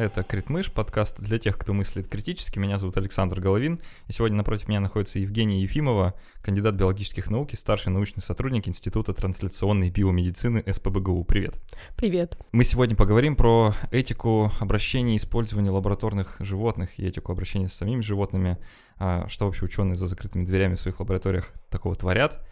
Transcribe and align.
Это 0.00 0.22
Критмыш, 0.22 0.72
подкаст 0.72 1.20
для 1.20 1.38
тех, 1.38 1.58
кто 1.58 1.74
мыслит 1.74 2.08
критически. 2.08 2.58
Меня 2.58 2.78
зовут 2.78 2.96
Александр 2.96 3.38
Головин, 3.38 3.80
и 4.08 4.12
сегодня 4.14 4.38
напротив 4.38 4.66
меня 4.66 4.80
находится 4.80 5.18
Евгения 5.18 5.60
Ефимова, 5.60 6.14
кандидат 6.40 6.74
биологических 6.74 7.28
наук 7.28 7.52
и 7.52 7.56
старший 7.56 7.92
научный 7.92 8.22
сотрудник 8.22 8.66
Института 8.66 9.12
трансляционной 9.12 9.90
биомедицины 9.90 10.64
СПБГУ. 10.66 11.24
Привет. 11.24 11.60
Привет. 11.98 12.38
Мы 12.50 12.64
сегодня 12.64 12.96
поговорим 12.96 13.36
про 13.36 13.74
этику 13.90 14.50
обращения 14.58 15.16
и 15.16 15.18
использования 15.18 15.70
лабораторных 15.70 16.36
животных 16.38 16.98
и 16.98 17.06
этику 17.06 17.32
обращения 17.32 17.68
с 17.68 17.74
самими 17.74 18.00
животными, 18.00 18.56
а, 18.96 19.28
что 19.28 19.44
вообще 19.44 19.66
ученые 19.66 19.96
за 19.96 20.06
закрытыми 20.06 20.46
дверями 20.46 20.76
в 20.76 20.80
своих 20.80 20.98
лабораториях 21.00 21.52
такого 21.68 21.94
творят, 21.94 22.42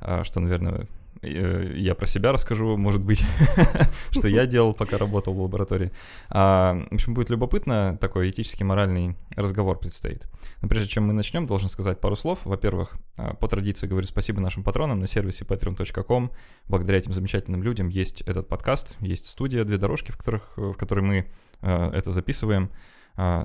а, 0.00 0.24
что, 0.24 0.40
наверное, 0.40 0.88
я 1.22 1.94
про 1.94 2.06
себя 2.06 2.32
расскажу, 2.32 2.76
может 2.76 3.02
быть, 3.02 3.24
что 4.10 4.28
я 4.28 4.46
делал, 4.46 4.74
пока 4.74 4.98
работал 4.98 5.34
в 5.34 5.40
лаборатории. 5.40 5.92
А, 6.28 6.74
в 6.90 6.94
общем, 6.94 7.14
будет 7.14 7.30
любопытно, 7.30 7.96
такой 8.00 8.30
этический, 8.30 8.64
моральный 8.64 9.16
разговор 9.34 9.78
предстоит. 9.78 10.26
Но 10.62 10.68
прежде 10.68 10.88
чем 10.88 11.06
мы 11.06 11.12
начнем, 11.12 11.46
должен 11.46 11.68
сказать 11.68 12.00
пару 12.00 12.16
слов. 12.16 12.40
Во-первых, 12.44 12.96
а, 13.16 13.34
по 13.34 13.48
традиции 13.48 13.86
говорю 13.86 14.06
спасибо 14.06 14.40
нашим 14.40 14.62
патронам 14.62 15.00
на 15.00 15.06
сервисе 15.06 15.44
patreon.com. 15.44 16.32
Благодаря 16.68 16.98
этим 16.98 17.12
замечательным 17.12 17.62
людям 17.62 17.88
есть 17.88 18.22
этот 18.22 18.48
подкаст, 18.48 18.96
есть 19.00 19.28
студия 19.28 19.64
«Две 19.64 19.78
дорожки», 19.78 20.10
в, 20.10 20.16
которых, 20.16 20.56
в 20.56 20.74
которой 20.74 21.00
мы 21.00 21.26
а, 21.60 21.90
это 21.92 22.10
записываем. 22.10 22.70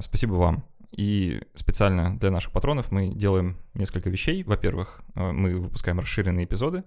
Спасибо 0.02 0.34
вам. 0.34 0.66
И 0.92 1.42
специально 1.56 2.20
для 2.20 2.30
наших 2.30 2.52
патронов 2.52 2.92
мы 2.92 3.08
делаем 3.08 3.56
несколько 3.74 4.10
вещей. 4.10 4.44
Во-первых, 4.44 5.02
мы 5.16 5.56
выпускаем 5.56 6.02
расширенные 6.02 6.44
эпизоды, 6.44 6.80
а, 6.80 6.86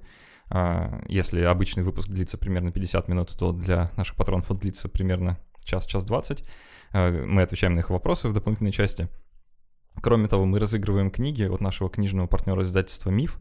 если 1.08 1.42
обычный 1.42 1.82
выпуск 1.82 2.08
длится 2.08 2.38
примерно 2.38 2.70
50 2.70 3.08
минут, 3.08 3.36
то 3.36 3.52
для 3.52 3.90
наших 3.96 4.16
патронов 4.16 4.50
он 4.50 4.58
длится 4.58 4.88
примерно 4.88 5.38
час-час 5.64 6.04
20. 6.04 6.44
А, 6.92 7.24
мы 7.24 7.42
отвечаем 7.42 7.74
на 7.74 7.80
их 7.80 7.90
вопросы 7.90 8.28
в 8.28 8.32
дополнительной 8.32 8.72
части. 8.72 9.08
Кроме 10.00 10.28
того, 10.28 10.44
мы 10.44 10.58
разыгрываем 10.58 11.10
книги 11.10 11.42
от 11.42 11.60
нашего 11.60 11.90
книжного 11.90 12.26
партнера 12.26 12.62
издательства 12.62 13.10
«Миф». 13.10 13.40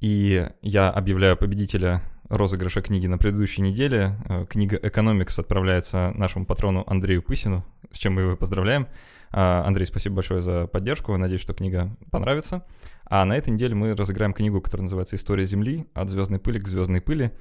И 0.00 0.48
я 0.62 0.90
объявляю 0.90 1.36
победителя 1.36 2.02
розыгрыша 2.28 2.82
книги 2.82 3.06
на 3.06 3.18
предыдущей 3.18 3.62
неделе. 3.62 4.16
А, 4.26 4.46
книга 4.46 4.78
«Экономикс» 4.82 5.38
отправляется 5.38 6.12
нашему 6.14 6.46
патрону 6.46 6.84
Андрею 6.86 7.22
Пысину, 7.22 7.64
с 7.92 7.98
чем 7.98 8.14
мы 8.14 8.22
его 8.22 8.36
поздравляем. 8.36 8.88
Андрей, 9.30 9.84
спасибо 9.84 10.16
большое 10.16 10.40
за 10.40 10.66
поддержку. 10.66 11.14
Надеюсь, 11.14 11.42
что 11.42 11.52
книга 11.52 11.94
понравится. 12.10 12.64
А 13.08 13.24
на 13.24 13.36
этой 13.36 13.50
неделе 13.50 13.74
мы 13.74 13.94
разыграем 13.94 14.32
книгу, 14.32 14.60
которая 14.60 14.82
называется 14.82 15.16
«История 15.16 15.44
Земли. 15.44 15.86
От 15.94 16.10
звездной 16.10 16.38
пыли 16.38 16.60
к 16.60 16.68
звездной 16.68 17.00
пыли». 17.00 17.32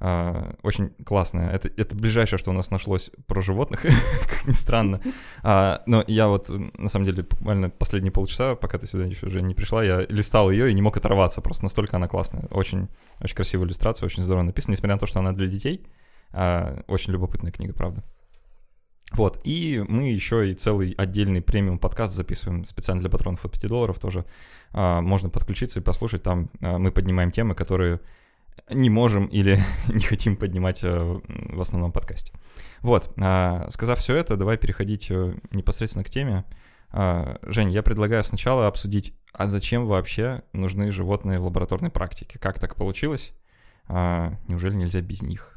Uh, 0.00 0.58
очень 0.62 0.90
классная. 1.04 1.50
Это, 1.50 1.70
это 1.76 1.94
ближайшее, 1.94 2.36
что 2.36 2.50
у 2.50 2.52
нас 2.52 2.70
нашлось 2.70 3.12
про 3.28 3.40
животных, 3.40 3.82
как 4.28 4.46
ни 4.46 4.52
странно. 4.52 5.00
Uh, 5.42 5.80
но 5.86 6.04
я 6.08 6.26
вот, 6.26 6.48
на 6.48 6.88
самом 6.88 7.06
деле, 7.06 7.22
буквально 7.22 7.70
последние 7.70 8.10
полчаса, 8.10 8.56
пока 8.56 8.76
ты 8.76 8.88
сюда 8.88 9.04
еще 9.04 9.26
уже 9.26 9.40
не 9.40 9.54
пришла, 9.54 9.84
я 9.84 10.04
листал 10.08 10.50
ее 10.50 10.68
и 10.70 10.74
не 10.74 10.82
мог 10.82 10.96
оторваться, 10.96 11.40
просто 11.40 11.62
настолько 11.64 11.96
она 11.96 12.08
классная. 12.08 12.48
Очень, 12.50 12.88
очень 13.20 13.36
красивая 13.36 13.66
иллюстрация, 13.66 14.04
очень 14.06 14.24
здорово 14.24 14.42
написана, 14.42 14.72
несмотря 14.72 14.96
на 14.96 15.00
то, 15.00 15.06
что 15.06 15.20
она 15.20 15.32
для 15.32 15.46
детей. 15.46 15.86
Uh, 16.32 16.84
очень 16.88 17.12
любопытная 17.12 17.52
книга, 17.52 17.72
правда. 17.72 18.02
Вот, 19.16 19.40
и 19.44 19.84
мы 19.88 20.10
еще 20.10 20.50
и 20.50 20.54
целый 20.54 20.92
отдельный 20.92 21.40
премиум 21.40 21.78
подкаст 21.78 22.14
записываем 22.14 22.64
специально 22.64 23.00
для 23.00 23.10
патронов 23.10 23.44
от 23.44 23.52
5 23.52 23.68
долларов 23.68 23.98
тоже. 24.00 24.24
А, 24.72 25.00
можно 25.00 25.28
подключиться 25.28 25.78
и 25.78 25.82
послушать, 25.82 26.24
там 26.24 26.50
а, 26.60 26.78
мы 26.78 26.90
поднимаем 26.90 27.30
темы, 27.30 27.54
которые 27.54 28.00
не 28.70 28.90
можем 28.90 29.26
или 29.26 29.60
не 29.88 30.00
хотим 30.00 30.36
поднимать 30.36 30.80
а, 30.82 31.20
в 31.24 31.60
основном 31.60 31.92
подкасте. 31.92 32.32
Вот, 32.80 33.12
а, 33.16 33.68
сказав 33.70 34.00
все 34.00 34.16
это, 34.16 34.36
давай 34.36 34.56
переходить 34.56 35.08
а, 35.12 35.32
непосредственно 35.52 36.04
к 36.04 36.10
теме. 36.10 36.44
А, 36.90 37.38
Жень, 37.42 37.70
я 37.70 37.84
предлагаю 37.84 38.24
сначала 38.24 38.66
обсудить, 38.66 39.14
а 39.32 39.46
зачем 39.46 39.86
вообще 39.86 40.42
нужны 40.52 40.90
животные 40.90 41.38
в 41.38 41.44
лабораторной 41.44 41.90
практике? 41.90 42.38
Как 42.40 42.58
так 42.58 42.74
получилось? 42.74 43.32
А, 43.86 44.34
неужели 44.48 44.74
нельзя 44.74 45.00
без 45.00 45.22
них? 45.22 45.53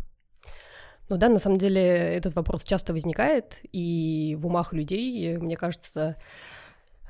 Ну 1.10 1.18
да, 1.18 1.30
на 1.30 1.40
самом 1.40 1.58
деле 1.58 1.82
этот 1.82 2.36
вопрос 2.36 2.64
часто 2.64 2.94
возникает, 2.94 3.60
и 3.72 4.38
в 4.40 4.46
умах 4.46 4.74
людей, 4.74 5.38
мне 5.38 5.56
кажется, 5.56 6.18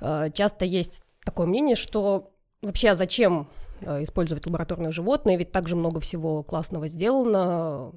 э, 0.02 0.30
часто 0.34 0.66
есть 0.66 1.04
такое 1.26 1.48
мнение, 1.48 1.76
что 1.76 2.32
вообще 2.62 2.92
а 2.92 2.96
зачем 2.96 3.48
э, 3.82 4.04
использовать 4.04 4.46
лабораторные 4.46 4.92
животные, 4.92 5.38
ведь 5.38 5.52
так 5.52 5.68
же 5.68 5.76
много 5.76 6.00
всего 6.00 6.44
классного 6.44 6.88
сделано, 6.88 7.92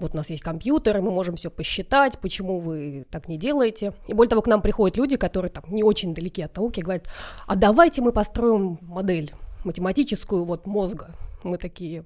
вот 0.00 0.14
у 0.14 0.16
нас 0.16 0.30
есть 0.30 0.42
компьютеры, 0.42 1.02
мы 1.02 1.10
можем 1.10 1.36
все 1.36 1.50
посчитать, 1.50 2.18
почему 2.18 2.58
вы 2.58 3.06
так 3.10 3.28
не 3.28 3.36
делаете. 3.36 3.92
И 4.08 4.14
более 4.14 4.30
того, 4.30 4.42
к 4.42 4.46
нам 4.46 4.62
приходят 4.62 4.96
люди, 4.96 5.16
которые 5.16 5.50
там 5.50 5.64
не 5.68 5.84
очень 5.84 6.14
далеки 6.14 6.42
от 6.42 6.56
науки, 6.56 6.80
говорят, 6.80 7.08
а 7.46 7.54
давайте 7.54 8.00
мы 8.00 8.12
построим 8.12 8.78
модель 8.80 9.32
математическую 9.64 10.44
вот 10.44 10.66
мозга. 10.66 11.14
Мы 11.44 11.58
такие, 11.58 12.04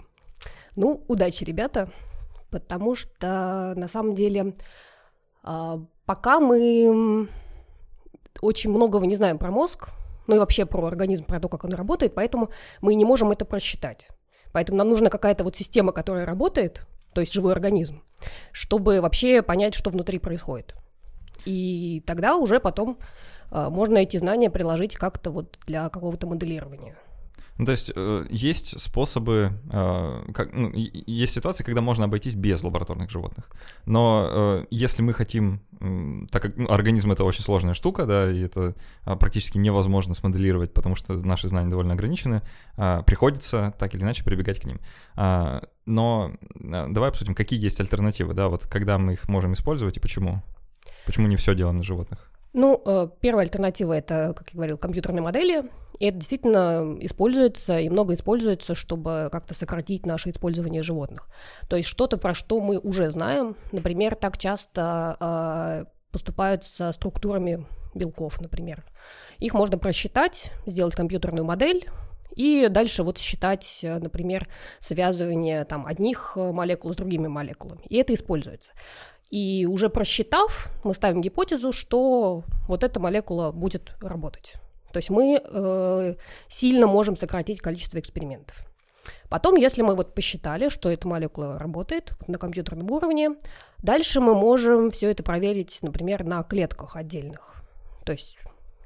ну, 0.76 1.04
удачи, 1.06 1.44
ребята, 1.44 1.88
потому 2.54 2.94
что 2.94 3.74
на 3.74 3.88
самом 3.88 4.14
деле 4.14 4.54
а, 5.42 5.80
пока 6.06 6.38
мы 6.38 7.28
очень 8.40 8.70
многого 8.70 9.06
не 9.06 9.16
знаем 9.16 9.38
про 9.38 9.50
мозг, 9.50 9.88
ну 10.28 10.36
и 10.36 10.38
вообще 10.38 10.64
про 10.64 10.86
организм, 10.86 11.24
про 11.24 11.40
то, 11.40 11.48
как 11.48 11.64
он 11.64 11.72
работает, 11.74 12.14
поэтому 12.14 12.50
мы 12.80 12.94
не 12.94 13.04
можем 13.04 13.32
это 13.32 13.44
просчитать. 13.44 14.08
Поэтому 14.52 14.78
нам 14.78 14.88
нужна 14.88 15.10
какая-то 15.10 15.42
вот 15.42 15.56
система, 15.56 15.90
которая 15.90 16.24
работает, 16.24 16.86
то 17.12 17.20
есть 17.20 17.32
живой 17.32 17.52
организм, 17.52 18.04
чтобы 18.52 19.00
вообще 19.00 19.42
понять, 19.42 19.74
что 19.74 19.90
внутри 19.90 20.20
происходит. 20.20 20.76
И 21.44 22.04
тогда 22.06 22.36
уже 22.36 22.60
потом 22.60 22.98
э, 23.50 23.68
можно 23.68 23.98
эти 23.98 24.16
знания 24.16 24.48
приложить 24.48 24.94
как-то 24.94 25.32
вот 25.32 25.58
для 25.66 25.88
какого-то 25.88 26.28
моделирования. 26.28 26.96
Ну, 27.56 27.66
то 27.66 27.72
есть 27.72 27.92
э, 27.94 28.26
есть 28.30 28.80
способы, 28.80 29.52
э, 29.70 30.24
как, 30.34 30.52
ну, 30.52 30.72
есть 30.74 31.34
ситуации, 31.34 31.62
когда 31.62 31.80
можно 31.80 32.06
обойтись 32.06 32.34
без 32.34 32.62
лабораторных 32.64 33.10
животных. 33.10 33.50
Но 33.86 34.26
э, 34.28 34.64
если 34.70 35.02
мы 35.02 35.12
хотим, 35.14 35.60
э, 35.80 36.26
так 36.32 36.42
как 36.42 36.56
ну, 36.56 36.68
организм 36.68 37.12
это 37.12 37.22
очень 37.22 37.44
сложная 37.44 37.74
штука, 37.74 38.06
да, 38.06 38.28
и 38.28 38.40
это 38.40 38.74
э, 39.06 39.16
практически 39.16 39.58
невозможно 39.58 40.14
смоделировать, 40.14 40.74
потому 40.74 40.96
что 40.96 41.14
наши 41.14 41.46
знания 41.48 41.70
довольно 41.70 41.94
ограничены, 41.94 42.42
э, 42.76 43.02
приходится 43.06 43.72
так 43.78 43.94
или 43.94 44.02
иначе 44.02 44.24
прибегать 44.24 44.60
к 44.60 44.64
ним. 44.64 44.80
Э, 45.16 45.60
но 45.86 46.32
э, 46.56 46.86
давай 46.90 47.10
обсудим, 47.10 47.36
какие 47.36 47.62
есть 47.62 47.78
альтернативы, 47.78 48.34
да, 48.34 48.48
вот 48.48 48.66
когда 48.66 48.98
мы 48.98 49.12
их 49.12 49.28
можем 49.28 49.52
использовать 49.52 49.96
и 49.96 50.00
почему. 50.00 50.42
Почему 51.06 51.28
не 51.28 51.36
все 51.36 51.54
делаем 51.54 51.76
на 51.76 51.84
животных? 51.84 52.33
Ну, 52.54 52.80
э, 52.86 53.08
первая 53.20 53.44
альтернатива— 53.46 53.92
это, 53.94 54.32
как 54.36 54.48
я 54.50 54.54
говорил, 54.54 54.78
компьютерные 54.78 55.22
модели. 55.22 55.64
И 55.98 56.06
это 56.06 56.18
действительно 56.18 56.96
используется 57.00 57.78
и 57.80 57.88
много 57.88 58.14
используется, 58.14 58.74
чтобы 58.76 59.28
как-то 59.30 59.54
сократить 59.54 60.06
наше 60.06 60.30
использование 60.30 60.82
животных. 60.82 61.28
То 61.68 61.76
есть 61.76 61.88
что-то, 61.88 62.16
про 62.16 62.32
что 62.32 62.60
мы 62.60 62.78
уже 62.78 63.10
знаем. 63.10 63.56
Например, 63.72 64.14
так 64.14 64.38
часто 64.38 65.16
э, 65.20 65.84
поступают 66.12 66.64
со 66.64 66.92
структурами 66.92 67.66
белков, 67.92 68.40
например. 68.40 68.84
Их 69.40 69.52
можно 69.52 69.76
просчитать, 69.76 70.52
сделать 70.64 70.94
компьютерную 70.94 71.44
модель, 71.44 71.88
и 72.36 72.66
дальше 72.68 73.02
вот 73.02 73.18
считать, 73.18 73.80
например, 73.82 74.48
связывание 74.80 75.64
там, 75.64 75.86
одних 75.86 76.32
молекул 76.36 76.92
с 76.92 76.96
другими 76.96 77.28
молекулами. 77.28 77.82
И 77.88 77.96
это 77.96 78.12
используется. 78.14 78.72
И 79.34 79.66
уже 79.66 79.88
просчитав, 79.88 80.70
мы 80.84 80.94
ставим 80.94 81.20
гипотезу, 81.20 81.72
что 81.72 82.44
вот 82.68 82.84
эта 82.84 83.00
молекула 83.00 83.50
будет 83.50 83.96
работать. 84.00 84.52
То 84.92 84.98
есть 84.98 85.10
мы 85.10 85.42
э, 85.44 86.14
сильно 86.48 86.86
можем 86.86 87.16
сократить 87.16 87.58
количество 87.58 87.98
экспериментов. 87.98 88.56
Потом, 89.28 89.56
если 89.56 89.82
мы 89.82 89.96
вот 89.96 90.14
посчитали, 90.14 90.68
что 90.68 90.88
эта 90.88 91.08
молекула 91.08 91.58
работает 91.58 92.12
на 92.28 92.38
компьютерном 92.38 92.88
уровне, 92.92 93.30
дальше 93.82 94.20
мы 94.20 94.36
можем 94.36 94.92
все 94.92 95.10
это 95.10 95.24
проверить, 95.24 95.80
например, 95.82 96.22
на 96.22 96.44
клетках 96.44 96.94
отдельных. 96.94 97.56
То 98.04 98.12
есть 98.12 98.38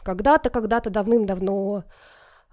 когда-то, 0.03 0.49
когда-то 0.49 0.89
давным-давно 0.89 1.85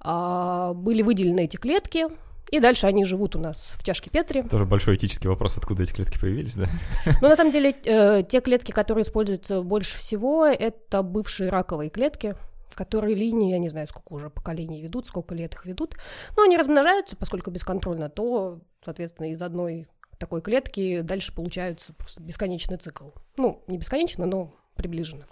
э, 0.03 0.71
были 0.75 1.01
выделены 1.01 1.45
эти 1.45 1.55
клетки, 1.55 2.07
и 2.51 2.59
дальше 2.59 2.87
они 2.87 3.05
живут 3.05 3.35
у 3.35 3.39
нас 3.39 3.73
в 3.77 3.83
чашке 3.83 4.09
Петри. 4.09 4.43
Тоже 4.43 4.65
большой 4.65 4.95
этический 4.95 5.27
вопрос, 5.27 5.57
откуда 5.57 5.83
эти 5.83 5.91
клетки 5.93 6.19
появились, 6.19 6.55
да? 6.55 6.67
Ну, 7.21 7.29
на 7.29 7.35
самом 7.35 7.51
деле, 7.51 7.75
э, 7.83 8.23
те 8.23 8.41
клетки, 8.41 8.71
которые 8.71 9.03
используются 9.03 9.61
больше 9.61 9.97
всего, 9.97 10.45
это 10.45 11.01
бывшие 11.01 11.49
раковые 11.49 11.89
клетки, 11.89 12.35
которые 12.75 13.15
линии, 13.15 13.51
я 13.51 13.57
не 13.57 13.69
знаю, 13.69 13.87
сколько 13.87 14.13
уже 14.13 14.29
поколений 14.29 14.81
ведут, 14.81 15.07
сколько 15.07 15.33
лет 15.33 15.53
их 15.53 15.65
ведут. 15.65 15.95
Но 16.35 16.43
они 16.43 16.57
размножаются, 16.57 17.15
поскольку 17.15 17.49
бесконтрольно, 17.49 18.09
то, 18.09 18.59
соответственно, 18.83 19.31
из 19.31 19.41
одной 19.41 19.87
такой 20.19 20.41
клетки 20.41 21.01
дальше 21.01 21.33
получается 21.33 21.93
просто 21.93 22.21
бесконечный 22.21 22.77
цикл. 22.77 23.09
Ну, 23.37 23.63
не 23.67 23.77
бесконечно, 23.77 24.25
но 24.25 24.53
приближенно. 24.75 25.25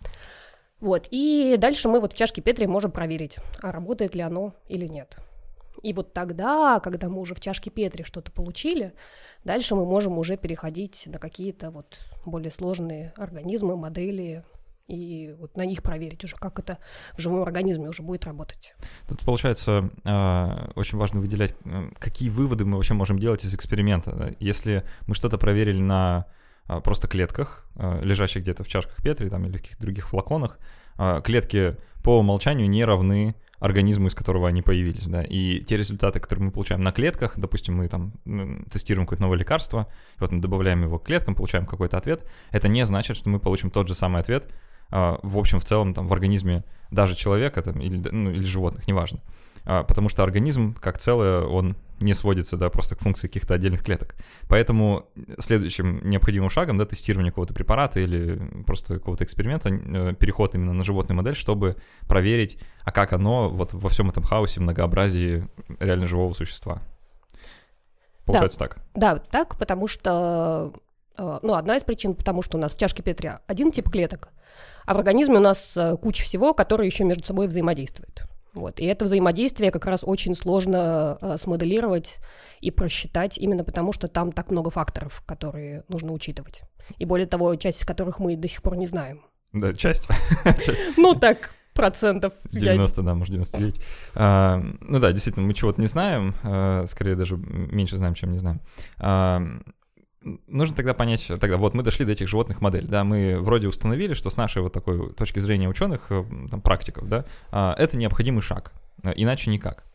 Вот, 0.80 1.08
и 1.12 1.56
дальше 1.58 1.88
мы 1.88 2.02
вот 2.02 2.14
в 2.14 2.18
чашке 2.18 2.42
Петри 2.42 2.66
можем 2.66 2.92
проверить, 2.92 3.38
а 3.62 3.72
работает 3.72 4.16
ли 4.16 4.22
оно 4.22 4.54
или 4.68 4.86
нет. 4.86 5.18
И 5.84 5.94
вот 5.94 6.14
тогда, 6.14 6.80
когда 6.80 7.10
мы 7.10 7.20
уже 7.20 7.36
в 7.36 7.42
чашке 7.42 7.70
Петри 7.70 8.04
что-то 8.04 8.32
получили, 8.32 8.94
дальше 9.44 9.76
мы 9.76 9.86
можем 9.86 10.18
уже 10.18 10.38
переходить 10.38 11.04
на 11.08 11.20
какие-то 11.20 11.72
вот 11.72 11.98
более 12.26 12.52
сложные 12.52 13.14
организмы, 13.18 13.76
модели, 13.76 14.44
и 14.88 15.36
вот 15.40 15.56
на 15.58 15.66
них 15.66 15.82
проверить 15.82 16.24
уже, 16.24 16.36
как 16.36 16.60
это 16.60 16.78
в 17.18 17.22
живом 17.22 17.42
организме 17.44 17.90
уже 17.90 18.02
будет 18.02 18.26
работать. 18.26 18.74
Тут 19.08 19.20
получается 19.22 19.90
а, 20.04 20.72
очень 20.76 20.98
важно 20.98 21.20
выделять, 21.20 21.56
какие 22.00 22.30
выводы 22.30 22.66
мы 22.66 22.78
вообще 22.78 22.94
можем 22.94 23.20
делать 23.20 23.44
из 23.44 23.54
эксперимента. 23.54 24.36
Если 24.40 24.84
мы 25.08 25.16
что-то 25.16 25.38
проверили 25.38 25.82
на 25.82 26.28
а, 26.66 26.82
просто 26.82 27.08
клетках, 27.08 27.66
а, 27.76 28.02
лежащих 28.02 28.42
где-то 28.42 28.64
в 28.64 28.68
чашках 28.68 29.02
Петри 29.02 29.30
там, 29.30 29.46
или 29.46 29.58
в 29.58 29.62
каких-то 29.62 29.82
других 29.82 30.10
флаконах, 30.10 30.60
клетки 31.24 31.76
по 32.04 32.20
умолчанию 32.20 32.70
не 32.70 32.86
равны 32.86 33.36
организму, 33.60 34.08
из 34.08 34.16
которого 34.16 34.48
они 34.48 34.62
появились, 34.62 35.08
да, 35.08 35.24
и 35.24 35.62
те 35.62 35.78
результаты, 35.78 36.20
которые 36.20 36.46
мы 36.46 36.52
получаем 36.52 36.82
на 36.82 36.92
клетках, 36.92 37.38
допустим, 37.38 37.78
мы 37.78 37.88
там 37.88 38.14
тестируем 38.70 39.06
какое-то 39.06 39.24
новое 39.24 39.38
лекарство, 39.38 39.88
и 40.18 40.20
вот 40.20 40.32
мы 40.32 40.42
добавляем 40.42 40.84
его 40.84 41.00
к 41.00 41.06
клеткам, 41.06 41.36
получаем 41.36 41.66
какой-то 41.66 41.98
ответ, 41.98 42.26
это 42.52 42.68
не 42.68 42.86
значит, 42.86 43.16
что 43.16 43.30
мы 43.30 43.40
получим 43.40 43.70
тот 43.70 43.88
же 43.88 43.96
самый 43.96 44.22
ответ 44.22 44.52
а, 44.96 45.20
в 45.24 45.40
общем, 45.40 45.60
в 45.60 45.66
целом, 45.66 45.96
там, 45.96 46.08
в 46.08 46.14
организме 46.14 46.64
даже 46.92 47.16
человека 47.16 47.64
там, 47.64 47.80
или, 47.80 47.98
ну, 47.98 48.30
или 48.30 48.44
животных, 48.44 48.88
неважно. 48.88 49.22
А, 49.66 49.84
потому 49.84 50.10
что 50.10 50.24
организм, 50.24 50.76
как 50.76 50.98
целое, 50.98 51.42
он 51.42 51.76
не 52.00 52.14
сводится, 52.14 52.58
да, 52.58 52.70
просто 52.70 52.96
к 52.96 53.00
функции 53.00 53.28
каких-то 53.28 53.54
отдельных 53.54 53.84
клеток. 53.84 54.16
Поэтому 54.50 55.08
следующим 55.40 56.02
необходимым 56.04 56.50
шагом, 56.50 56.78
да, 56.78 56.86
тестирование 56.86 57.32
какого-то 57.32 57.54
препарата 57.54 58.00
или 58.00 58.42
просто 58.66 58.96
какого-то 58.96 59.24
эксперимента, 59.24 59.70
э, 59.70 60.14
переход 60.14 60.54
именно 60.56 60.74
на 60.74 60.84
животную 60.84 61.16
модель, 61.16 61.36
чтобы 61.36 61.78
проверить, 62.08 62.60
а 62.84 62.92
как 62.92 63.14
оно 63.14 63.50
вот 63.50 63.74
во 63.74 63.90
всем 63.90 64.10
этом 64.10 64.24
хаосе, 64.24 64.60
многообразии 64.60 65.48
реально 65.80 66.08
живого 66.08 66.34
существа. 66.34 66.82
Получается 68.26 68.60
да. 68.60 68.68
так? 68.68 68.78
Да, 68.94 69.16
так, 69.18 69.58
потому 69.58 69.88
что, 69.88 70.74
э, 71.18 71.40
ну, 71.42 71.54
одна 71.54 71.78
из 71.78 71.84
причин, 71.84 72.16
потому 72.16 72.42
что 72.42 72.58
у 72.58 72.62
нас 72.62 72.74
в 72.74 72.80
чашке 72.80 73.02
Петри 73.02 73.32
один 73.48 73.72
тип 73.72 73.90
клеток, 73.90 74.30
а 74.86 74.94
в 74.94 74.98
организме 74.98 75.38
у 75.38 75.42
нас 75.42 75.78
э, 75.78 75.96
куча 75.98 76.24
всего, 76.24 76.54
которые 76.54 76.88
еще 76.88 77.06
между 77.06 77.24
собой 77.24 77.48
взаимодействуют. 77.48 78.26
Вот. 78.54 78.80
И 78.80 78.86
это 78.86 79.06
взаимодействие 79.06 79.72
как 79.72 79.86
раз 79.86 80.04
очень 80.04 80.36
сложно 80.36 81.18
э, 81.22 81.38
смоделировать 81.38 82.18
и 82.62 82.70
просчитать, 82.70 83.38
именно 83.38 83.64
потому 83.64 83.94
что 83.94 84.08
там 84.08 84.32
так 84.32 84.52
много 84.52 84.70
факторов, 84.70 85.24
которые 85.26 85.84
нужно 85.88 86.12
учитывать. 86.12 86.62
И 87.00 87.06
более 87.06 87.26
того, 87.28 87.56
часть 87.56 87.82
из 87.82 87.86
которых 87.86 88.20
мы 88.20 88.36
до 88.36 88.48
сих 88.48 88.62
пор 88.62 88.76
не 88.78 88.88
знаем. 88.88 89.26
Да, 89.54 89.74
часть. 89.74 90.08
Ну 90.98 91.16
так, 91.16 91.52
процентов. 91.74 92.34
90, 92.52 93.02
да, 93.02 93.16
может, 93.16 93.34
99. 93.34 93.82
А, 94.16 94.62
ну 94.82 95.00
да, 95.00 95.12
действительно, 95.12 95.46
мы 95.46 95.54
чего-то 95.54 95.82
не 95.82 95.88
знаем, 95.88 96.36
а, 96.44 96.86
скорее 96.88 97.16
даже 97.16 97.38
меньше 97.38 97.98
знаем, 97.98 98.14
чем 98.14 98.32
не 98.32 98.38
знаем. 98.38 98.62
А, 99.00 99.42
нужно 100.48 100.76
тогда 100.76 100.94
понять, 100.94 101.28
тогда 101.28 101.58
вот 101.58 101.74
мы 101.74 101.84
дошли 101.84 102.06
до 102.06 102.12
этих 102.12 102.28
животных 102.28 102.62
моделей, 102.62 102.88
да, 102.88 103.04
мы 103.04 103.40
вроде 103.40 103.68
установили, 103.68 104.14
что 104.14 104.30
с 104.30 104.38
нашей 104.38 104.62
вот 104.62 104.74
такой 104.74 105.14
точки 105.14 105.40
зрения 105.40 105.68
ученых, 105.68 106.08
э, 106.10 106.24
там, 106.50 106.62
практиков, 106.62 107.08
да, 107.08 107.26
а, 107.52 107.76
это 107.78 107.98
необходимый 107.98 108.42
шаг, 108.42 108.74
э, 109.04 109.14
иначе 109.16 109.52
никак. 109.52 109.86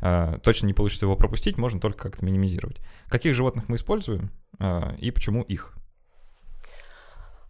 А, 0.00 0.38
точно 0.38 0.66
не 0.66 0.74
получится 0.74 1.06
его 1.06 1.16
пропустить, 1.16 1.58
можно 1.58 1.80
только 1.80 2.10
как-то 2.10 2.24
минимизировать. 2.24 2.78
Каких 3.08 3.34
животных 3.34 3.68
мы 3.68 3.76
используем 3.76 4.30
а, 4.58 4.94
и 4.98 5.10
почему 5.10 5.42
их? 5.42 5.74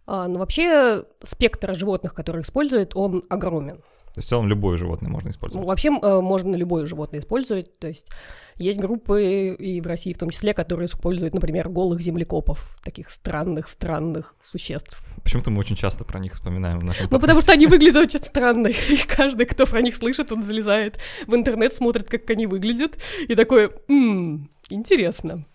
Ну, 0.07 0.37
вообще, 0.37 1.03
спектр 1.23 1.73
животных, 1.73 2.13
которые 2.13 2.43
используют, 2.43 2.95
он 2.95 3.23
огромен. 3.27 3.81
То 4.15 4.19
есть 4.19 4.27
в 4.27 4.29
целом 4.29 4.47
любое 4.47 4.77
животное 4.77 5.11
можно 5.11 5.29
использовать? 5.29 5.65
Ну, 5.65 5.67
вообще 5.67 5.89
э, 5.89 6.21
можно 6.21 6.55
любое 6.55 6.85
животное 6.85 7.19
использовать. 7.19 7.77
То 7.79 7.89
есть 7.89 8.07
есть 8.55 8.79
группы, 8.79 9.57
и 9.59 9.81
в 9.81 9.87
России 9.87 10.13
в 10.13 10.17
том 10.17 10.29
числе, 10.29 10.53
которые 10.53 10.85
используют, 10.85 11.33
например, 11.33 11.67
голых 11.67 11.99
землекопов, 11.99 12.65
таких 12.81 13.09
странных-странных 13.09 14.35
существ. 14.41 14.97
Почему-то 15.21 15.51
мы 15.51 15.59
очень 15.59 15.75
часто 15.75 16.05
про 16.05 16.19
них 16.19 16.35
вспоминаем 16.35 16.79
в 16.79 16.85
нашем. 16.85 17.07
Ну, 17.11 17.19
потому 17.19 17.41
что 17.41 17.51
они 17.51 17.67
выглядят 17.67 17.97
очень 17.97 18.21
странно, 18.21 18.67
и 18.89 18.97
каждый, 19.05 19.45
кто 19.47 19.65
про 19.65 19.81
них 19.81 19.97
слышит, 19.97 20.31
он 20.31 20.43
залезает 20.43 20.97
в 21.27 21.35
интернет, 21.35 21.73
смотрит, 21.73 22.07
как 22.07 22.29
они 22.29 22.47
выглядят, 22.47 22.97
и 23.27 23.35
такой, 23.35 23.71
ммм, 23.89 24.49
интересно. 24.69 25.45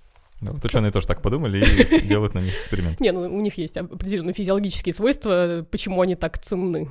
Да, 0.43 0.51
вот 0.51 0.63
ученые 0.63 0.93
тоже 0.93 1.07
так 1.07 1.23
подумали 1.23 1.65
и 1.65 2.01
делают 2.07 2.35
на 2.35 2.41
них 2.41 2.59
эксперимент. 2.59 3.01
Не, 3.01 3.13
ну 3.13 3.23
у 3.23 3.41
них 3.41 3.57
есть 3.57 3.79
определенные 3.79 4.35
физиологические 4.35 4.93
свойства, 4.93 5.67
почему 5.71 6.03
они 6.03 6.15
так 6.15 6.39
ценны. 6.43 6.91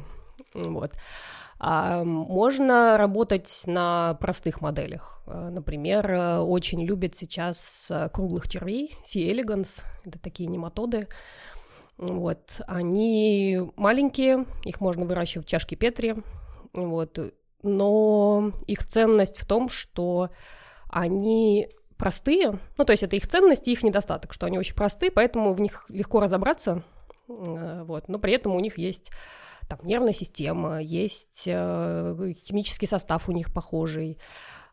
Вот. 0.55 0.93
А, 1.61 2.05
можно 2.05 2.97
работать 2.97 3.63
на 3.65 4.13
простых 4.15 4.61
моделях. 4.61 5.21
А, 5.27 5.49
например, 5.49 6.09
э, 6.09 6.37
очень 6.39 6.81
любят 6.81 7.15
сейчас 7.15 7.87
э, 7.91 8.09
круглых 8.13 8.47
червей, 8.47 8.95
C. 9.03 9.19
elegans, 9.19 9.81
это 10.05 10.17
такие 10.19 10.47
нематоды. 10.47 11.07
Вот. 11.97 12.61
Они 12.65 13.59
маленькие, 13.75 14.45
их 14.63 14.79
можно 14.79 15.05
выращивать 15.05 15.47
в 15.47 15.49
чашке 15.49 15.75
Петри, 15.75 16.15
вот. 16.71 17.19
но 17.61 18.53
их 18.67 18.87
ценность 18.87 19.37
в 19.37 19.45
том, 19.45 19.67
что 19.67 20.29
они 20.89 21.67
простые, 21.97 22.57
ну, 22.77 22.85
то 22.85 22.93
есть 22.93 23.03
это 23.03 23.17
их 23.17 23.27
ценность 23.27 23.67
и 23.67 23.73
их 23.73 23.83
недостаток, 23.83 24.31
что 24.31 24.45
они 24.45 24.57
очень 24.57 24.75
простые, 24.75 25.11
поэтому 25.11 25.51
в 25.51 25.59
них 25.59 25.85
легко 25.89 26.21
разобраться, 26.21 26.83
э, 27.27 27.83
вот, 27.83 28.07
но 28.07 28.17
при 28.17 28.31
этом 28.31 28.55
у 28.55 28.61
них 28.61 28.77
есть 28.77 29.11
там 29.69 29.79
нервная 29.83 30.13
система, 30.13 30.81
есть 30.81 31.43
э, 31.45 32.33
химический 32.43 32.87
состав 32.87 33.29
у 33.29 33.31
них 33.31 33.53
похожий, 33.53 34.17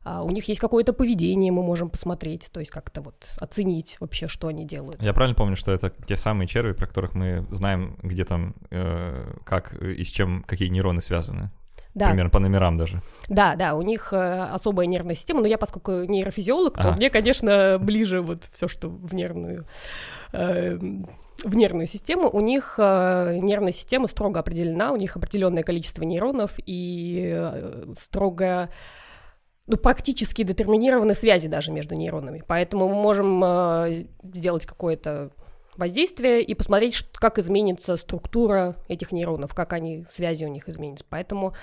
а 0.03 0.23
у 0.23 0.31
них 0.31 0.49
есть 0.49 0.61
какое-то 0.61 0.93
поведение, 0.93 1.51
мы 1.53 1.63
можем 1.63 1.91
посмотреть, 1.91 2.49
то 2.53 2.61
есть 2.61 2.71
как-то 2.71 3.03
вот 3.03 3.27
оценить 3.39 3.97
вообще, 4.01 4.29
что 4.29 4.49
они 4.49 4.65
делают. 4.65 5.03
Я 5.03 5.13
правильно 5.13 5.35
помню, 5.35 5.57
что 5.57 5.73
это 5.73 5.93
те 6.07 6.17
самые 6.17 6.47
черви, 6.47 6.73
про 6.73 6.87
которых 6.87 7.15
мы 7.15 7.45
знаем, 7.51 7.99
где 8.03 8.25
там, 8.25 8.55
э, 8.71 9.35
как 9.45 9.75
и 9.75 10.05
с 10.05 10.09
чем, 10.09 10.45
какие 10.45 10.69
нейроны 10.69 11.01
связаны? 11.01 11.51
Да. 11.95 12.09
Примерно 12.09 12.31
по 12.31 12.39
номерам 12.39 12.77
даже. 12.77 13.03
Да, 13.29 13.57
да, 13.57 13.75
у 13.75 13.83
них 13.83 14.13
э, 14.13 14.45
особая 14.53 14.87
нервная 14.87 15.15
система, 15.15 15.41
но 15.41 15.49
я, 15.49 15.59
поскольку 15.59 16.05
нейрофизиолог, 16.05 16.75
то 16.75 16.91
а. 16.91 16.95
мне, 16.95 17.11
конечно, 17.11 17.79
ближе 17.81 18.21
вот 18.21 18.45
все, 18.53 18.69
что 18.69 18.89
в 18.89 19.15
нервную 19.15 19.67
э, 20.33 20.79
в 21.45 21.55
нервную 21.55 21.87
систему, 21.87 22.29
у 22.31 22.41
них 22.41 22.75
э, 22.79 23.39
нервная 23.41 23.73
система 23.73 24.09
строго 24.09 24.41
определена, 24.41 24.93
у 24.93 24.97
них 24.97 25.17
определенное 25.17 25.63
количество 25.63 26.03
нейронов 26.03 26.53
и 26.65 27.33
э, 27.35 27.95
строго 27.99 28.71
ну, 29.67 29.77
практически 29.77 30.43
детерминированы 30.43 31.15
связи 31.15 31.49
даже 31.49 31.73
между 31.73 31.95
нейронами. 31.95 32.43
Поэтому 32.47 32.89
мы 32.89 32.95
можем 32.95 33.43
э, 33.45 34.05
сделать 34.23 34.65
какое-то 34.65 35.31
воздействие 35.77 36.43
и 36.43 36.55
посмотреть, 36.55 37.05
как 37.15 37.39
изменится 37.39 37.97
структура 37.97 38.77
этих 38.89 39.13
нейронов, 39.13 39.55
как 39.55 39.73
они, 39.73 40.07
связи 40.11 40.45
у 40.45 40.49
них 40.49 40.69
изменятся. 40.69 41.05
Поэтому 41.09 41.55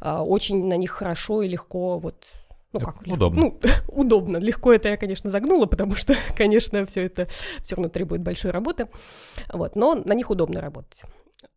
э, 0.00 0.10
очень 0.10 0.66
на 0.66 0.76
них 0.76 0.90
хорошо 0.90 1.42
и 1.42 1.48
легко 1.48 1.98
вот 1.98 2.24
ну 2.72 2.80
как? 2.80 3.02
Удобно. 3.02 3.40
Ну, 3.40 3.60
удобно. 3.88 4.36
Легко 4.38 4.72
это 4.72 4.88
я, 4.88 4.96
конечно, 4.96 5.30
загнула, 5.30 5.66
потому 5.66 5.94
что, 5.94 6.14
конечно, 6.36 6.84
все 6.86 7.04
это 7.06 7.28
все 7.62 7.76
равно 7.76 7.88
требует 7.88 8.22
большой 8.22 8.50
работы. 8.50 8.88
Вот, 9.52 9.76
но 9.76 9.94
на 9.94 10.14
них 10.14 10.30
удобно 10.30 10.60
работать. 10.60 11.02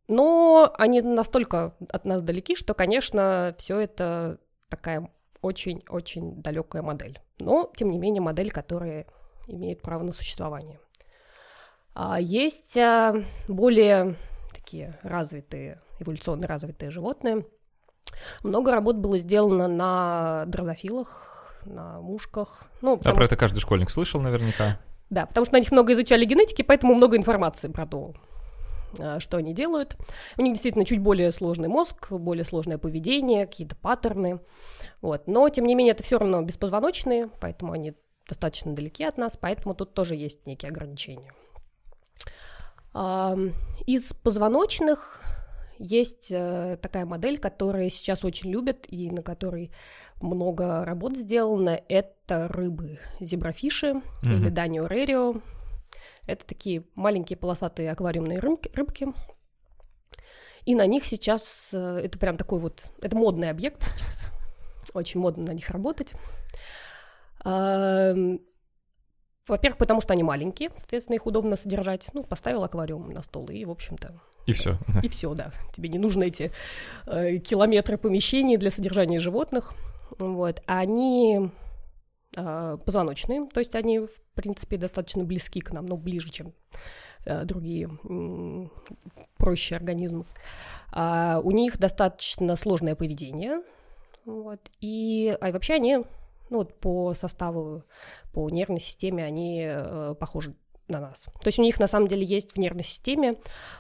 Но 0.08 0.74
они 0.78 1.02
настолько 1.02 1.76
от 1.90 2.06
нас 2.06 2.22
далеки, 2.22 2.56
что, 2.56 2.74
конечно, 2.74 3.56
все 3.58 3.80
это 3.80 4.40
такая 4.70 5.10
очень-очень 5.42 6.42
далекая 6.42 6.82
модель. 6.82 7.20
Но, 7.40 7.72
тем 7.76 7.90
не 7.90 7.98
менее, 7.98 8.22
модель, 8.22 8.52
которая 8.52 9.08
имеет 9.48 9.82
право 9.82 10.04
на 10.04 10.12
существование. 10.12 10.80
А 11.94 12.20
есть 12.20 12.78
а, 12.78 13.24
более 13.48 14.16
такие 14.54 15.00
развитые, 15.02 15.82
эволюционно 16.00 16.48
развитые 16.48 16.92
животные, 16.92 17.46
много 18.44 18.72
работ 18.72 18.98
было 18.98 19.18
сделано 19.18 19.68
на 19.68 20.46
дрозофилах, 20.48 21.62
на 21.66 22.00
мушках. 22.02 22.66
Ну, 22.82 22.94
а 22.96 22.98
про 22.98 23.14
что... 23.14 23.24
это 23.24 23.36
каждый 23.36 23.60
школьник 23.60 23.90
слышал 23.90 24.22
наверняка. 24.22 24.80
Да, 25.10 25.26
потому 25.26 25.46
что 25.46 25.56
на 25.56 25.60
них 25.60 25.72
много 25.72 25.94
изучали 25.94 26.26
генетики, 26.26 26.62
поэтому 26.62 26.96
много 26.96 27.16
информации 27.18 27.68
про 27.68 27.86
то, 27.86 28.14
а, 29.00 29.20
что 29.20 29.38
они 29.38 29.54
делают. 29.54 29.96
У 30.38 30.42
них 30.42 30.54
действительно 30.54 30.86
чуть 30.86 31.00
более 31.00 31.32
сложный 31.32 31.68
мозг, 31.68 32.12
более 32.12 32.46
сложное 32.46 32.78
поведение, 32.78 33.46
какие-то 33.46 33.76
паттерны. 33.76 34.40
Вот. 35.02 35.28
Но, 35.28 35.48
тем 35.50 35.66
не 35.66 35.76
менее, 35.76 35.94
это 35.94 36.04
все 36.04 36.18
равно 36.18 36.42
беспозвоночные, 36.42 37.30
поэтому 37.40 37.74
они 37.74 37.94
достаточно 38.28 38.74
далеки 38.74 39.04
от 39.04 39.18
нас, 39.18 39.38
поэтому 39.38 39.76
тут 39.76 39.94
тоже 39.94 40.16
есть 40.16 40.48
некие 40.48 40.70
ограничения. 40.70 41.32
Из 43.86 44.14
позвоночных 44.14 45.22
есть 45.78 46.30
э, 46.32 46.78
такая 46.82 47.06
модель, 47.06 47.38
которую 47.38 47.90
сейчас 47.90 48.24
очень 48.26 48.52
любят 48.52 48.86
и 48.88 49.10
на 49.10 49.22
которой 49.22 49.72
много 50.22 50.86
работ 50.86 51.18
сделано. 51.18 51.80
Это 51.90 52.48
рыбы 52.48 53.00
зеброфиши 53.20 53.88
mm-hmm. 53.88 54.34
или 54.34 54.50
данио 54.50 54.88
рерио. 54.88 55.36
Это 56.26 56.46
такие 56.46 56.86
маленькие 56.96 57.38
полосатые 57.38 57.92
аквариумные 57.92 58.40
рыбки, 58.40 58.72
рыбки. 58.74 59.08
И 60.66 60.74
на 60.74 60.88
них 60.88 61.06
сейчас, 61.06 61.70
э, 61.74 62.02
это 62.04 62.18
прям 62.18 62.38
такой 62.38 62.60
вот, 62.60 62.84
это 63.02 63.16
модный 63.16 63.50
объект 63.50 63.84
сейчас. 63.84 64.26
Очень 64.94 65.20
модно 65.20 65.44
на 65.48 65.52
них 65.52 65.70
работать. 65.70 66.14
Во-первых, 69.48 69.78
потому 69.78 70.02
что 70.02 70.14
они 70.14 70.24
маленькие, 70.24 70.70
соответственно, 70.78 71.16
их 71.16 71.28
удобно 71.28 71.56
содержать. 71.56 72.10
Ну, 72.14 72.24
поставил 72.24 72.64
аквариум 72.64 73.12
на 73.12 73.22
стол, 73.22 73.48
и, 73.50 73.64
в 73.66 73.72
общем-то... 73.72 74.20
И 74.48 74.54
все. 74.54 74.78
И 75.04 75.10
все, 75.10 75.34
да. 75.34 75.52
Тебе 75.76 75.90
не 75.90 76.00
нужны 76.00 76.26
эти 76.26 76.52
э, 77.06 77.38
километры 77.38 77.98
помещений 77.98 78.58
для 78.58 78.72
содержания 78.72 79.20
животных. 79.20 79.74
Вот. 80.18 80.62
Они 80.66 81.52
э, 82.36 82.78
позвоночные, 82.86 83.48
то 83.48 83.60
есть 83.60 83.76
они, 83.76 84.00
в 84.00 84.10
принципе, 84.34 84.78
достаточно 84.78 85.24
близки 85.24 85.62
к 85.62 85.72
нам, 85.72 85.86
но 85.86 85.98
ближе, 85.98 86.30
чем 86.30 86.54
э, 87.26 87.44
другие 87.44 87.90
э, 88.04 88.68
проще 89.38 89.76
организмы. 89.76 90.26
А 90.92 91.40
у 91.44 91.52
них 91.52 91.78
достаточно 91.78 92.56
сложное 92.56 92.96
поведение, 92.96 93.62
вот, 94.26 94.60
и 94.80 95.38
а 95.40 95.52
вообще 95.52 95.74
они 95.76 96.00
ну 96.50 96.60
вот 96.60 96.80
по 96.80 97.14
составу, 97.14 97.84
по 98.34 98.50
нервной 98.50 98.80
системе 98.80 99.26
они 99.26 99.64
э, 99.66 100.16
похожи 100.20 100.56
на 100.88 101.00
нас. 101.00 101.24
То 101.24 101.48
есть 101.48 101.60
у 101.60 101.64
них 101.64 101.80
на 101.80 101.88
самом 101.88 102.08
деле 102.08 102.24
есть 102.24 102.54
в 102.54 102.58
нервной 102.58 102.84
системе 102.84 103.38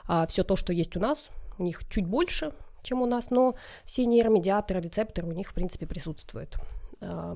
э, 0.09 0.25
все 0.27 0.43
то, 0.43 0.55
что 0.55 0.73
есть 0.73 0.95
у 0.97 0.99
нас, 0.99 1.29
у 1.57 1.63
них 1.63 1.87
чуть 1.89 2.05
больше, 2.05 2.53
чем 2.83 3.01
у 3.01 3.05
нас, 3.05 3.29
но 3.29 3.55
все 3.85 4.05
нейромедиаторы, 4.05 4.81
рецепторы 4.81 5.27
у 5.27 5.31
них, 5.31 5.51
в 5.51 5.53
принципе, 5.53 5.85
присутствуют. 5.85 6.57
Э, 7.01 7.35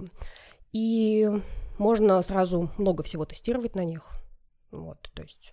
и 0.71 1.29
можно 1.77 2.21
сразу 2.21 2.69
много 2.77 3.03
всего 3.03 3.25
тестировать 3.25 3.75
на 3.75 3.83
них. 3.83 4.09
Вот, 4.71 5.09
то 5.13 5.23
есть 5.23 5.51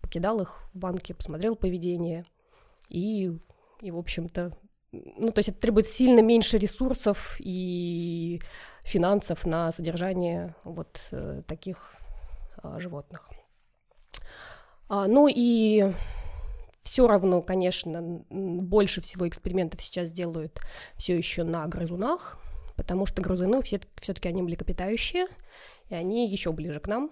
покидал 0.00 0.40
их 0.40 0.60
в 0.74 0.78
банке, 0.78 1.14
посмотрел 1.14 1.56
поведение, 1.56 2.26
и, 2.88 3.32
и 3.80 3.90
в 3.90 3.96
общем-то, 3.96 4.52
ну, 4.92 5.32
то 5.32 5.38
есть 5.38 5.48
это 5.48 5.60
требует 5.60 5.86
сильно 5.86 6.20
меньше 6.20 6.58
ресурсов 6.58 7.36
и 7.38 8.40
финансов 8.84 9.46
на 9.46 9.72
содержание 9.72 10.54
вот 10.64 11.00
э, 11.10 11.42
таких 11.46 11.94
э, 12.62 12.78
животных. 12.78 13.28
А, 14.88 15.06
ну 15.08 15.28
и 15.28 15.92
все 16.82 17.06
равно, 17.06 17.40
конечно, 17.40 18.02
больше 18.28 19.00
всего 19.00 19.26
экспериментов 19.26 19.80
сейчас 19.80 20.12
делают 20.12 20.60
все 20.96 21.16
еще 21.16 21.44
на 21.44 21.66
грызунах, 21.66 22.38
потому 22.76 23.06
что 23.06 23.22
грызуны 23.22 23.62
все, 23.62 23.80
все-таки 24.00 24.28
они 24.28 24.42
млекопитающие, 24.42 25.26
и 25.88 25.94
они 25.94 26.28
еще 26.28 26.52
ближе 26.52 26.80
к 26.80 26.88
нам. 26.88 27.10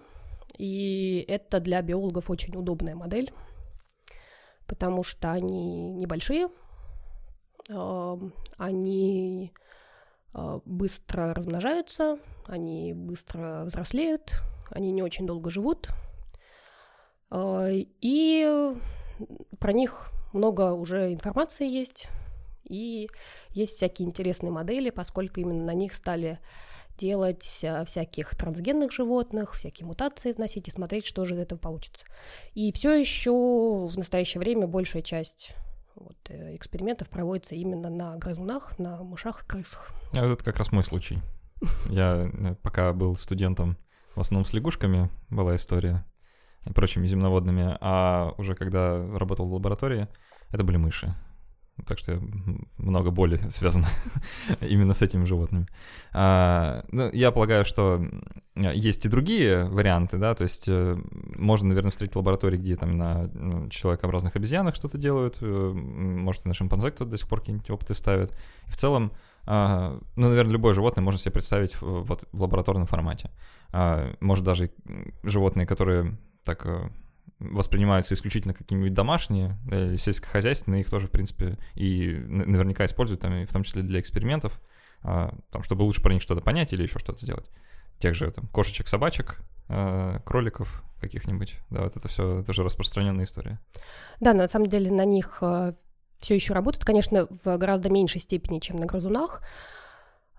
И 0.57 1.25
это 1.27 1.59
для 1.59 1.81
биологов 1.81 2.29
очень 2.29 2.55
удобная 2.55 2.93
модель, 2.93 3.33
потому 4.67 5.01
что 5.03 5.31
они 5.31 5.91
небольшие, 5.93 6.49
они 8.57 9.53
а, 10.33 10.61
быстро 10.65 11.33
размножаются, 11.33 12.17
они 12.45 12.93
быстро 12.93 13.63
взрослеют, 13.65 14.33
они 14.69 14.91
не 14.91 15.03
очень 15.03 15.27
долго 15.27 15.49
живут. 15.49 15.89
А, 17.29 17.67
и 17.69 18.73
про 19.59 19.73
них 19.73 20.11
много 20.33 20.71
уже 20.73 21.13
информации 21.13 21.67
есть, 21.67 22.07
и 22.63 23.09
есть 23.49 23.75
всякие 23.75 24.07
интересные 24.07 24.51
модели, 24.51 24.89
поскольку 24.89 25.41
именно 25.41 25.65
на 25.65 25.73
них 25.73 25.93
стали 25.93 26.39
делать 26.97 27.61
а, 27.65 27.83
всяких 27.83 28.35
трансгенных 28.35 28.91
животных, 28.91 29.55
всякие 29.55 29.85
мутации 29.85 30.31
вносить 30.31 30.67
и 30.67 30.71
смотреть, 30.71 31.05
что 31.05 31.25
же 31.25 31.35
из 31.35 31.39
этого 31.39 31.59
получится. 31.59 32.05
И 32.53 32.71
все 32.71 32.93
еще 32.93 33.31
в 33.31 33.97
настоящее 33.97 34.39
время 34.39 34.67
большая 34.67 35.01
часть 35.01 35.55
вот, 35.95 36.17
э, 36.29 36.55
экспериментов 36.55 37.09
проводится 37.09 37.55
именно 37.55 37.89
на 37.89 38.17
грызунах, 38.17 38.77
на 38.79 39.03
мышах 39.03 39.43
и 39.43 39.47
крысах. 39.47 39.91
А 40.15 40.25
это 40.25 40.43
как 40.43 40.57
раз 40.57 40.71
мой 40.71 40.83
случай. 40.83 41.19
Я 41.89 42.29
э, 42.31 42.55
пока 42.61 42.93
был 42.93 43.15
студентом, 43.15 43.77
в 44.15 44.19
основном 44.19 44.45
с 44.45 44.53
лягушками 44.53 45.09
была 45.29 45.55
история 45.55 46.05
и 46.65 46.73
прочими 46.73 47.07
земноводными, 47.07 47.77
а 47.81 48.33
уже 48.37 48.55
когда 48.55 48.97
работал 49.17 49.47
в 49.47 49.53
лаборатории, 49.53 50.07
это 50.51 50.63
были 50.63 50.77
мыши. 50.77 51.15
Так 51.87 51.99
что 51.99 52.19
много 52.77 53.11
боли 53.11 53.41
связано 53.49 53.87
именно 54.61 54.93
с 54.93 55.01
этими 55.01 55.25
животными. 55.25 55.67
А, 56.13 56.83
ну, 56.91 57.09
я 57.11 57.31
полагаю, 57.31 57.65
что 57.65 58.05
есть 58.55 59.05
и 59.05 59.09
другие 59.09 59.65
варианты, 59.65 60.17
да, 60.17 60.35
то 60.35 60.43
есть 60.43 60.65
э, 60.67 60.97
можно, 61.37 61.69
наверное, 61.69 61.91
встретить 61.91 62.15
лаборатории, 62.15 62.57
где 62.57 62.75
там 62.75 62.97
на 62.97 63.29
ну, 63.33 63.69
человекообразных 63.69 64.35
обезьянах 64.35 64.75
что-то 64.75 64.97
делают, 64.97 65.37
э, 65.41 65.45
может, 65.45 66.45
и 66.45 66.47
на 66.47 66.53
шимпанзе 66.53 66.91
кто-то 66.91 67.11
до 67.11 67.17
сих 67.17 67.27
пор 67.27 67.39
какие-нибудь 67.39 67.69
опыты 67.69 67.93
ставит. 67.93 68.31
И 68.67 68.71
в 68.71 68.77
целом, 68.77 69.13
а, 69.45 69.99
ну, 70.15 70.29
наверное, 70.29 70.53
любое 70.53 70.73
животное 70.73 71.03
можно 71.03 71.19
себе 71.19 71.31
представить 71.31 71.79
вот 71.81 72.25
в 72.31 72.41
лабораторном 72.41 72.87
формате. 72.87 73.31
А, 73.71 74.13
может, 74.19 74.43
даже 74.43 74.71
животные, 75.23 75.65
которые 75.65 76.17
так 76.43 76.65
э, 76.65 76.89
воспринимаются 77.41 78.13
исключительно 78.13 78.53
какие-нибудь 78.53 78.93
домашние 78.93 79.57
или 79.67 79.97
сельскохозяйственные, 79.97 80.81
их 80.81 80.89
тоже, 80.89 81.07
в 81.07 81.11
принципе, 81.11 81.57
и 81.73 82.13
наверняка 82.13 82.85
используют, 82.85 83.21
там, 83.21 83.33
и 83.33 83.45
в 83.45 83.51
том 83.51 83.63
числе 83.63 83.81
для 83.81 83.99
экспериментов, 83.99 84.61
а, 85.01 85.33
там, 85.49 85.63
чтобы 85.63 85.81
лучше 85.81 86.01
про 86.01 86.13
них 86.13 86.21
что-то 86.21 86.41
понять 86.41 86.71
или 86.73 86.83
еще 86.83 86.99
что-то 86.99 87.19
сделать. 87.19 87.49
Тех 87.99 88.13
же 88.13 88.29
там, 88.31 88.47
кошечек, 88.47 88.87
собачек, 88.87 89.41
а, 89.67 90.19
кроликов 90.19 90.83
каких-нибудь. 90.99 91.57
Да, 91.71 91.83
вот 91.83 91.97
это 91.97 92.07
все 92.07 92.43
тоже 92.43 92.63
распространенная 92.63 93.25
история. 93.25 93.59
Да, 94.19 94.33
на 94.33 94.47
самом 94.47 94.67
деле 94.67 94.91
на 94.91 95.05
них 95.05 95.39
а, 95.41 95.73
все 96.19 96.35
еще 96.35 96.53
работают, 96.53 96.85
конечно, 96.85 97.27
в 97.27 97.57
гораздо 97.57 97.89
меньшей 97.89 98.21
степени, 98.21 98.59
чем 98.59 98.77
на 98.77 98.85
грызунах, 98.85 99.41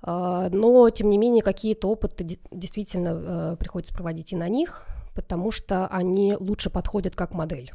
но, 0.04 0.90
тем 0.90 1.11
не 1.11 1.18
менее, 1.18 1.44
какие-то 1.44 1.88
опыты 1.88 2.40
действительно 2.50 3.56
приходится 3.56 3.94
проводить 3.94 4.32
и 4.32 4.37
на 4.37 4.49
них 4.49 4.85
потому 5.14 5.50
что 5.50 5.87
они 5.87 6.37
лучше 6.38 6.71
подходят 6.71 7.14
как 7.14 7.35
модель. 7.35 7.73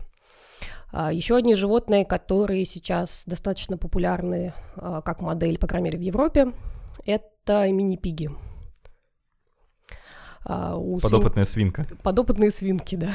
А, 0.91 1.11
Еще 1.11 1.35
одни 1.35 1.55
животные, 1.55 2.05
которые 2.05 2.65
сейчас 2.65 3.23
достаточно 3.25 3.77
популярны 3.77 4.53
а, 4.75 5.01
как 5.01 5.21
модель, 5.21 5.57
по 5.57 5.67
крайней 5.67 5.85
мере, 5.85 5.97
в 5.97 6.01
Европе, 6.01 6.53
это 7.05 7.69
мини-пиги. 7.69 8.29
А, 10.45 10.79
Подопытная 11.01 11.45
свин... 11.45 11.73
свинка. 11.73 11.95
Подопытные 12.03 12.51
свинки, 12.51 12.95
да. 12.95 13.13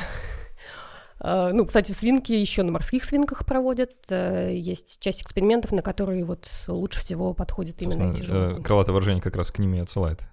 Ну, 1.25 1.65
кстати, 1.67 1.93
свинки 1.93 2.33
еще 2.33 2.65
на 2.65 2.73
морских 2.73 3.05
свинках 3.05 3.47
проводят. 3.47 3.93
Э, 4.09 4.51
есть 4.53 4.99
часть 4.99 5.23
экспериментов, 5.23 5.71
на 5.71 5.81
которые 5.81 6.25
вот 6.25 6.51
лучше 6.67 6.99
всего 6.99 7.33
подходят 7.33 7.81
именно 7.81 8.11
эти 8.11 8.23
животные. 8.23 8.59
Э, 8.59 8.61
крылатое 8.61 8.93
выражение 8.93 9.23
как 9.23 9.37
раз 9.37 9.53
к 9.53 9.61
ним 9.61 9.75
и 9.75 9.79
отсылает. 9.79 10.29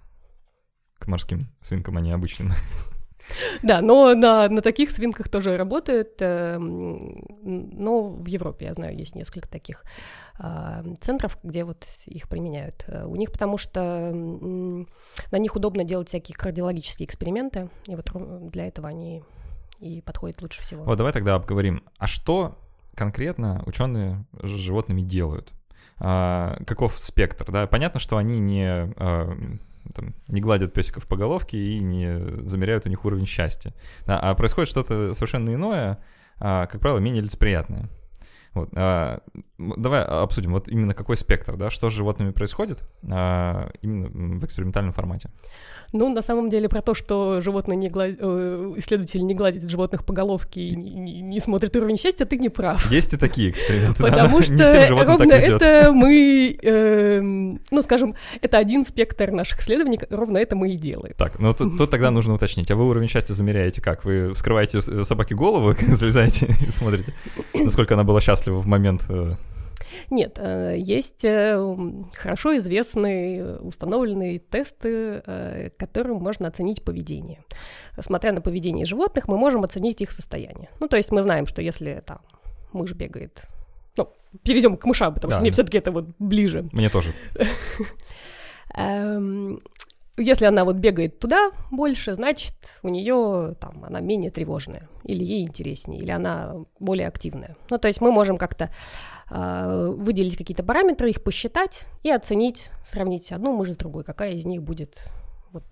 К 0.98 1.06
морским 1.06 1.46
свинкам 1.60 1.96
они 1.96 2.10
обычно. 2.10 2.56
Да, 3.62 3.80
но 3.80 4.14
на, 4.14 4.48
на 4.48 4.62
таких 4.62 4.90
свинках 4.90 5.28
тоже 5.28 5.56
работает. 5.56 6.16
Э, 6.20 6.58
но 6.58 8.02
в 8.02 8.26
Европе, 8.26 8.66
я 8.66 8.72
знаю, 8.72 8.96
есть 8.96 9.14
несколько 9.14 9.48
таких 9.48 9.84
а, 10.38 10.82
центров, 11.00 11.38
где 11.42 11.64
вот 11.64 11.86
их 12.06 12.28
применяют. 12.28 12.84
Э, 12.86 13.04
у 13.04 13.16
них 13.16 13.30
потому 13.30 13.58
что 13.58 14.10
на 14.12 15.38
них 15.38 15.56
удобно 15.56 15.84
делать 15.84 16.08
всякие 16.08 16.34
кардиологические 16.34 17.06
эксперименты, 17.06 17.68
и 17.86 17.94
вот 17.94 18.10
для 18.50 18.66
этого 18.66 18.88
они 18.88 19.22
и 19.80 20.00
подходят 20.00 20.40
лучше 20.42 20.62
всего. 20.62 20.84
Вот 20.84 20.96
давай 20.96 21.12
тогда 21.12 21.34
обговорим, 21.34 21.82
а 21.98 22.06
что 22.06 22.56
конкретно 22.94 23.62
ученые 23.66 24.24
с 24.42 24.48
животными 24.48 25.02
делают? 25.02 25.52
А, 25.98 26.58
каков 26.66 26.98
спектр, 26.98 27.50
да? 27.50 27.66
Понятно, 27.66 28.00
что 28.00 28.16
они 28.16 28.38
не 28.38 28.64
а, 28.66 29.36
там, 29.94 30.14
не 30.28 30.40
гладят 30.40 30.72
песиков 30.72 31.06
по 31.06 31.16
головке 31.16 31.58
и 31.58 31.78
не 31.80 32.46
замеряют 32.46 32.86
у 32.86 32.88
них 32.88 33.04
уровень 33.04 33.26
счастья. 33.26 33.74
Да, 34.06 34.18
а 34.18 34.34
происходит 34.34 34.70
что-то 34.70 35.14
совершенно 35.14 35.54
иное, 35.54 35.98
а, 36.38 36.66
как 36.66 36.80
правило, 36.80 36.98
менее 36.98 37.22
лицеприятное. 37.22 37.88
Вот, 38.52 38.70
а, 38.74 39.20
давай 39.76 40.02
обсудим 40.02 40.52
вот 40.52 40.68
именно 40.68 40.94
какой 40.94 41.16
спектр, 41.16 41.56
да, 41.56 41.70
что 41.70 41.90
с 41.90 41.92
животными 41.92 42.30
происходит 42.30 42.80
а, 43.08 43.70
именно 43.82 44.38
в 44.38 44.44
экспериментальном 44.44 44.92
формате. 44.92 45.30
Ну, 45.92 46.08
на 46.08 46.22
самом 46.22 46.48
деле, 46.50 46.68
про 46.68 46.82
то, 46.82 46.94
что 46.94 47.40
животные 47.40 47.76
не 47.76 47.88
глад... 47.88 48.12
Э, 48.20 48.74
исследователи 48.76 49.22
не 49.22 49.34
гладят 49.34 49.68
животных 49.68 50.04
по 50.04 50.12
головке 50.12 50.60
и 50.60 50.76
не, 50.76 51.20
не 51.20 51.40
смотрят 51.40 51.74
уровень 51.74 51.96
счастья, 51.96 52.24
ты 52.26 52.38
не 52.38 52.48
прав. 52.48 52.90
Есть 52.92 53.12
и 53.12 53.16
такие 53.16 53.50
эксперименты. 53.50 54.00
Потому 54.00 54.40
что 54.42 54.86
ровно 54.88 55.32
это 55.32 55.90
мы, 55.92 56.56
эм, 56.62 57.60
ну, 57.70 57.82
скажем, 57.82 58.14
это 58.40 58.58
один 58.58 58.84
спектр 58.84 59.32
наших 59.32 59.60
исследований, 59.60 59.98
ровно 60.10 60.38
это 60.38 60.54
мы 60.54 60.74
и 60.74 60.76
делаем. 60.76 61.14
Так, 61.18 61.40
ну 61.40 61.52
тут 61.54 61.90
тогда 61.90 62.10
нужно 62.12 62.34
уточнить. 62.34 62.70
А 62.70 62.76
вы 62.76 62.88
уровень 62.88 63.08
счастья 63.08 63.34
замеряете 63.34 63.82
как? 63.82 64.04
Вы 64.04 64.32
вскрываете 64.34 64.80
собаке 64.80 65.34
голову, 65.34 65.74
залезаете 65.88 66.54
и 66.64 66.70
смотрите, 66.70 67.14
насколько 67.52 67.94
она 67.94 68.04
была 68.04 68.20
счастлива 68.20 68.60
в 68.60 68.66
момент 68.66 69.06
э, 69.08 69.34
нет, 70.10 70.38
э, 70.38 70.76
есть 70.76 71.24
э, 71.24 71.76
хорошо 72.14 72.56
известные 72.58 73.58
установленные 73.58 74.38
тесты, 74.38 75.22
э, 75.26 75.70
которым 75.76 76.18
можно 76.18 76.48
оценить 76.48 76.82
поведение. 76.84 77.42
Смотря 77.98 78.32
на 78.32 78.40
поведение 78.40 78.86
животных, 78.86 79.28
мы 79.28 79.36
можем 79.36 79.64
оценить 79.64 80.00
их 80.00 80.12
состояние. 80.12 80.68
Ну, 80.80 80.88
то 80.88 80.96
есть 80.96 81.12
мы 81.12 81.22
знаем, 81.22 81.46
что 81.46 81.62
если 81.62 82.02
там 82.06 82.20
мышь 82.72 82.92
бегает 82.92 83.46
ну, 83.96 84.08
перейдем 84.42 84.76
к 84.76 84.84
мышам, 84.84 85.14
потому 85.14 85.30
да. 85.30 85.36
что 85.36 85.42
мне 85.42 85.50
все-таки 85.50 85.78
это 85.78 85.90
вот 85.90 86.06
ближе. 86.18 86.68
Мне 86.72 86.88
тоже. 86.88 87.12
Эм, 88.74 89.60
если 90.16 90.44
она 90.44 90.64
вот 90.64 90.76
бегает 90.76 91.18
туда 91.18 91.50
больше, 91.70 92.14
значит, 92.14 92.54
у 92.82 92.88
нее 92.88 93.54
там 93.60 93.84
она 93.84 94.00
менее 94.00 94.30
тревожная, 94.30 94.88
или 95.04 95.24
ей 95.24 95.42
интереснее, 95.42 96.00
или 96.00 96.10
она 96.10 96.54
более 96.78 97.08
активная. 97.08 97.56
Ну, 97.70 97.78
то 97.78 97.88
есть 97.88 98.00
мы 98.00 98.12
можем 98.12 98.38
как-то 98.38 98.70
выделить 99.30 100.36
какие-то 100.36 100.64
параметры, 100.64 101.10
их 101.10 101.22
посчитать 101.22 101.86
и 102.02 102.10
оценить, 102.10 102.70
сравнить 102.84 103.30
одну 103.30 103.56
мышь 103.56 103.70
с 103.70 103.76
другой, 103.76 104.02
какая 104.02 104.32
из 104.32 104.44
них 104.44 104.62
будет 104.62 104.98
вот 105.52 105.64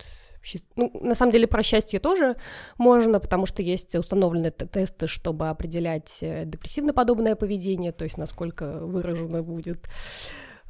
ну, 0.77 0.91
на 1.03 1.15
самом 1.15 1.33
деле 1.33 1.47
про 1.47 1.63
счастье 1.63 2.01
тоже 2.01 2.37
можно, 2.79 3.21
потому 3.21 3.47
что 3.47 3.63
есть 3.63 3.95
установленные 3.95 4.51
тесты, 4.51 5.07
чтобы 5.07 5.49
определять 5.49 6.19
э, 6.23 6.45
депрессивно-подобное 6.47 7.35
поведение, 7.35 7.93
то 7.93 8.05
есть 8.05 8.19
насколько 8.19 8.79
выражено 8.79 9.43
будет. 9.43 9.89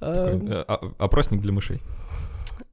Такой, 0.00 0.50
э, 0.50 0.64
опросник 0.98 1.40
для 1.40 1.52
мышей. 1.52 1.80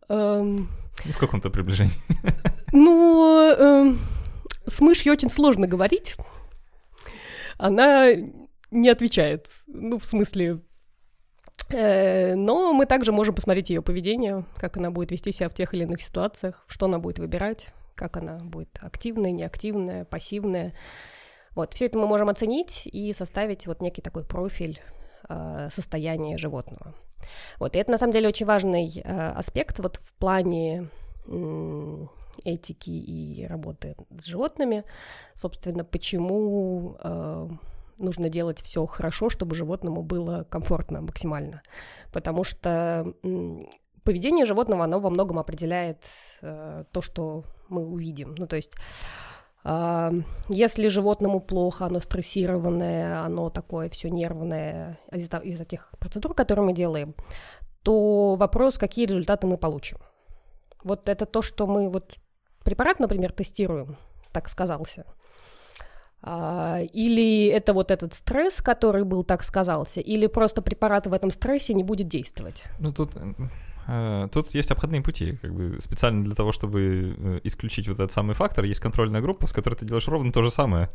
Эм... 0.10 0.70
В 1.04 1.20
каком-то 1.20 1.50
приближении. 1.50 1.94
Ну, 2.78 3.54
эм, 3.58 4.00
с 4.68 4.82
мышью 4.82 5.14
очень 5.14 5.30
сложно 5.30 5.66
говорить. 5.66 6.18
Она 7.58 8.08
не 8.76 8.90
отвечает. 8.90 9.48
Ну, 9.68 9.98
в 9.98 10.06
смысле, 10.06 10.62
Э, 11.70 12.36
но 12.36 12.74
мы 12.74 12.86
также 12.86 13.12
можем 13.12 13.34
посмотреть 13.34 13.70
ее 13.70 13.82
поведение, 13.82 14.46
как 14.58 14.78
она 14.78 14.92
будет 14.92 15.12
вести 15.12 15.32
себя 15.32 15.50
в 15.50 15.54
тех 15.54 15.74
или 15.74 15.84
иных 15.84 16.02
ситуациях, 16.02 16.64
что 16.68 16.86
она 16.86 17.00
будет 17.00 17.20
выбирать, 17.20 17.70
как 17.96 18.18
она 18.18 18.38
будет 18.38 18.78
активная, 18.82 19.32
неактивная, 19.32 20.06
пассивная. 20.06 20.74
Вот, 21.56 21.74
все 21.74 21.86
это 21.86 21.98
мы 21.98 22.08
можем 22.08 22.30
оценить 22.30 22.84
и 22.86 23.14
составить 23.14 23.66
вот 23.66 23.82
некий 23.82 24.02
такой 24.02 24.24
профиль 24.24 24.80
э, 25.28 25.70
состояния 25.72 26.38
животного. 26.38 26.94
Вот, 27.58 27.76
и 27.76 27.80
это 27.80 27.92
на 27.92 27.98
самом 27.98 28.14
деле 28.14 28.28
очень 28.28 28.46
важный 28.46 28.92
э, 29.04 29.30
аспект 29.32 29.80
вот 29.80 29.98
в 29.98 30.14
плане 30.16 30.90
э, 31.26 32.06
этики 32.44 32.92
и 32.92 33.48
работы 33.48 33.96
с 34.22 34.26
животными. 34.26 34.84
Собственно, 35.34 35.84
почему 35.84 36.98
э, 37.02 37.48
нужно 37.98 38.30
делать 38.30 38.62
все 38.62 38.86
хорошо, 38.86 39.30
чтобы 39.30 39.56
животному 39.56 40.02
было 40.02 40.46
комфортно 40.50 41.02
максимально. 41.02 41.62
Потому 42.12 42.44
что 42.44 43.14
поведение 44.04 44.46
животного, 44.46 44.84
оно 44.84 45.00
во 45.00 45.10
многом 45.10 45.40
определяет 45.40 46.04
э, 46.42 46.86
то, 46.92 47.02
что 47.02 47.44
мы 47.70 47.86
увидим. 47.86 48.36
Ну, 48.38 48.48
то 48.48 48.56
есть 48.56 48.74
э, 49.64 50.12
если 50.50 50.88
животному 50.88 51.40
плохо, 51.40 51.86
оно 51.86 52.00
стрессированное, 52.00 53.22
оно 53.22 53.50
такое 53.50 53.90
все 53.90 54.10
нервное 54.10 55.00
из-за, 55.12 55.38
из 55.38 55.66
тех 55.66 55.90
процедур, 56.00 56.34
которые 56.34 56.66
мы 56.66 56.74
делаем, 56.74 57.16
то 57.82 58.36
вопрос, 58.36 58.78
какие 58.78 59.06
результаты 59.06 59.48
мы 59.48 59.58
получим. 59.58 59.98
Вот 60.84 61.10
это 61.10 61.26
то, 61.26 61.42
что 61.42 61.66
мы 61.66 61.90
вот 61.90 62.16
препарат, 62.64 63.00
например, 63.00 63.32
тестируем, 63.32 63.98
так 64.32 64.50
сказался– 64.50 65.06
или 66.26 67.48
это 67.48 67.74
вот 67.74 67.92
этот 67.92 68.14
стресс, 68.14 68.62
который 68.62 69.04
был, 69.04 69.24
так 69.24 69.44
сказался, 69.44 70.02
или 70.02 70.28
просто 70.28 70.62
препарат 70.62 71.08
в 71.08 71.14
этом 71.14 71.32
стрессе 71.32 71.74
не 71.74 71.84
будет 71.84 72.08
действовать? 72.08 72.64
Ну, 72.80 72.92
тут, 72.92 73.12
э, 73.88 74.28
тут 74.32 74.54
есть 74.56 74.72
обходные 74.72 75.02
пути. 75.02 75.38
Как 75.42 75.54
бы 75.54 75.80
специально 75.82 76.24
для 76.24 76.36
того, 76.36 76.52
чтобы 76.52 77.16
э, 77.18 77.40
исключить 77.44 77.88
вот 77.88 77.96
этот 77.96 78.12
самый 78.12 78.34
фактор, 78.34 78.66
есть 78.66 78.80
контрольная 78.80 79.22
группа, 79.22 79.46
с 79.48 79.52
которой 79.52 79.76
ты 79.76 79.86
делаешь 79.86 80.08
ровно 80.08 80.32
то 80.32 80.42
же 80.42 80.50
самое, 80.50 80.90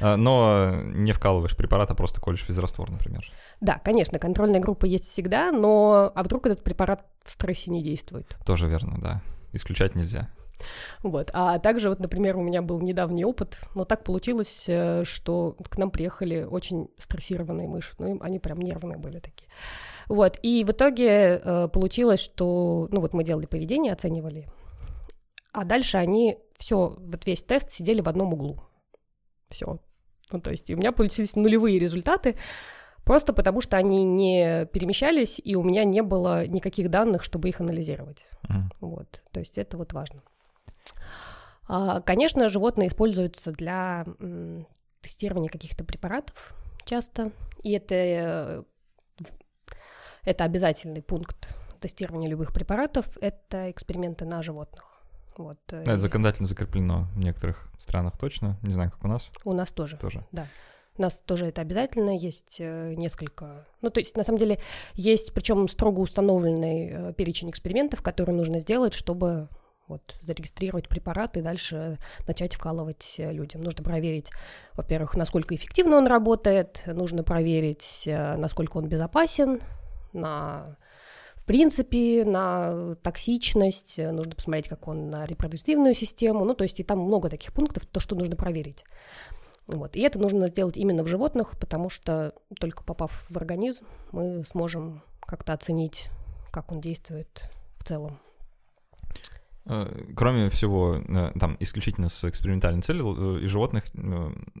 а, 0.00 0.16
но 0.16 0.82
не 0.82 1.12
вкалываешь 1.12 1.56
препарат, 1.56 1.90
а 1.90 1.94
просто 1.94 2.20
колешь 2.20 2.44
физраствор, 2.44 2.90
например. 2.90 3.24
Да, 3.60 3.80
конечно, 3.82 4.18
контрольная 4.18 4.60
группа 4.60 4.84
есть 4.84 5.04
всегда, 5.04 5.52
но 5.52 6.12
а 6.14 6.22
вдруг 6.22 6.46
этот 6.46 6.62
препарат 6.62 7.06
в 7.24 7.30
стрессе 7.30 7.70
не 7.70 7.82
действует? 7.82 8.36
Тоже 8.44 8.68
верно, 8.68 8.98
да. 9.00 9.22
Исключать 9.52 9.94
нельзя. 9.94 10.28
Вот. 11.02 11.30
А 11.32 11.58
также, 11.58 11.88
вот, 11.88 12.00
например, 12.00 12.36
у 12.36 12.42
меня 12.42 12.62
был 12.62 12.80
недавний 12.80 13.24
опыт, 13.24 13.58
но 13.74 13.84
так 13.84 14.04
получилось, 14.04 14.64
э, 14.68 15.04
что 15.04 15.56
к 15.68 15.76
нам 15.78 15.90
приехали 15.90 16.42
очень 16.42 16.88
стрессированные 16.98 17.68
мыши, 17.68 17.94
ну, 17.98 18.18
они 18.22 18.38
прям 18.38 18.60
нервные 18.60 18.98
были 18.98 19.18
такие. 19.18 19.48
Вот, 20.08 20.38
и 20.42 20.64
в 20.64 20.70
итоге 20.70 21.40
э, 21.42 21.68
получилось, 21.68 22.20
что, 22.20 22.88
ну, 22.90 23.00
вот 23.00 23.12
мы 23.12 23.24
делали 23.24 23.46
поведение, 23.46 23.92
оценивали, 23.92 24.46
а 25.52 25.64
дальше 25.64 25.96
они 25.96 26.38
все, 26.58 26.96
вот 26.98 27.26
весь 27.26 27.42
тест 27.42 27.70
сидели 27.70 28.00
в 28.00 28.08
одном 28.08 28.34
углу. 28.34 28.60
Все. 29.48 29.80
Ну, 30.30 30.40
то 30.40 30.50
есть 30.50 30.70
у 30.70 30.76
меня 30.76 30.92
получились 30.92 31.36
нулевые 31.36 31.78
результаты, 31.78 32.36
просто 33.04 33.32
потому 33.32 33.60
что 33.60 33.76
они 33.76 34.04
не 34.04 34.66
перемещались, 34.66 35.40
и 35.42 35.54
у 35.56 35.62
меня 35.62 35.84
не 35.84 36.02
было 36.02 36.46
никаких 36.46 36.90
данных, 36.90 37.24
чтобы 37.24 37.48
их 37.48 37.60
анализировать. 37.60 38.26
Mm. 38.48 38.64
Вот, 38.80 39.22
то 39.32 39.40
есть 39.40 39.58
это 39.58 39.76
вот 39.76 39.92
важно. 39.92 40.22
А, 41.68 42.00
конечно, 42.00 42.48
животные 42.48 42.88
используются 42.88 43.50
для 43.52 44.04
тестирования 45.00 45.48
каких-то 45.48 45.84
препаратов 45.84 46.54
часто, 46.84 47.32
и 47.62 47.72
это, 47.72 47.94
э, 47.94 48.62
это 50.24 50.44
обязательный 50.44 51.02
пункт 51.02 51.48
тестирования 51.80 52.28
любых 52.28 52.52
препаратов, 52.52 53.06
это 53.20 53.70
эксперименты 53.70 54.24
на 54.24 54.42
животных. 54.42 54.84
Вот. 55.36 55.58
Э, 55.70 55.82
это 55.82 55.98
законодательно 55.98 56.46
закреплено 56.46 57.08
в 57.14 57.18
некоторых 57.18 57.68
странах 57.78 58.18
точно, 58.18 58.58
не 58.62 58.72
знаю, 58.72 58.90
как 58.90 59.04
у 59.04 59.08
нас. 59.08 59.30
У 59.44 59.52
нас 59.52 59.72
тоже. 59.72 59.96
Тоже. 59.96 60.24
Да. 60.32 60.46
У 60.98 61.02
нас 61.02 61.14
тоже 61.14 61.46
это 61.46 61.60
обязательно, 61.60 62.16
есть 62.16 62.56
э, 62.58 62.94
несколько... 62.94 63.66
Ну, 63.82 63.90
то 63.90 64.00
есть, 64.00 64.16
на 64.16 64.24
самом 64.24 64.38
деле, 64.38 64.58
есть, 64.94 65.34
причем 65.34 65.68
строго 65.68 66.00
установленный 66.00 67.12
перечень 67.14 67.50
экспериментов, 67.50 68.00
которые 68.00 68.34
нужно 68.34 68.60
сделать, 68.60 68.94
чтобы 68.94 69.48
вот, 69.88 70.16
зарегистрировать 70.20 70.88
препарат 70.88 71.36
и 71.36 71.42
дальше 71.42 71.98
начать 72.26 72.54
вкалывать 72.54 73.16
э, 73.18 73.32
людям. 73.32 73.62
Нужно 73.62 73.82
проверить, 73.82 74.30
во-первых, 74.74 75.16
насколько 75.16 75.54
эффективно 75.54 75.96
он 75.96 76.06
работает, 76.06 76.82
нужно 76.86 77.22
проверить, 77.22 78.04
э, 78.06 78.36
насколько 78.36 78.78
он 78.78 78.88
безопасен, 78.88 79.60
на 80.12 80.76
в 81.36 81.44
принципе, 81.44 82.24
на 82.24 82.96
токсичность, 83.04 83.98
нужно 83.98 84.34
посмотреть, 84.34 84.68
как 84.68 84.88
он 84.88 85.10
на 85.10 85.26
репродуктивную 85.26 85.94
систему, 85.94 86.44
ну, 86.44 86.54
то 86.54 86.64
есть 86.64 86.80
и 86.80 86.82
там 86.82 86.98
много 86.98 87.30
таких 87.30 87.52
пунктов, 87.52 87.86
то, 87.86 88.00
что 88.00 88.16
нужно 88.16 88.34
проверить. 88.34 88.84
Вот. 89.68 89.94
И 89.94 90.00
это 90.00 90.18
нужно 90.18 90.48
сделать 90.48 90.76
именно 90.76 91.04
в 91.04 91.06
животных, 91.06 91.52
потому 91.58 91.88
что 91.88 92.34
только 92.58 92.82
попав 92.82 93.26
в 93.28 93.36
организм, 93.36 93.86
мы 94.10 94.44
сможем 94.44 95.02
как-то 95.20 95.52
оценить, 95.52 96.08
как 96.50 96.72
он 96.72 96.80
действует 96.80 97.28
в 97.76 97.84
целом. 97.84 98.18
Э, 99.68 100.04
кроме 100.14 100.48
всего, 100.48 101.02
э, 101.08 101.32
там, 101.38 101.56
исключительно 101.58 102.08
с 102.08 102.24
экспериментальной 102.24 102.82
целью, 102.82 103.38
э, 103.38 103.44
и 103.44 103.46
животных 103.46 103.84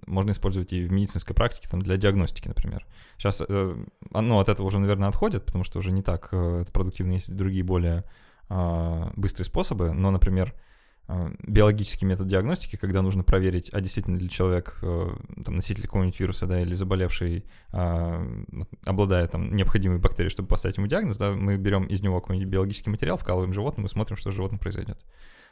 можно 0.06 0.32
использовать 0.32 0.72
и 0.72 0.84
в 0.84 0.92
медицинской 0.92 1.34
практике, 1.34 1.68
там, 1.70 1.80
для 1.80 1.96
диагностики, 1.96 2.48
например. 2.48 2.84
Сейчас, 3.16 3.42
ну, 3.48 4.38
от 4.38 4.48
этого 4.48 4.66
уже, 4.66 4.78
наверное, 4.78 5.08
отходят, 5.08 5.46
потому 5.46 5.64
что 5.64 5.78
уже 5.78 5.92
не 5.92 6.02
так 6.02 6.30
продуктивно, 6.72 7.12
есть 7.12 7.34
другие 7.34 7.62
более 7.62 8.04
а, 8.48 9.12
быстрые 9.16 9.44
способы, 9.44 9.92
но, 9.92 10.10
например, 10.10 10.54
биологический 11.08 12.04
метод 12.04 12.26
диагностики, 12.26 12.76
когда 12.76 13.00
нужно 13.00 13.22
проверить, 13.22 13.70
а 13.72 13.80
действительно 13.80 14.16
ли 14.16 14.28
человек 14.28 14.78
э, 14.82 15.16
там, 15.44 15.54
носитель 15.54 15.84
какого-нибудь 15.84 16.18
вируса, 16.18 16.46
да, 16.46 16.60
или 16.60 16.74
заболевший 16.74 17.44
а, 17.70 18.26
обладает 18.84 19.30
там 19.30 19.54
необходимой 19.54 19.98
бактерией, 19.98 20.30
чтобы 20.30 20.48
поставить 20.48 20.78
ему 20.78 20.88
диагноз, 20.88 21.16
да, 21.16 21.30
мы 21.30 21.56
берем 21.58 21.84
из 21.84 22.02
него 22.02 22.20
какой-нибудь 22.20 22.48
биологический 22.48 22.90
материал, 22.90 23.18
вкалываем 23.18 23.52
животным 23.52 23.86
и 23.86 23.88
смотрим, 23.88 24.16
что 24.16 24.32
с 24.32 24.34
животным 24.34 24.58
произойдет. 24.58 24.98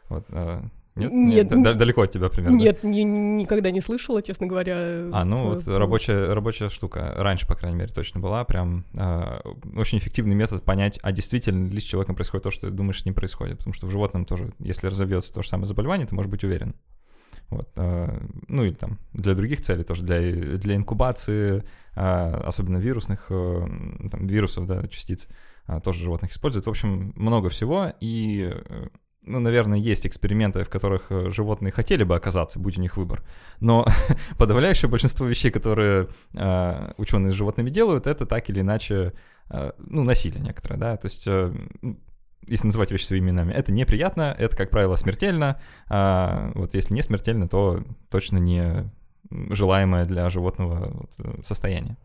Вот, 0.08 0.26
а, 0.30 0.68
нет? 0.96 1.12
Нет, 1.12 1.50
Нет 1.50 1.76
далеко 1.76 2.02
от 2.02 2.10
тебя 2.12 2.28
примерно. 2.28 2.56
Нет, 2.56 2.84
ни, 2.84 3.00
никогда 3.00 3.70
не 3.70 3.80
слышала, 3.80 4.22
честно 4.22 4.46
говоря. 4.46 4.76
А, 5.12 5.24
ну 5.24 5.54
вот 5.54 5.66
рабочая, 5.66 6.32
рабочая 6.32 6.68
штука. 6.68 7.14
Раньше, 7.16 7.46
по 7.48 7.54
крайней 7.54 7.78
мере, 7.78 7.92
точно 7.92 8.20
была. 8.20 8.44
Прям 8.44 8.84
э, 8.94 9.40
очень 9.76 9.98
эффективный 9.98 10.36
метод 10.36 10.62
понять, 10.62 11.00
а 11.02 11.10
действительно 11.10 11.68
ли 11.68 11.80
с 11.80 11.84
человеком 11.84 12.14
происходит 12.14 12.44
то, 12.44 12.50
что 12.50 12.68
ты 12.68 12.72
думаешь, 12.72 13.02
с 13.02 13.04
ним 13.04 13.14
происходит. 13.14 13.58
Потому 13.58 13.74
что 13.74 13.86
в 13.86 13.90
животном 13.90 14.24
тоже, 14.24 14.52
если 14.60 14.86
разовьется 14.86 15.32
то 15.32 15.42
же 15.42 15.48
самое 15.48 15.66
заболевание, 15.66 16.06
ты 16.06 16.14
можешь 16.14 16.30
быть 16.30 16.44
уверен. 16.44 16.74
Вот, 17.50 17.68
э, 17.76 18.20
ну 18.48 18.64
или 18.64 18.74
там 18.74 18.98
для 19.12 19.34
других 19.34 19.60
целей 19.60 19.84
тоже, 19.84 20.02
для, 20.02 20.20
для 20.58 20.76
инкубации, 20.76 21.64
э, 21.94 22.34
особенно 22.44 22.78
вирусных, 22.78 23.26
э, 23.30 23.66
там, 24.10 24.26
вирусов, 24.26 24.66
да, 24.66 24.86
частиц, 24.88 25.28
э, 25.66 25.80
тоже 25.82 26.04
животных 26.04 26.32
используют. 26.32 26.66
В 26.66 26.70
общем, 26.70 27.12
много 27.16 27.50
всего, 27.50 27.92
и 28.00 28.50
э, 28.54 28.86
ну, 29.26 29.40
наверное, 29.40 29.78
есть 29.78 30.06
эксперименты, 30.06 30.64
в 30.64 30.68
которых 30.68 31.06
э, 31.10 31.30
животные 31.30 31.72
хотели 31.72 32.04
бы 32.04 32.14
оказаться, 32.14 32.58
будь 32.58 32.78
у 32.78 32.80
них 32.80 32.96
выбор. 32.96 33.22
Но 33.60 33.86
подавляющее 34.38 34.90
большинство 34.90 35.26
вещей, 35.26 35.50
которые 35.50 36.08
э, 36.34 36.92
ученые 36.96 37.32
с 37.32 37.34
животными 37.34 37.70
делают, 37.70 38.06
это 38.06 38.26
так 38.26 38.48
или 38.50 38.60
иначе, 38.60 39.12
э, 39.50 39.72
ну, 39.78 40.04
насилие 40.04 40.40
некоторое, 40.40 40.76
да. 40.76 40.96
То 40.96 41.06
есть, 41.06 41.24
э, 41.26 41.52
если 42.46 42.66
называть 42.66 42.90
вещи 42.90 43.04
своими 43.04 43.30
именами, 43.30 43.52
это 43.52 43.72
неприятно, 43.72 44.34
это, 44.38 44.56
как 44.56 44.70
правило, 44.70 44.96
смертельно. 44.96 45.60
А 45.88 46.52
вот 46.54 46.74
если 46.74 46.94
не 46.94 47.02
смертельно, 47.02 47.48
то 47.48 47.82
точно 48.10 48.38
не 48.38 48.90
желаемое 49.30 50.04
для 50.04 50.28
животного 50.30 51.06
э, 51.18 51.42
состояние. 51.42 51.96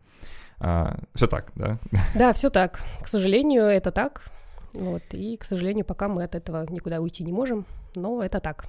А, 0.58 0.98
все 1.14 1.26
так, 1.26 1.52
да? 1.54 1.78
Да, 2.14 2.32
все 2.32 2.50
так. 2.50 2.80
К 3.02 3.08
сожалению, 3.08 3.64
это 3.64 3.90
так. 3.90 4.24
Вот, 4.72 5.02
и, 5.12 5.36
к 5.36 5.44
сожалению, 5.44 5.84
пока 5.84 6.08
мы 6.08 6.22
от 6.22 6.34
этого 6.34 6.66
никуда 6.70 7.00
уйти 7.00 7.24
не 7.24 7.32
можем, 7.32 7.66
но 7.94 8.22
это 8.22 8.40
так. 8.40 8.66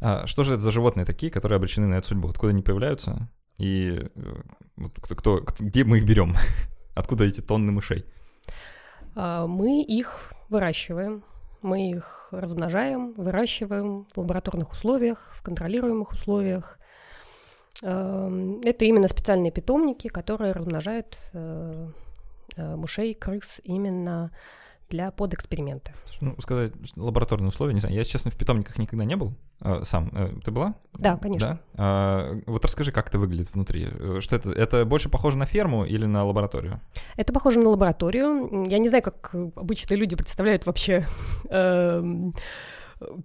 А 0.00 0.26
что 0.26 0.44
же 0.44 0.54
это 0.54 0.62
за 0.62 0.70
животные 0.70 1.04
такие, 1.04 1.30
которые 1.30 1.56
обречены 1.56 1.86
на 1.86 1.94
эту 1.94 2.08
судьбу? 2.08 2.28
Откуда 2.28 2.50
они 2.50 2.62
появляются? 2.62 3.28
И 3.58 4.00
э, 4.14 4.88
кто, 5.02 5.14
кто, 5.14 5.44
где 5.58 5.84
мы 5.84 5.98
их 5.98 6.06
берем? 6.06 6.34
Откуда 6.94 7.24
эти 7.24 7.40
тонны 7.40 7.72
мышей? 7.72 8.06
А, 9.14 9.46
мы 9.46 9.82
их 9.82 10.32
выращиваем, 10.48 11.24
мы 11.62 11.90
их 11.90 12.28
размножаем, 12.30 13.12
выращиваем 13.12 14.06
в 14.14 14.18
лабораторных 14.18 14.72
условиях, 14.72 15.32
в 15.34 15.42
контролируемых 15.42 16.12
условиях. 16.12 16.78
Эм, 17.82 18.60
это 18.62 18.84
именно 18.84 19.08
специальные 19.08 19.52
питомники, 19.52 20.08
которые 20.08 20.52
размножают 20.52 21.18
э, 21.32 21.88
э, 22.56 22.76
мышей, 22.76 23.14
крыс 23.14 23.60
именно 23.64 24.30
для 24.90 25.10
подэксперимента. 25.10 25.92
Ну, 26.20 26.36
сказать, 26.40 26.72
лабораторные 26.96 27.48
условия, 27.48 27.72
не 27.72 27.80
знаю, 27.80 27.94
я, 27.94 28.04
честно, 28.04 28.30
в 28.30 28.36
питомниках 28.36 28.78
никогда 28.78 29.04
не 29.04 29.16
был 29.16 29.32
э, 29.60 29.82
сам. 29.84 30.10
Э, 30.12 30.30
ты 30.44 30.50
была? 30.50 30.74
Да, 30.92 31.16
конечно. 31.16 31.48
Да? 31.48 31.58
А, 31.76 32.40
вот 32.46 32.64
расскажи, 32.64 32.92
как 32.92 33.08
это 33.08 33.18
выглядит 33.18 33.54
внутри. 33.54 33.88
Э, 33.90 34.18
что 34.20 34.36
это? 34.36 34.50
Это 34.50 34.84
больше 34.84 35.08
похоже 35.08 35.38
на 35.38 35.46
ферму 35.46 35.84
или 35.84 36.04
на 36.04 36.24
лабораторию? 36.24 36.80
Это 37.16 37.32
похоже 37.32 37.60
на 37.60 37.70
лабораторию. 37.70 38.66
Я 38.68 38.78
не 38.78 38.88
знаю, 38.88 39.02
как 39.02 39.34
обычные 39.56 39.96
люди 39.96 40.16
представляют 40.16 40.66
вообще... 40.66 41.06
Э, 41.52 42.02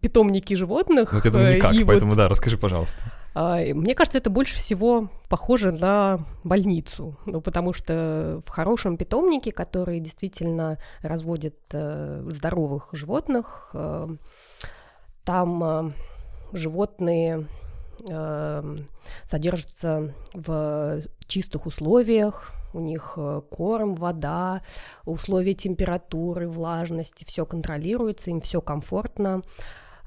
питомники 0.01 0.53
животных. 0.53 1.11
Ну, 1.11 1.19
я 1.23 1.31
думаю, 1.31 1.55
никак, 1.55 1.73
и 1.73 1.83
поэтому 1.83 2.11
вот, 2.11 2.17
да, 2.17 2.27
расскажи, 2.27 2.57
пожалуйста. 2.57 2.99
А, 3.33 3.57
мне 3.73 3.93
кажется, 3.95 4.17
это 4.17 4.29
больше 4.29 4.55
всего 4.55 5.09
похоже 5.29 5.71
на 5.71 6.25
больницу, 6.43 7.17
ну, 7.25 7.41
потому 7.41 7.73
что 7.73 8.41
в 8.45 8.49
хорошем 8.49 8.97
питомнике, 8.97 9.51
который 9.51 9.99
действительно 9.99 10.77
разводит 11.01 11.57
э, 11.71 12.23
здоровых 12.29 12.89
животных, 12.93 13.69
э, 13.73 14.07
там 15.25 15.63
э, 15.63 15.91
животные 16.53 17.47
э, 18.07 18.77
содержатся 19.25 20.13
в 20.33 21.01
чистых 21.27 21.65
условиях, 21.65 22.53
у 22.75 22.79
них 22.79 23.13
э, 23.17 23.41
корм, 23.49 23.95
вода, 23.95 24.61
условия 25.05 25.53
температуры, 25.53 26.47
влажности, 26.47 27.25
все 27.25 27.45
контролируется, 27.45 28.29
им 28.29 28.41
все 28.41 28.61
комфортно. 28.61 29.41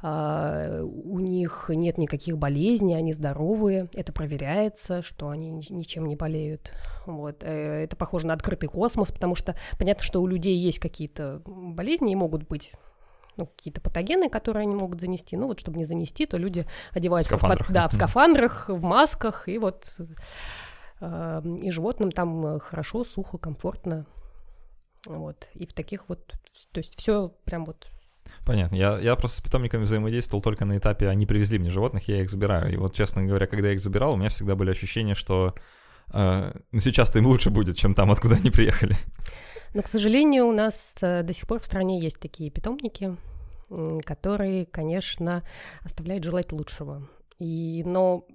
Uh, 0.01 0.83
у 0.83 1.19
них 1.19 1.71
нет 1.75 1.99
никаких 1.99 2.39
болезней, 2.39 2.95
они 2.95 3.13
здоровые, 3.13 3.89
это 3.95 4.13
проверяется, 4.13 5.03
что 5.03 5.29
они 5.29 5.51
ничем 5.51 6.07
не 6.07 6.15
болеют. 6.15 6.71
Вот. 7.05 7.43
Э, 7.43 7.83
это 7.83 7.97
похоже 7.97 8.29
на 8.29 8.35
открытый 8.35 8.69
космос, 8.69 9.11
потому 9.11 9.35
что 9.35 9.57
понятно, 9.77 10.05
что 10.05 10.23
у 10.23 10.29
людей 10.29 10.57
есть 10.57 10.79
какие-то 10.79 11.43
болезни 11.45 12.13
и 12.13 12.15
могут 12.15 12.47
быть 12.47 12.71
ну, 13.39 13.47
какие-то 13.47 13.81
патогены, 13.81 14.29
которые 14.29 14.63
они 14.63 14.75
могут 14.75 15.01
занести. 15.01 15.37
Ну, 15.37 15.47
вот 15.47 15.61
чтобы 15.61 15.79
не 15.79 15.85
занести, 15.85 16.27
то 16.27 16.37
люди 16.37 16.67
одеваются 16.93 17.35
в, 17.35 17.39
скафандрах. 17.39 17.69
В, 17.69 17.73
да, 17.73 17.89
в 17.89 17.93
скафандрах, 17.93 18.69
в 18.69 18.83
масках, 18.83 19.49
и 19.49 19.59
вот 19.59 19.97
и 21.01 21.71
животным 21.71 22.11
там 22.11 22.47
э, 22.47 22.59
хорошо, 22.59 23.05
сухо, 23.05 23.39
комфортно. 23.39 24.07
Вот. 25.07 25.49
И 25.55 25.67
в 25.67 25.73
таких 25.73 26.09
вот, 26.09 26.27
то 26.73 26.79
есть 26.79 26.97
все 26.97 27.33
прям 27.45 27.65
вот 27.65 27.91
Понятно. 28.45 28.77
Я, 28.77 28.99
я 28.99 29.17
просто 29.17 29.39
с 29.39 29.41
питомниками 29.41 29.85
взаимодействовал 29.85 30.43
только 30.43 30.65
на 30.65 30.79
этапе, 30.79 31.09
они 31.09 31.27
привезли 31.27 31.59
мне 31.59 31.71
животных, 31.71 32.09
я 32.09 32.21
их 32.21 32.31
забираю. 32.31 32.73
И 32.73 32.77
вот, 32.77 32.95
честно 32.95 33.23
говоря, 33.23 33.47
когда 33.47 33.69
я 33.69 33.75
их 33.75 33.81
забирал, 33.81 34.15
у 34.15 34.17
меня 34.17 34.29
всегда 34.29 34.55
были 34.55 34.71
ощущения, 34.71 35.15
что 35.15 35.55
э, 36.13 36.53
ну, 36.73 36.81
сейчас-то 36.81 37.19
им 37.19 37.27
лучше 37.27 37.51
будет, 37.51 37.77
чем 37.77 37.95
там, 37.95 38.11
откуда 38.11 38.37
они 38.37 38.51
приехали. 38.51 38.97
Но, 39.75 39.83
к 39.83 39.89
сожалению, 39.89 40.47
у 40.47 40.53
нас 40.53 40.95
э, 41.01 41.23
до 41.23 41.33
сих 41.33 41.47
пор 41.47 41.61
в 41.61 41.67
стране 41.67 42.01
есть 42.01 42.21
такие 42.21 42.51
питомники, 42.51 43.17
которые, 44.05 44.65
конечно, 44.65 45.43
оставляют 45.83 46.25
желать 46.25 46.53
лучшего. 46.53 47.07
И, 47.39 47.83
но 47.85 48.27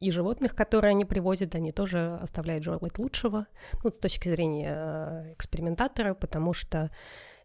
и 0.00 0.10
животных, 0.10 0.54
которые 0.54 0.92
они 0.92 1.04
привозят, 1.04 1.54
они 1.54 1.72
тоже 1.72 2.18
оставляют 2.22 2.64
желать 2.64 2.98
лучшего, 2.98 3.46
ну, 3.84 3.90
с 3.90 3.98
точки 3.98 4.28
зрения 4.28 4.74
э, 4.74 5.32
экспериментатора, 5.34 6.14
потому 6.14 6.54
что 6.54 6.90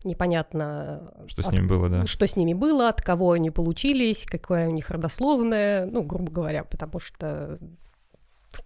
непонятно... 0.06 1.12
Что 1.28 1.42
от, 1.42 1.48
с 1.48 1.52
ними 1.52 1.68
было, 1.68 1.90
да. 1.90 2.06
Что 2.06 2.26
с 2.26 2.38
ними 2.38 2.54
было, 2.54 2.90
от 2.90 3.02
кого 3.02 3.32
они 3.32 3.52
получились, 3.52 4.26
какое 4.26 4.70
у 4.70 4.72
них 4.72 4.90
родословное, 4.90 5.86
ну, 5.86 6.02
грубо 6.02 6.32
говоря, 6.32 6.64
потому 6.64 7.00
что 7.00 7.60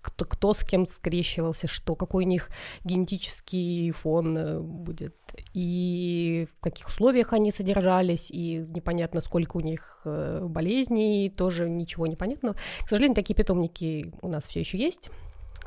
кто, 0.01 0.25
кто 0.25 0.53
с 0.53 0.63
кем 0.63 0.85
скрещивался, 0.85 1.67
что, 1.67 1.95
какой 1.95 2.25
у 2.25 2.27
них 2.27 2.49
генетический 2.83 3.91
фон 3.91 4.37
э, 4.37 4.59
будет, 4.59 5.15
и 5.53 6.47
в 6.51 6.59
каких 6.59 6.87
условиях 6.87 7.33
они 7.33 7.51
содержались, 7.51 8.31
и 8.31 8.65
непонятно, 8.67 9.21
сколько 9.21 9.57
у 9.57 9.61
них 9.61 10.01
э, 10.05 10.45
болезней, 10.45 11.29
тоже 11.29 11.69
ничего 11.69 12.07
не 12.07 12.15
понятно. 12.15 12.55
К 12.83 12.89
сожалению, 12.89 13.15
такие 13.15 13.35
питомники 13.35 14.13
у 14.21 14.27
нас 14.27 14.45
все 14.45 14.59
еще 14.59 14.77
есть, 14.77 15.09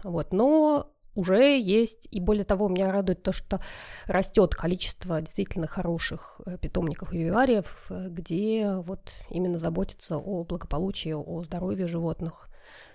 вот, 0.05 0.33
но 0.33 0.93
уже 1.15 1.59
есть, 1.59 2.09
и 2.11 2.21
более 2.21 2.45
того, 2.45 2.69
меня 2.69 2.91
радует 2.91 3.23
то, 3.23 3.33
что 3.33 3.61
растет 4.07 4.55
количество 4.55 5.21
действительно 5.21 5.67
хороших 5.67 6.41
э, 6.47 6.57
питомников 6.59 7.13
и 7.13 7.19
вивариев, 7.19 7.87
где 7.91 8.77
вот 8.77 9.11
именно 9.29 9.59
заботятся 9.59 10.17
о 10.17 10.45
благополучии, 10.45 11.13
о 11.13 11.43
здоровье 11.43 11.87
животных 11.87 12.49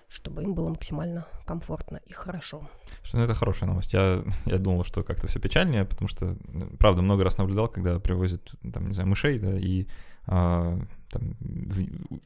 чтобы 0.08 0.42
им 0.42 0.54
было 0.54 0.70
максимально 0.70 1.26
комфортно 1.46 2.00
и 2.06 2.12
хорошо. 2.12 2.68
Ну, 3.12 3.20
это 3.20 3.34
хорошая 3.34 3.68
новость. 3.68 3.92
Я, 3.92 4.24
я 4.46 4.58
думал, 4.58 4.84
что 4.84 5.02
как-то 5.02 5.26
все 5.26 5.38
печальнее, 5.38 5.84
потому 5.84 6.08
что, 6.08 6.36
правда, 6.78 7.02
много 7.02 7.24
раз 7.24 7.38
наблюдал, 7.38 7.68
когда 7.68 7.98
привозят, 7.98 8.54
там, 8.72 8.88
не 8.88 8.94
знаю, 8.94 9.08
мышей, 9.08 9.38
да, 9.38 9.58
и 9.58 9.86
а, 10.26 10.78
там, 11.10 11.36
в, 11.40 11.80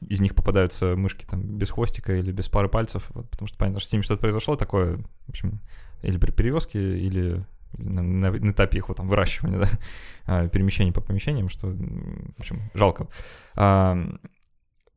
из 0.09 0.21
них 0.21 0.35
попадаются 0.35 0.95
мышки 0.95 1.25
там 1.25 1.41
без 1.41 1.69
хвостика 1.71 2.15
или 2.15 2.31
без 2.31 2.49
пары 2.49 2.69
пальцев, 2.69 3.09
вот, 3.13 3.29
потому 3.29 3.47
что 3.47 3.57
понятно, 3.57 3.79
что 3.79 3.89
с 3.89 3.93
ними 3.93 4.03
что-то 4.03 4.21
произошло 4.21 4.55
такое, 4.55 4.97
в 5.25 5.29
общем, 5.29 5.61
или 6.01 6.17
при 6.17 6.31
перевозке, 6.31 6.99
или 6.99 7.45
на, 7.77 8.01
на, 8.01 8.31
на 8.31 8.51
этапе 8.51 8.77
их 8.77 8.89
вот 8.89 8.97
там 8.97 9.07
выращивания, 9.07 9.59
да, 9.59 9.69
а, 10.25 10.47
перемещения 10.47 10.91
по 10.91 11.01
помещениям, 11.01 11.49
что, 11.49 11.67
в 11.67 12.39
общем, 12.39 12.69
жалко. 12.73 13.07
А, 13.55 13.97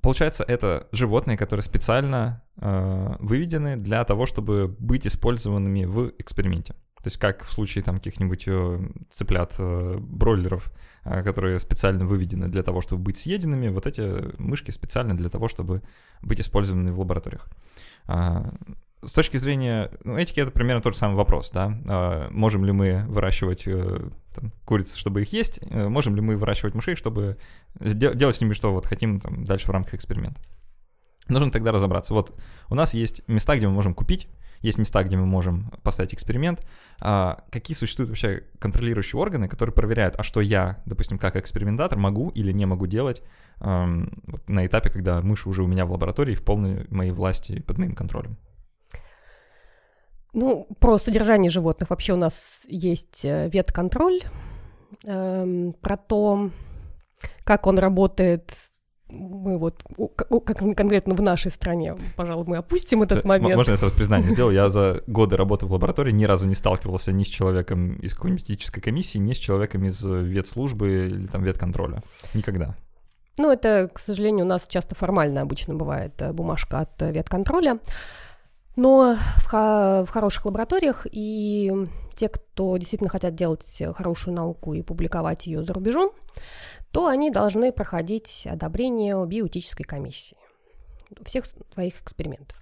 Получается, 0.07 0.45
это 0.47 0.87
животные, 0.93 1.37
которые 1.37 1.65
специально 1.65 2.41
э, 2.59 3.17
выведены 3.19 3.77
для 3.77 4.05
того, 4.05 4.25
чтобы 4.25 4.69
быть 4.79 5.05
использованными 5.05 5.85
в 5.85 6.13
эксперименте. 6.19 6.75
То 7.03 7.07
есть 7.07 7.17
как 7.17 7.43
в 7.43 7.53
случае 7.53 7.83
там 7.83 7.97
каких-нибудь 7.97 8.45
э, 8.47 8.89
цыплят, 9.11 9.57
э, 9.59 9.97
бройлеров, 9.99 10.73
э, 11.03 11.25
которые 11.25 11.59
специально 11.59 12.07
выведены 12.07 12.47
для 12.47 12.63
того, 12.63 12.83
чтобы 12.83 13.03
быть 13.03 13.19
съеденными, 13.19 13.67
вот 13.67 13.89
эти 13.89 14.41
мышки 14.41 14.71
специально 14.71 15.17
для 15.17 15.29
того, 15.29 15.49
чтобы 15.49 15.83
быть 16.23 16.41
использованы 16.41 16.93
в 16.93 17.01
лабораториях. 17.01 17.49
А, 18.07 18.55
с 19.03 19.13
точки 19.13 19.37
зрения 19.37 19.91
ну, 20.05 20.17
этики 20.17 20.41
это 20.41 20.51
примерно 20.51 20.83
тот 20.83 20.95
же 20.95 20.99
самый 20.99 21.17
вопрос, 21.17 21.51
да. 21.51 21.79
А, 21.89 22.29
можем 22.31 22.65
ли 22.65 22.73
мы 22.73 23.05
выращивать 23.09 23.67
э, 23.67 24.09
там, 24.35 24.53
куриц, 24.65 24.95
чтобы 24.97 25.23
их 25.23 25.33
есть? 25.33 25.61
Э, 25.63 25.89
можем 25.89 26.17
ли 26.17 26.23
мы 26.23 26.37
выращивать 26.37 26.75
мышей, 26.75 26.97
чтобы 26.97 27.37
делать 27.79 28.37
с 28.37 28.41
ними 28.41 28.55
что 28.55 28.73
вот 28.73 28.87
хотим 28.87 29.21
там, 29.21 29.45
дальше 29.45 29.69
в 29.69 29.71
рамках 29.71 29.95
эксперимента? 29.95 30.41
Нужно 31.29 31.51
тогда 31.51 31.73
разобраться. 31.73 32.15
Вот 32.15 32.39
у 32.69 32.75
нас 32.75 32.95
есть 32.95 33.27
места, 33.29 33.57
где 33.57 33.67
мы 33.67 33.75
можем 33.75 33.95
купить, 33.95 34.29
есть 34.63 34.79
места, 34.79 35.03
где 35.03 35.17
мы 35.17 35.27
можем 35.27 35.71
поставить 35.83 36.15
эксперимент. 36.15 36.67
А, 37.01 37.39
какие 37.51 37.77
существуют 37.77 38.11
вообще 38.11 38.45
контролирующие 38.59 39.21
органы, 39.21 39.49
которые 39.49 39.75
проверяют, 39.75 40.17
а 40.17 40.23
что 40.23 40.41
я, 40.41 40.83
допустим, 40.87 41.19
как 41.19 41.37
экспериментатор 41.37 41.99
могу 41.99 42.31
или 42.31 42.53
не 42.53 42.65
могу 42.67 42.87
делать 42.87 43.23
эм, 43.61 44.23
вот 44.27 44.49
на 44.49 44.67
этапе, 44.67 44.91
когда 44.91 45.21
мыши 45.21 45.49
уже 45.49 45.63
у 45.63 45.67
меня 45.67 45.85
в 45.85 45.93
лаборатории 45.93 46.35
в 46.35 46.43
полной 46.43 46.87
моей 46.91 47.13
власти 47.13 47.61
под 47.61 47.79
моим 47.79 47.95
контролем? 47.95 48.39
Ну, 50.37 50.69
про 50.81 50.99
содержание 50.99 51.51
животных 51.51 51.89
вообще 51.89 52.13
у 52.13 52.17
нас 52.17 52.61
есть 52.69 53.25
э, 53.25 53.49
ветконтроль, 53.49 54.21
эм, 55.07 55.75
про 55.81 55.97
то, 55.97 56.51
как 57.43 57.67
он 57.67 57.79
работает, 57.79 58.53
мы 59.09 59.57
вот, 59.57 59.83
как 60.45 60.59
конкретно 60.59 61.15
в 61.15 61.23
нашей 61.23 61.51
стране, 61.51 61.97
пожалуй, 62.17 62.45
мы 62.47 62.59
опустим 62.59 63.03
этот 63.03 63.25
момент. 63.25 63.57
Можно 63.57 63.71
я 63.71 63.77
сразу 63.79 63.95
признание 63.95 64.31
сделал? 64.31 64.51
Я 64.51 64.69
за 64.69 65.01
годы 65.07 65.39
работы 65.39 65.65
в 65.65 65.73
лаборатории 65.73 66.13
ни 66.13 66.25
разу 66.25 66.47
не 66.47 66.55
сталкивался 66.55 67.13
ни 67.13 67.25
с 67.25 67.29
человеком 67.29 67.95
из 68.01 68.13
какой-нибудь 68.13 68.45
этической 68.45 68.83
комиссии, 68.83 69.17
ни 69.17 69.33
с 69.33 69.39
человеком 69.39 69.87
из 69.87 70.05
ветслужбы 70.05 71.07
или 71.07 71.27
там 71.29 71.45
ветконтроля. 71.45 72.03
Никогда. 72.35 72.75
Ну, 73.39 73.51
это, 73.51 73.89
к 73.91 73.99
сожалению, 73.99 74.45
у 74.45 74.49
нас 74.49 74.67
часто 74.69 74.95
формально 74.95 75.41
обычно 75.41 75.75
бывает 75.75 76.21
э, 76.21 76.33
бумажка 76.33 76.81
от 76.81 77.01
э, 77.01 77.11
ветконтроля. 77.11 77.79
Но 78.77 79.17
в, 79.17 79.53
в 79.53 80.09
хороших 80.11 80.45
лабораториях 80.47 81.07
и 81.11 81.73
те, 82.15 82.29
кто 82.29 82.77
действительно 82.77 83.11
хотят 83.11 83.35
делать 83.35 83.83
хорошую 83.95 84.35
науку 84.35 84.75
и 84.75 84.83
публиковать 84.83 85.47
ее 85.47 85.63
за 85.63 85.73
рубежом, 85.73 86.13
то 86.93 87.07
они 87.07 87.31
должны 87.31 87.73
проходить 87.73 88.47
одобрение 88.51 89.25
биоэтической 89.27 89.85
комиссии 89.85 90.37
всех 91.25 91.45
своих 91.73 92.01
экспериментов. 92.01 92.59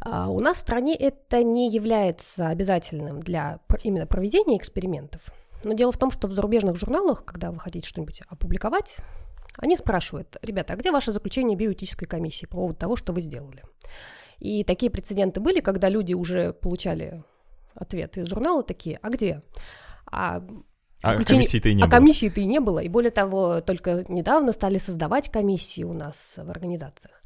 А 0.00 0.28
у 0.28 0.40
нас 0.40 0.58
в 0.58 0.60
стране 0.60 0.94
это 0.94 1.42
не 1.42 1.70
является 1.70 2.48
обязательным 2.48 3.20
для 3.20 3.60
именно 3.82 4.06
проведения 4.06 4.58
экспериментов, 4.58 5.22
Но 5.64 5.72
дело 5.72 5.92
в 5.92 5.98
том, 5.98 6.10
что 6.10 6.28
в 6.28 6.32
зарубежных 6.32 6.76
журналах, 6.76 7.24
когда 7.24 7.50
вы 7.50 7.58
хотите 7.58 7.88
что-нибудь 7.88 8.22
опубликовать, 8.28 8.96
они 9.58 9.76
спрашивают, 9.76 10.36
ребята, 10.42 10.74
а 10.74 10.76
где 10.76 10.92
ваше 10.92 11.12
заключение 11.12 11.56
биоэтической 11.56 12.06
комиссии 12.06 12.46
по 12.46 12.56
поводу 12.56 12.78
того, 12.78 12.96
что 12.96 13.12
вы 13.12 13.22
сделали? 13.22 13.62
И 14.38 14.64
такие 14.64 14.90
прецеденты 14.90 15.40
были, 15.40 15.60
когда 15.60 15.88
люди 15.88 16.14
уже 16.14 16.52
получали 16.52 17.22
ответы 17.74 18.20
из 18.20 18.28
журнала 18.28 18.62
такие, 18.62 18.98
а 19.02 19.10
где? 19.10 19.42
А 20.10 20.42
а 21.02 21.22
комиссии-то 21.22 21.68
и 21.68 21.74
не 21.74 21.82
а 21.82 21.86
было. 21.86 21.98
комиссии-то 21.98 22.40
и 22.40 22.46
не 22.46 22.58
было. 22.58 22.78
И 22.80 22.88
более 22.88 23.10
того, 23.10 23.60
только 23.60 24.04
недавно 24.08 24.52
стали 24.52 24.78
создавать 24.78 25.30
комиссии 25.30 25.84
у 25.84 25.92
нас 25.92 26.34
в 26.36 26.50
организациях. 26.50 27.22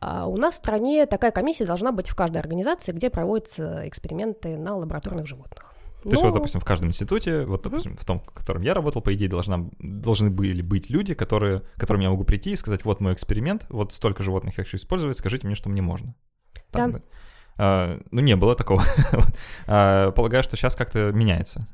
А 0.00 0.26
у 0.26 0.36
нас 0.36 0.54
в 0.54 0.58
стране 0.58 1.06
такая 1.06 1.30
комиссия 1.30 1.64
должна 1.64 1.92
быть 1.92 2.08
в 2.08 2.16
каждой 2.16 2.38
организации, 2.38 2.92
где 2.92 3.10
проводятся 3.10 3.86
эксперименты 3.86 4.56
на 4.56 4.76
лабораторных 4.76 5.26
животных. 5.26 5.74
То 6.02 6.10
есть 6.10 6.22
вот, 6.22 6.28
ну, 6.28 6.34
допустим, 6.34 6.60
в 6.60 6.64
каждом 6.64 6.88
институте, 6.88 7.44
вот, 7.44 7.62
допустим, 7.62 7.96
в 7.96 8.04
том, 8.04 8.20
в 8.20 8.32
котором 8.32 8.62
я 8.62 8.72
работал, 8.72 9.02
по 9.02 9.12
идее, 9.14 9.28
должна, 9.28 9.68
должны 9.78 10.30
были 10.30 10.62
быть 10.62 10.90
люди, 10.90 11.14
которые, 11.14 11.62
которым 11.76 12.02
я 12.02 12.10
могу 12.10 12.24
прийти 12.24 12.52
и 12.52 12.56
сказать, 12.56 12.84
вот 12.84 13.00
мой 13.00 13.12
эксперимент, 13.12 13.66
вот 13.68 13.92
столько 13.92 14.22
животных 14.22 14.56
я 14.58 14.64
хочу 14.64 14.76
использовать, 14.76 15.16
скажите 15.16 15.46
мне, 15.46 15.56
что 15.56 15.68
мне 15.68 15.82
можно. 15.82 16.14
Так 16.70 16.92
да. 16.92 17.00
А, 17.58 18.00
ну, 18.12 18.20
не 18.20 18.36
было 18.36 18.54
такого. 18.54 18.84
а, 19.66 20.12
полагаю, 20.12 20.44
что 20.44 20.56
сейчас 20.56 20.76
как-то 20.76 21.10
меняется. 21.10 21.66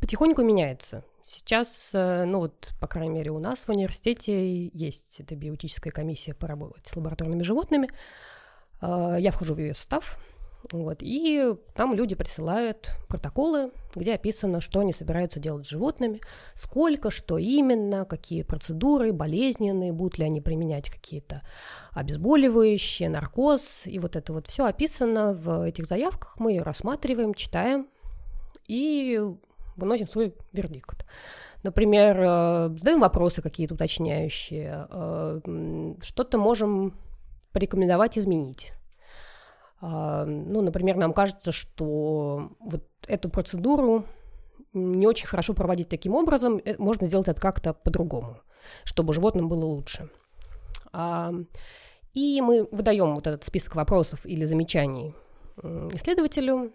Потихоньку 0.00 0.42
меняется. 0.42 1.04
Сейчас, 1.22 1.90
э, 1.94 2.24
ну 2.24 2.40
вот, 2.40 2.74
по 2.80 2.86
крайней 2.86 3.14
мере, 3.14 3.30
у 3.30 3.38
нас 3.38 3.60
в 3.60 3.68
университете 3.70 4.68
есть 4.68 5.20
эта 5.20 5.34
биотическая 5.34 5.92
комиссия 5.92 6.34
по 6.34 6.46
работе 6.46 6.82
с 6.84 6.94
лабораторными 6.94 7.42
животными. 7.42 7.90
А, 8.80 9.16
я 9.16 9.32
вхожу 9.32 9.54
в 9.54 9.58
ее 9.58 9.74
состав, 9.74 10.18
вот, 10.72 10.98
и 11.00 11.54
там 11.74 11.94
люди 11.94 12.14
присылают 12.14 12.90
протоколы, 13.08 13.70
где 13.94 14.14
описано, 14.14 14.60
что 14.60 14.80
они 14.80 14.92
собираются 14.92 15.38
делать 15.38 15.66
с 15.66 15.68
животными, 15.68 16.20
сколько, 16.54 17.10
что 17.10 17.38
именно, 17.38 18.04
какие 18.04 18.42
процедуры, 18.42 19.12
болезненные, 19.12 19.92
будут 19.92 20.18
ли 20.18 20.24
они 20.24 20.40
применять 20.40 20.88
какие-то 20.90 21.42
обезболивающие, 21.92 23.08
наркоз, 23.08 23.82
и 23.84 23.98
вот 23.98 24.16
это 24.16 24.32
вот 24.32 24.46
все 24.46 24.64
описано 24.64 25.34
в 25.34 25.62
этих 25.66 25.86
заявках, 25.86 26.38
мы 26.38 26.52
ее 26.52 26.62
рассматриваем, 26.62 27.34
читаем 27.34 27.88
и 28.66 29.20
выносим 29.76 30.06
свой 30.06 30.34
вердикт. 30.52 31.04
Например, 31.62 32.20
э, 32.20 32.74
задаем 32.76 33.00
вопросы 33.00 33.42
какие-то 33.42 33.74
уточняющие, 33.74 34.86
э, 34.90 35.94
что-то 36.02 36.38
можем 36.38 36.94
порекомендовать 37.52 38.18
изменить 38.18 38.72
ну, 39.86 40.62
например, 40.62 40.96
нам 40.96 41.12
кажется, 41.12 41.52
что 41.52 42.52
вот 42.60 42.84
эту 43.06 43.28
процедуру 43.28 44.04
не 44.72 45.06
очень 45.06 45.26
хорошо 45.26 45.54
проводить 45.54 45.88
таким 45.88 46.14
образом, 46.14 46.60
э, 46.64 46.74
можно 46.78 47.06
сделать 47.06 47.28
это 47.28 47.40
как-то 47.40 47.74
по-другому, 47.74 48.38
чтобы 48.84 49.12
животным 49.12 49.48
было 49.48 49.64
лучше. 49.64 50.08
А, 50.92 51.32
и 52.12 52.40
мы 52.40 52.68
выдаем 52.70 53.14
вот 53.14 53.26
этот 53.26 53.44
список 53.44 53.74
вопросов 53.74 54.24
или 54.24 54.44
замечаний 54.44 55.14
исследователю, 55.92 56.72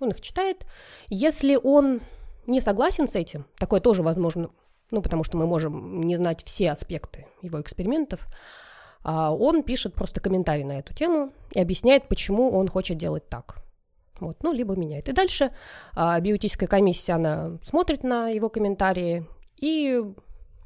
он 0.00 0.10
их 0.10 0.20
читает. 0.20 0.66
Если 1.08 1.56
он 1.56 2.00
не 2.46 2.60
согласен 2.60 3.08
с 3.08 3.14
этим, 3.14 3.46
такое 3.58 3.80
тоже 3.80 4.02
возможно, 4.02 4.50
ну, 4.90 5.02
потому 5.02 5.24
что 5.24 5.36
мы 5.36 5.46
можем 5.46 6.02
не 6.02 6.16
знать 6.16 6.42
все 6.44 6.70
аспекты 6.72 7.26
его 7.42 7.60
экспериментов, 7.60 8.26
а 8.26 8.34
он 9.02 9.62
пишет 9.62 9.94
просто 9.94 10.20
комментарий 10.20 10.64
на 10.64 10.78
эту 10.78 10.94
тему 10.94 11.32
и 11.52 11.60
объясняет, 11.60 12.08
почему 12.08 12.50
он 12.50 12.68
хочет 12.68 12.98
делать 12.98 13.28
так. 13.28 13.56
Вот, 14.20 14.42
ну, 14.42 14.52
либо 14.52 14.76
меняет. 14.76 15.08
И 15.08 15.12
дальше 15.12 15.52
а, 15.94 16.20
биотическая 16.20 16.68
комиссия, 16.68 17.14
она 17.14 17.58
смотрит 17.64 18.04
на 18.04 18.28
его 18.28 18.50
комментарии 18.50 19.26
и 19.56 20.02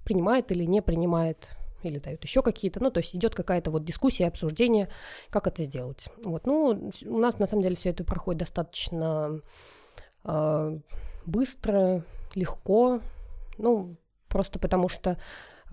принимает 0.04 0.50
или 0.50 0.64
не 0.64 0.82
принимает, 0.82 1.48
или 1.82 1.98
дает 1.98 2.22
еще 2.24 2.42
какие-то, 2.42 2.82
ну, 2.82 2.90
то 2.90 2.98
есть 2.98 3.14
идет 3.14 3.34
какая-то 3.34 3.70
вот 3.70 3.84
дискуссия, 3.84 4.26
обсуждение, 4.26 4.88
как 5.30 5.46
это 5.46 5.62
сделать. 5.62 6.08
Вот, 6.22 6.46
ну, 6.46 6.90
у 7.06 7.18
нас 7.18 7.38
на 7.38 7.46
самом 7.46 7.62
деле 7.62 7.76
все 7.76 7.90
это 7.90 8.04
проходит 8.04 8.40
достаточно 8.40 9.40
э, 10.24 10.78
быстро, 11.26 12.04
легко, 12.34 13.00
ну, 13.58 13.96
просто 14.28 14.58
потому 14.58 14.88
что 14.88 15.10
а, 15.10 15.16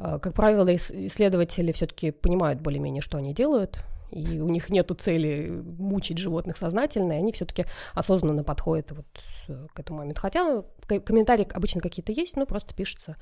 как 0.02 0.34
правило, 0.34 0.74
исследователи 0.76 1.72
все-таки 1.72 2.12
понимают 2.12 2.62
более-менее, 2.62 3.02
что 3.02 3.18
они 3.18 3.34
делают, 3.34 3.84
и 4.12 4.42
у 4.42 4.50
них 4.50 4.70
нет 4.70 4.92
цели 5.00 5.50
мучить 5.50 6.18
животных 6.18 6.58
сознательно, 6.58 7.14
и 7.14 7.18
они 7.18 7.32
все-таки 7.32 7.66
осознанно 7.94 8.44
подходят 8.44 8.92
вот 8.92 9.06
э, 9.48 9.68
к 9.74 9.80
этому 9.80 10.00
моменту. 10.00 10.22
Хотя 10.22 10.64
комментарии 10.88 11.48
обычно 11.54 11.80
какие-то 11.82 12.12
есть, 12.12 12.36
но 12.36 12.46
просто 12.46 12.76
пишутся 12.76 13.16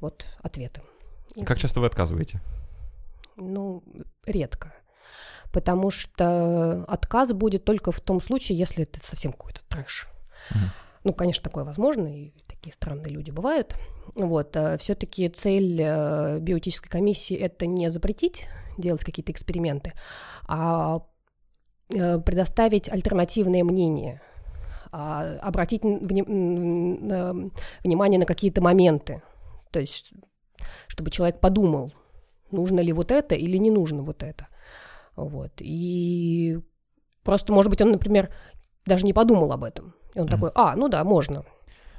вот 0.00 0.24
ответы. 0.42 0.82
Как 1.46 1.58
часто 1.58 1.80
вы 1.80 1.86
отказываете? 1.86 2.40
Ну, 3.36 3.82
редко. 4.26 4.74
Потому 5.50 5.90
что 5.90 6.84
отказ 6.88 7.32
будет 7.32 7.64
только 7.64 7.90
в 7.90 8.00
том 8.00 8.20
случае, 8.20 8.58
если 8.58 8.82
это 8.82 9.04
совсем 9.04 9.32
какой-то 9.32 9.60
трэш. 9.68 10.08
Угу. 10.50 10.58
Ну, 11.04 11.12
конечно, 11.14 11.42
такое 11.42 11.64
возможно, 11.64 12.06
и 12.06 12.32
такие 12.64 12.72
странные 12.72 13.12
люди 13.12 13.30
бывают. 13.30 13.76
Вот, 14.14 14.56
а 14.56 14.78
все-таки 14.78 15.28
цель 15.28 15.78
э, 15.82 16.38
биотической 16.40 16.88
комиссии 16.88 17.36
это 17.36 17.66
не 17.66 17.90
запретить 17.90 18.48
делать 18.78 19.04
какие-то 19.04 19.32
эксперименты, 19.32 19.92
а 20.48 21.02
э, 21.94 22.18
предоставить 22.20 22.88
альтернативное 22.88 23.62
мнение, 23.64 24.22
а 24.90 25.36
обратить 25.42 25.82
внимание 25.82 28.18
на 28.18 28.26
какие-то 28.26 28.62
моменты, 28.62 29.20
то 29.70 29.78
есть 29.78 30.14
чтобы 30.88 31.10
человек 31.10 31.40
подумал, 31.40 31.92
нужно 32.50 32.80
ли 32.80 32.94
вот 32.94 33.12
это 33.12 33.34
или 33.34 33.58
не 33.58 33.70
нужно 33.70 34.02
вот 34.02 34.22
это. 34.22 34.48
Вот. 35.16 35.52
И 35.60 36.58
просто, 37.22 37.52
может 37.52 37.68
быть, 37.70 37.82
он, 37.82 37.90
например, 37.90 38.30
даже 38.86 39.04
не 39.04 39.12
подумал 39.12 39.52
об 39.52 39.64
этом. 39.64 39.94
И 40.14 40.20
он 40.20 40.26
mm-hmm. 40.26 40.30
такой, 40.30 40.50
а, 40.54 40.74
ну 40.76 40.88
да, 40.88 41.04
можно. 41.04 41.44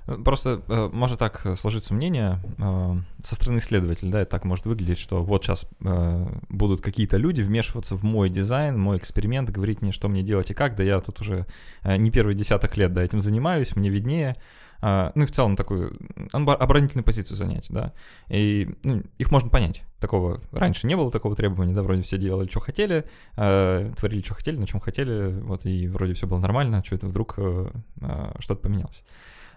Просто 0.06 0.62
э, 0.68 0.90
может 0.94 1.18
так 1.18 1.58
сложиться 1.58 1.92
мнение 1.96 2.40
э, 2.60 2.96
со 3.24 3.36
стороны 3.36 3.58
исследователя, 3.58 4.12
да, 4.12 4.22
это 4.22 4.32
так 4.32 4.46
может 4.46 4.66
выглядеть, 4.66 5.00
что 5.00 5.24
вот 5.24 5.44
сейчас 5.44 5.66
э, 5.84 6.28
будут 6.48 6.82
какие-то 6.82 7.18
люди 7.18 7.42
вмешиваться 7.42 7.96
в 7.96 8.04
мой 8.04 8.30
дизайн, 8.30 8.80
мой 8.80 8.98
эксперимент, 8.98 9.50
говорить 9.50 9.82
мне, 9.82 9.92
что 9.92 10.08
мне 10.08 10.22
делать 10.22 10.52
и 10.52 10.54
как, 10.54 10.76
да 10.76 10.84
я 10.84 11.00
тут 11.02 11.22
уже 11.22 11.48
не 11.84 12.12
первый 12.12 12.36
десяток 12.36 12.78
лет, 12.78 12.94
да, 12.94 13.04
этим 13.04 13.20
занимаюсь, 13.20 13.76
мне 13.76 13.90
виднее, 13.90 14.36
ну 14.82 15.24
и 15.24 15.26
в 15.26 15.32
целом 15.32 15.56
такую 15.56 15.98
оборонительную 16.34 17.04
позицию 17.04 17.36
занять, 17.36 17.66
да, 17.70 17.94
и 18.30 18.70
ну, 18.84 19.02
их 19.18 19.32
можно 19.32 19.50
понять, 19.50 19.82
такого 20.00 20.40
раньше 20.52 20.86
не 20.86 20.96
было 20.96 21.12
такого 21.12 21.36
требования, 21.36 21.74
да, 21.74 21.82
вроде 21.82 22.04
все 22.04 22.20
делали, 22.20 22.48
что 22.48 22.60
хотели, 22.60 23.06
творили, 23.36 24.22
что 24.24 24.36
хотели, 24.36 24.58
на 24.58 24.68
чем 24.68 24.80
хотели, 24.80 25.40
вот, 25.42 25.66
и 25.66 25.88
вроде 25.88 26.14
все 26.14 26.28
было 26.28 26.38
нормально, 26.38 26.84
что 26.86 26.96
это 26.96 27.08
вдруг 27.08 27.34
что-то 27.34 28.56
поменялось. 28.56 29.04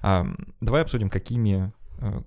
А, 0.02 0.26
давай 0.60 0.82
обсудим, 0.82 1.10
какими 1.10 1.72
э, 1.98 2.20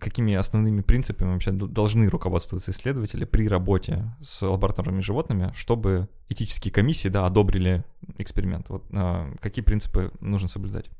какими 0.00 0.34
основными 0.34 0.82
принципами 0.82 1.32
вообще 1.32 1.50
должны 1.50 2.08
руководствоваться 2.08 2.70
исследователи 2.70 3.24
при 3.24 3.48
работе 3.48 4.04
с 4.22 4.42
лабораторными 4.42 5.00
животными, 5.00 5.52
чтобы 5.54 6.08
этические 6.28 6.72
комиссии 6.72 7.08
да, 7.08 7.26
одобрили 7.26 7.84
эксперимент? 8.18 8.68
Вот, 8.68 8.84
а, 8.92 9.32
какие 9.40 9.64
принципы 9.64 10.12
нужно 10.20 10.48
соблюдать? 10.48 10.90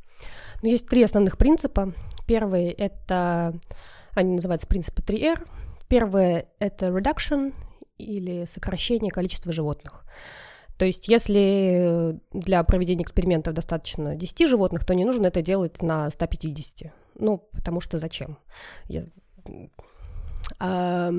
Ну, 0.62 0.70
есть 0.70 0.88
три 0.88 1.02
основных 1.02 1.38
принципа. 1.38 1.92
Первый— 2.26 2.66
это, 2.70 3.54
они 4.12 4.34
называются 4.34 4.66
принципы 4.66 5.02
3R. 5.02 5.46
Первый— 5.88 6.46
это 6.58 6.88
reduction 6.88 7.54
или 7.98 8.44
сокращение 8.44 9.10
количества 9.10 9.52
животных. 9.52 10.04
То 10.78 10.84
есть 10.84 11.08
если 11.08 12.18
для 12.32 12.62
проведения 12.62 13.02
экспериментов 13.02 13.52
достаточно 13.52 14.14
10 14.14 14.48
животных, 14.48 14.84
то 14.84 14.94
не 14.94 15.04
нужно 15.04 15.26
это 15.26 15.42
делать 15.42 15.82
на 15.82 16.08
150. 16.08 16.92
Ну, 17.18 17.48
потому 17.52 17.80
что 17.80 17.98
зачем? 17.98 18.38
Я... 18.86 19.04
А, 20.60 21.10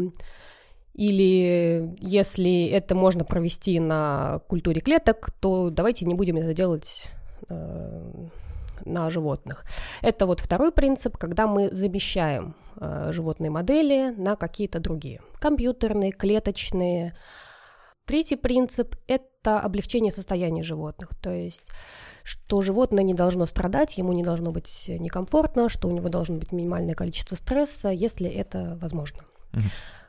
или 0.93 1.95
если 1.99 2.65
это 2.67 2.95
можно 2.95 3.23
провести 3.23 3.79
на 3.79 4.41
культуре 4.47 4.81
клеток, 4.81 5.29
то 5.39 5.69
давайте 5.69 6.05
не 6.05 6.13
будем 6.13 6.37
это 6.37 6.53
делать 6.53 7.03
э, 7.49 8.27
на 8.85 9.09
животных. 9.09 9.65
Это 10.01 10.25
вот 10.25 10.39
второй 10.39 10.71
принцип, 10.71 11.17
когда 11.17 11.47
мы 11.47 11.69
замещаем 11.69 12.55
э, 12.79 13.09
животные 13.11 13.49
модели 13.49 14.13
на 14.17 14.35
какие-то 14.35 14.79
другие. 14.79 15.21
Компьютерные, 15.39 16.11
клеточные, 16.11 17.15
Третий 18.09 18.37
принцип– 18.37 18.95
это 19.07 19.59
облегчение 19.59 20.11
состояния 20.11 20.63
животных, 20.63 21.09
то 21.21 21.29
есть 21.29 21.61
что 22.23 22.63
животное 22.63 23.03
не 23.03 23.13
должно 23.13 23.45
страдать, 23.45 23.99
ему 23.99 24.13
не 24.13 24.23
должно 24.23 24.51
быть 24.51 24.85
некомфортно, 24.87 25.69
что 25.69 25.87
у 25.87 25.91
него 25.91 26.09
должно 26.09 26.37
быть 26.37 26.51
минимальное 26.51 26.95
количество 26.95 27.35
стресса, 27.35 27.89
если 27.89 28.27
это 28.27 28.79
возможно. 28.81 29.19
Угу. 29.53 29.61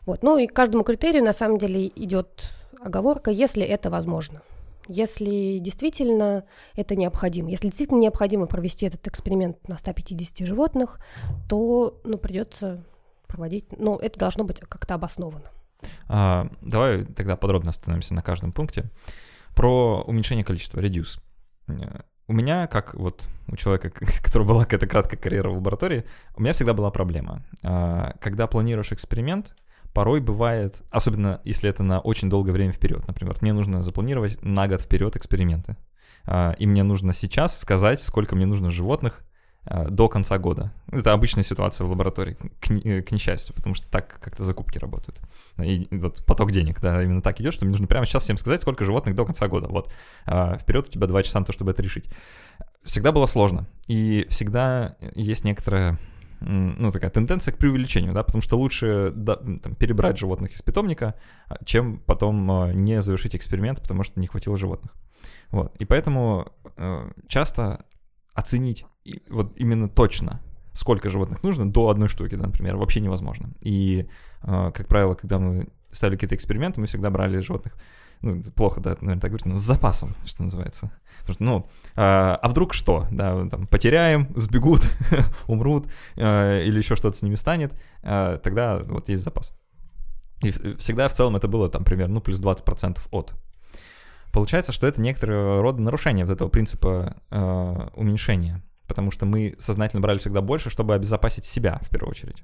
Вот. 0.07 0.23
Ну 0.23 0.39
и 0.39 0.47
к 0.47 0.55
каждому 0.55 0.83
критерию 0.83 1.23
на 1.23 1.35
самом 1.35 1.59
деле 1.59 1.89
идет 1.89 2.51
оговорка, 2.83 3.31
если 3.31 3.67
это 3.67 3.91
возможно. 3.91 4.41
Если 4.89 5.59
действительно 5.59 6.45
это 6.77 6.97
необходимо, 6.97 7.51
если 7.51 7.67
действительно 7.67 7.99
необходимо 7.99 8.47
провести 8.47 8.87
этот 8.87 9.07
эксперимент 9.09 9.69
на 9.69 9.77
150 9.77 10.47
животных, 10.47 11.01
то 11.51 12.01
ну, 12.05 12.17
придется 12.17 12.83
проводить, 13.27 13.67
ну, 13.79 13.99
это 13.99 14.19
должно 14.19 14.45
быть 14.45 14.61
как-то 14.61 14.95
обосновано. 14.95 15.51
А, 16.09 16.51
давай 16.61 17.05
тогда 17.05 17.37
подробно 17.37 17.71
остановимся 17.71 18.15
на 18.15 18.23
каждом 18.23 18.53
пункте. 18.53 18.91
Про 19.55 20.03
уменьшение 20.03 20.45
количества, 20.45 20.81
reduce. 20.81 21.21
У 22.27 22.33
меня, 22.33 22.69
как 22.69 22.95
вот 22.95 23.27
у 23.49 23.57
человека, 23.57 23.93
у 24.01 24.07
которого 24.23 24.49
была 24.49 24.65
какая-то 24.65 24.87
краткая 24.87 25.19
карьера 25.19 25.51
в 25.51 25.55
лаборатории, 25.55 26.05
у 26.37 26.43
меня 26.43 26.53
всегда 26.53 26.75
была 26.75 26.91
проблема. 26.91 27.45
А, 27.63 28.15
когда 28.21 28.47
планируешь 28.47 28.93
эксперимент, 28.93 29.55
порой 29.93 30.21
бывает, 30.21 30.83
особенно 30.91 31.41
если 31.45 31.69
это 31.69 31.83
на 31.83 32.01
очень 32.01 32.31
долгое 32.31 32.53
время 32.53 32.73
вперед, 32.73 33.07
например, 33.07 33.37
мне 33.41 33.53
нужно 33.53 33.83
запланировать 33.83 34.41
на 34.43 34.69
год 34.69 34.81
вперед 34.81 35.17
эксперименты, 35.17 35.77
а, 36.25 36.55
и 36.59 36.67
мне 36.67 36.83
нужно 36.83 37.13
сейчас 37.13 37.59
сказать, 37.59 38.01
сколько 38.01 38.37
мне 38.37 38.47
нужно 38.47 38.71
животных 38.71 39.25
а, 39.65 39.89
до 39.89 40.09
конца 40.09 40.39
года. 40.39 40.73
Это 40.91 41.13
обычная 41.13 41.45
ситуация 41.45 41.85
в 41.85 41.91
лаборатории, 41.91 42.37
э, 42.85 43.03
к 43.03 43.11
несчастью, 43.11 43.55
потому 43.55 43.75
что 43.75 43.91
так 43.91 44.21
как-то 44.21 44.45
закупки 44.45 44.79
работают. 44.79 45.21
И 45.63 45.89
вот 45.91 46.25
поток 46.25 46.53
денег, 46.53 46.81
да, 46.81 47.03
именно 47.03 47.23
так 47.23 47.41
идет, 47.41 47.55
что 47.55 47.65
мне 47.65 47.73
нужно 47.73 47.87
прямо 47.87 48.07
сейчас 48.07 48.25
всем 48.25 48.37
сказать, 48.37 48.61
сколько 48.61 48.85
животных 48.85 49.15
до 49.15 49.25
конца 49.25 49.49
года. 49.49 49.69
Вот. 49.69 49.93
А 50.27 50.57
вперед 50.59 50.89
у 50.89 50.91
тебя 50.91 51.07
два 51.07 51.23
часа 51.23 51.41
на 51.41 51.47
то, 51.47 51.53
чтобы 51.53 51.73
это 51.73 51.83
решить. 51.83 52.11
Всегда 52.85 53.13
было 53.13 53.27
сложно. 53.27 53.67
И 53.87 54.27
всегда 54.31 54.97
есть 55.15 55.45
некоторая 55.45 55.99
ну, 56.41 56.91
такая 56.91 57.11
тенденция 57.11 57.53
к 57.53 57.59
преувеличению, 57.59 58.15
да, 58.15 58.23
потому 58.23 58.41
что 58.43 58.57
лучше 58.57 59.13
да, 59.15 59.37
там, 59.37 59.75
перебрать 59.75 60.19
животных 60.19 60.55
из 60.55 60.63
питомника, 60.63 61.15
а, 61.47 61.63
чем 61.65 61.99
потом 61.99 62.51
а, 62.51 62.73
не 62.73 63.03
завершить 63.03 63.37
эксперимент, 63.37 63.83
потому 63.83 64.05
что 64.05 64.19
не 64.19 64.27
хватило 64.27 64.57
животных. 64.57 64.95
Вот. 65.51 65.77
И 65.77 65.85
поэтому 65.85 66.51
э, 66.77 67.11
часто 67.29 67.85
оценить 68.35 68.87
вот 69.29 69.53
именно 69.57 69.89
точно, 69.89 70.41
сколько 70.73 71.09
животных 71.09 71.43
нужно 71.43 71.71
до 71.71 71.89
одной 71.89 72.09
штуки, 72.09 72.35
да, 72.35 72.47
например, 72.47 72.77
вообще 72.77 73.01
невозможно. 73.01 73.51
И, 73.61 74.09
э, 74.43 74.71
как 74.75 74.89
правило, 74.89 75.15
когда 75.15 75.39
мы 75.39 75.69
ставили 75.93 76.17
какие-то 76.17 76.35
эксперименты, 76.35 76.81
мы 76.81 76.87
всегда 76.87 77.11
брали 77.11 77.41
животных, 77.41 77.75
ну, 78.23 78.43
плохо, 78.55 78.81
да, 78.81 78.91
наверное, 79.01 79.21
так 79.21 79.31
говорить, 79.31 79.47
но 79.47 79.57
с 79.57 79.61
запасом, 79.61 80.15
что 80.27 80.43
называется. 80.43 80.91
Потому 81.21 81.35
что, 81.35 81.45
ну, 81.45 81.71
а, 81.97 82.39
а 82.43 82.49
вдруг 82.49 82.75
что, 82.75 83.07
да, 83.11 83.49
там, 83.49 83.67
потеряем, 83.67 84.29
сбегут, 84.37 84.83
умрут, 85.47 85.87
э, 86.17 86.63
или 86.65 86.79
еще 86.79 86.97
что-то 86.97 87.17
с 87.17 87.23
ними 87.23 87.35
станет, 87.37 87.73
э, 88.03 88.39
тогда 88.43 88.79
вот 88.79 89.09
есть 89.09 89.23
запас. 89.23 89.53
И 90.43 90.51
всегда 90.51 91.09
в 91.09 91.13
целом 91.13 91.37
это 91.37 91.49
было 91.49 91.69
там 91.71 91.85
примерно, 91.85 92.15
ну, 92.15 92.21
плюс 92.21 92.41
20% 92.41 92.99
от. 93.11 93.35
Получается, 94.33 94.73
что 94.73 94.87
это 94.87 95.01
некоторые 95.01 95.61
рода 95.61 95.81
нарушение 95.81 96.25
вот 96.25 96.33
этого 96.33 96.49
принципа 96.49 97.17
э, 97.31 97.89
уменьшения 97.95 98.63
потому 98.91 99.13
что 99.13 99.25
мы 99.25 99.55
сознательно 99.59 100.03
брали 100.03 100.19
всегда 100.19 100.41
больше, 100.41 100.69
чтобы 100.69 100.95
обезопасить 100.95 101.45
себя 101.45 101.81
в 101.83 101.91
первую 101.91 102.11
очередь. 102.11 102.43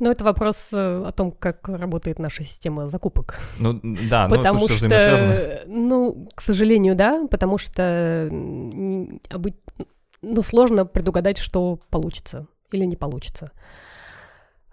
Ну, 0.00 0.10
это 0.10 0.24
вопрос 0.24 0.70
э, 0.72 1.04
о 1.06 1.12
том, 1.12 1.30
как 1.30 1.68
работает 1.68 2.18
наша 2.18 2.42
система 2.42 2.88
закупок. 2.88 3.38
Ну, 3.60 3.80
да, 4.10 4.28
потому 4.28 4.60
ну, 4.60 4.66
это 4.66 4.76
что, 4.76 5.62
ну, 5.66 6.28
к 6.34 6.42
сожалению, 6.42 6.96
да, 6.96 7.26
потому 7.30 7.58
что 7.58 8.28
ну, 8.30 9.20
сложно 10.42 10.86
предугадать, 10.86 11.38
что 11.38 11.78
получится 11.90 12.48
или 12.72 12.84
не 12.84 12.96
получится. 12.96 13.52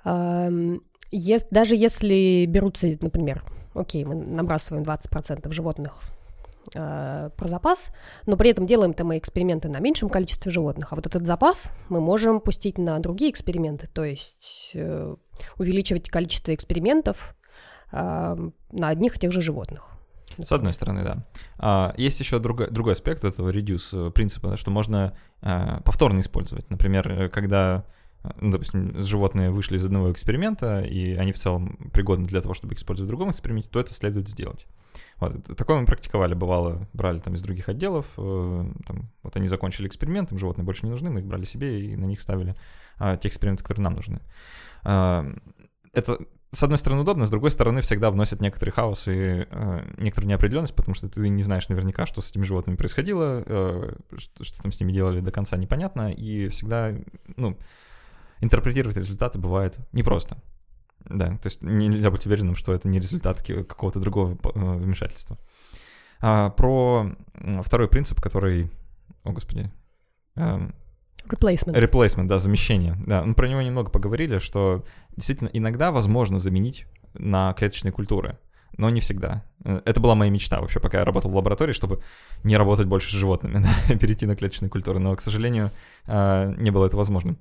Даже 0.03 1.75
если 1.75 2.45
берутся, 2.47 2.87
например, 3.01 3.43
окей, 3.75 4.03
мы 4.05 4.15
набрасываем 4.15 4.83
20% 4.83 5.51
животных 5.51 5.99
э, 6.75 7.29
про 7.35 7.47
запас, 7.47 7.91
но 8.25 8.37
при 8.37 8.49
этом 8.49 8.65
делаем-то 8.65 9.03
мы 9.03 9.17
эксперименты 9.17 9.69
на 9.69 9.79
меньшем 9.79 10.09
количестве 10.09 10.51
животных, 10.51 10.91
а 10.91 10.95
вот 10.95 11.07
этот 11.07 11.25
запас 11.25 11.71
мы 11.89 12.01
можем 12.01 12.39
пустить 12.39 12.77
на 12.77 12.99
другие 12.99 13.31
эксперименты, 13.31 13.87
то 13.93 14.03
есть 14.03 14.71
э, 14.73 15.15
увеличивать 15.57 16.09
количество 16.09 16.53
экспериментов 16.53 17.35
э, 17.91 17.95
на 18.71 18.87
одних 18.87 19.15
и 19.15 19.19
тех 19.19 19.31
же 19.31 19.41
животных. 19.41 19.95
С 20.37 20.51
одной 20.51 20.73
стороны, 20.73 21.03
да. 21.03 21.25
А, 21.57 21.93
есть 21.97 22.19
еще 22.19 22.39
другой, 22.39 22.69
другой 22.69 22.93
аспект 22.93 23.23
этого 23.23 23.51
reduce 23.51 24.11
принципа, 24.11 24.49
да, 24.49 24.57
что 24.57 24.71
можно 24.71 25.17
э, 25.41 25.79
повторно 25.85 26.19
использовать. 26.19 26.69
Например, 26.69 27.09
э, 27.09 27.29
когда 27.29 27.85
ну, 28.41 28.51
допустим, 28.51 29.01
животные 29.03 29.51
вышли 29.51 29.77
из 29.77 29.85
одного 29.85 30.11
эксперимента, 30.11 30.81
и 30.81 31.13
они 31.13 31.31
в 31.31 31.37
целом 31.37 31.91
пригодны 31.93 32.25
для 32.25 32.41
того, 32.41 32.53
чтобы 32.53 32.73
использовать 32.73 33.07
в 33.07 33.09
другом 33.09 33.31
эксперименте, 33.31 33.69
то 33.69 33.79
это 33.79 33.93
следует 33.93 34.27
сделать. 34.27 34.65
Вот, 35.19 35.55
такое 35.55 35.79
мы 35.79 35.85
практиковали, 35.85 36.33
бывало, 36.33 36.87
брали 36.93 37.19
там 37.19 37.35
из 37.35 37.41
других 37.41 37.69
отделов, 37.69 38.05
э, 38.17 38.65
там, 38.85 39.09
вот 39.23 39.35
они 39.37 39.47
закончили 39.47 39.87
эксперимент, 39.87 40.31
им 40.31 40.39
животные 40.39 40.65
больше 40.65 40.85
не 40.85 40.91
нужны, 40.91 41.09
мы 41.09 41.21
их 41.21 41.25
брали 41.25 41.45
себе 41.45 41.81
и 41.81 41.95
на 41.95 42.05
них 42.05 42.19
ставили 42.19 42.53
а, 42.97 43.15
те 43.15 43.29
эксперименты, 43.29 43.63
которые 43.63 43.83
нам 43.83 43.93
нужны. 43.93 44.19
А, 44.83 45.25
это, 45.93 46.19
с 46.51 46.63
одной 46.63 46.77
стороны, 46.77 47.01
удобно, 47.01 47.25
с 47.25 47.29
другой 47.29 47.51
стороны, 47.51 47.81
всегда 47.81 48.11
вносит 48.11 48.41
некоторый 48.41 48.71
хаос 48.71 49.07
и 49.07 49.45
э, 49.49 49.93
некоторую 49.97 50.29
неопределенность, 50.29 50.75
потому 50.75 50.95
что 50.95 51.07
ты 51.07 51.27
не 51.29 51.43
знаешь 51.43 51.69
наверняка, 51.69 52.05
что 52.05 52.21
с 52.21 52.29
этими 52.29 52.43
животными 52.43 52.75
происходило, 52.75 53.43
э, 53.45 53.95
что, 54.17 54.43
что 54.43 54.61
там 54.61 54.71
с 54.71 54.79
ними 54.79 54.91
делали 54.91 55.21
до 55.21 55.31
конца 55.31 55.55
непонятно, 55.57 56.11
и 56.11 56.49
всегда, 56.49 56.93
ну, 57.37 57.57
интерпретировать 58.41 58.97
результаты 58.97 59.39
бывает 59.39 59.77
непросто. 59.93 60.37
Да, 61.09 61.37
то 61.37 61.45
есть 61.45 61.61
нельзя 61.61 62.09
быть 62.09 62.25
уверенным, 62.25 62.55
что 62.55 62.73
это 62.73 62.87
не 62.87 62.99
результат 62.99 63.43
какого-то 63.43 63.99
другого 63.99 64.31
э, 64.31 64.77
вмешательства. 64.77 65.37
А, 66.19 66.49
про 66.49 67.11
второй 67.63 67.87
принцип, 67.87 68.19
который... 68.19 68.71
О, 69.23 69.31
господи. 69.31 69.71
Эм, 70.35 70.73
replacement. 71.27 71.75
Replacement, 71.75 72.27
да, 72.27 72.39
замещение. 72.39 72.95
Да, 73.05 73.23
мы 73.23 73.35
про 73.35 73.47
него 73.47 73.61
немного 73.61 73.91
поговорили, 73.91 74.39
что 74.39 74.83
действительно 75.15 75.49
иногда 75.53 75.91
возможно 75.91 76.39
заменить 76.39 76.87
на 77.13 77.53
клеточные 77.53 77.91
культуры, 77.91 78.39
но 78.77 78.89
не 78.89 79.01
всегда. 79.01 79.43
Э, 79.63 79.81
это 79.85 79.99
была 79.99 80.15
моя 80.15 80.31
мечта 80.31 80.59
вообще, 80.59 80.79
пока 80.79 80.99
я 80.99 81.05
работал 81.05 81.29
в 81.29 81.35
лаборатории, 81.35 81.73
чтобы 81.73 82.01
не 82.43 82.57
работать 82.57 82.87
больше 82.87 83.09
с 83.09 83.19
животными, 83.19 83.63
да, 83.87 83.97
перейти 83.97 84.25
на 84.25 84.35
клеточные 84.35 84.69
культуры, 84.69 84.99
но, 84.99 85.15
к 85.15 85.21
сожалению, 85.21 85.71
э, 86.07 86.53
не 86.57 86.71
было 86.71 86.87
это 86.87 86.97
возможным. 86.97 87.37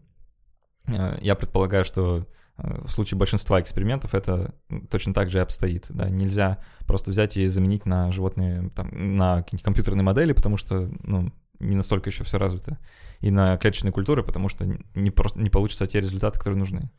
Я 1.22 1.34
предполагаю, 1.34 1.82
что 1.86 2.26
в 2.56 2.88
случае 2.88 3.18
большинства 3.18 3.60
экспериментов 3.60 4.14
это 4.14 4.54
точно 4.90 5.12
так 5.12 5.28
же 5.28 5.38
и 5.38 5.40
обстоит. 5.40 5.86
Да? 5.88 6.08
Нельзя 6.08 6.58
просто 6.86 7.10
взять 7.10 7.36
и 7.36 7.48
заменить 7.48 7.84
на 7.84 8.12
животные, 8.12 8.70
там, 8.76 9.16
на 9.16 9.42
компьютерные 9.42 10.04
модели, 10.04 10.32
потому 10.32 10.56
что 10.56 10.88
ну, 11.02 11.32
не 11.58 11.76
настолько 11.76 12.10
еще 12.10 12.24
все 12.24 12.38
развито, 12.38 12.78
и 13.20 13.30
на 13.30 13.56
клеточные 13.56 13.92
культуры, 13.92 14.22
потому 14.22 14.48
что 14.48 14.66
не, 14.94 15.10
просто, 15.10 15.40
не 15.40 15.50
получится 15.50 15.86
те 15.86 16.00
результаты, 16.00 16.38
которые 16.38 16.58
нужны. 16.58 16.90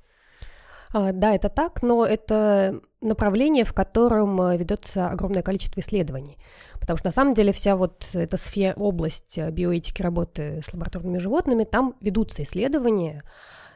А, 0.91 1.12
да, 1.12 1.34
это 1.34 1.50
так, 1.50 1.82
но 1.82 2.06
это 2.06 2.80
направление, 3.02 3.65
в 3.65 3.74
котором 3.74 4.41
э, 4.41 4.58
ведется 4.58 5.10
огромное 5.10 5.41
количество 5.41 5.80
исследований. 5.80 6.38
Потому 6.80 6.98
что 6.98 7.08
на 7.08 7.12
самом 7.12 7.34
деле 7.34 7.52
вся 7.52 7.76
вот 7.76 8.08
эта 8.13 8.38
сфера, 8.38 8.74
область 8.76 9.38
э, 9.38 9.52
биоэтики 9.52 10.02
работы 10.02 10.62
с 10.65 10.74
лабораторными 10.74 11.18
животными, 11.18 11.63
там 11.65 11.96
ведутся 12.00 12.44
исследования, 12.44 13.24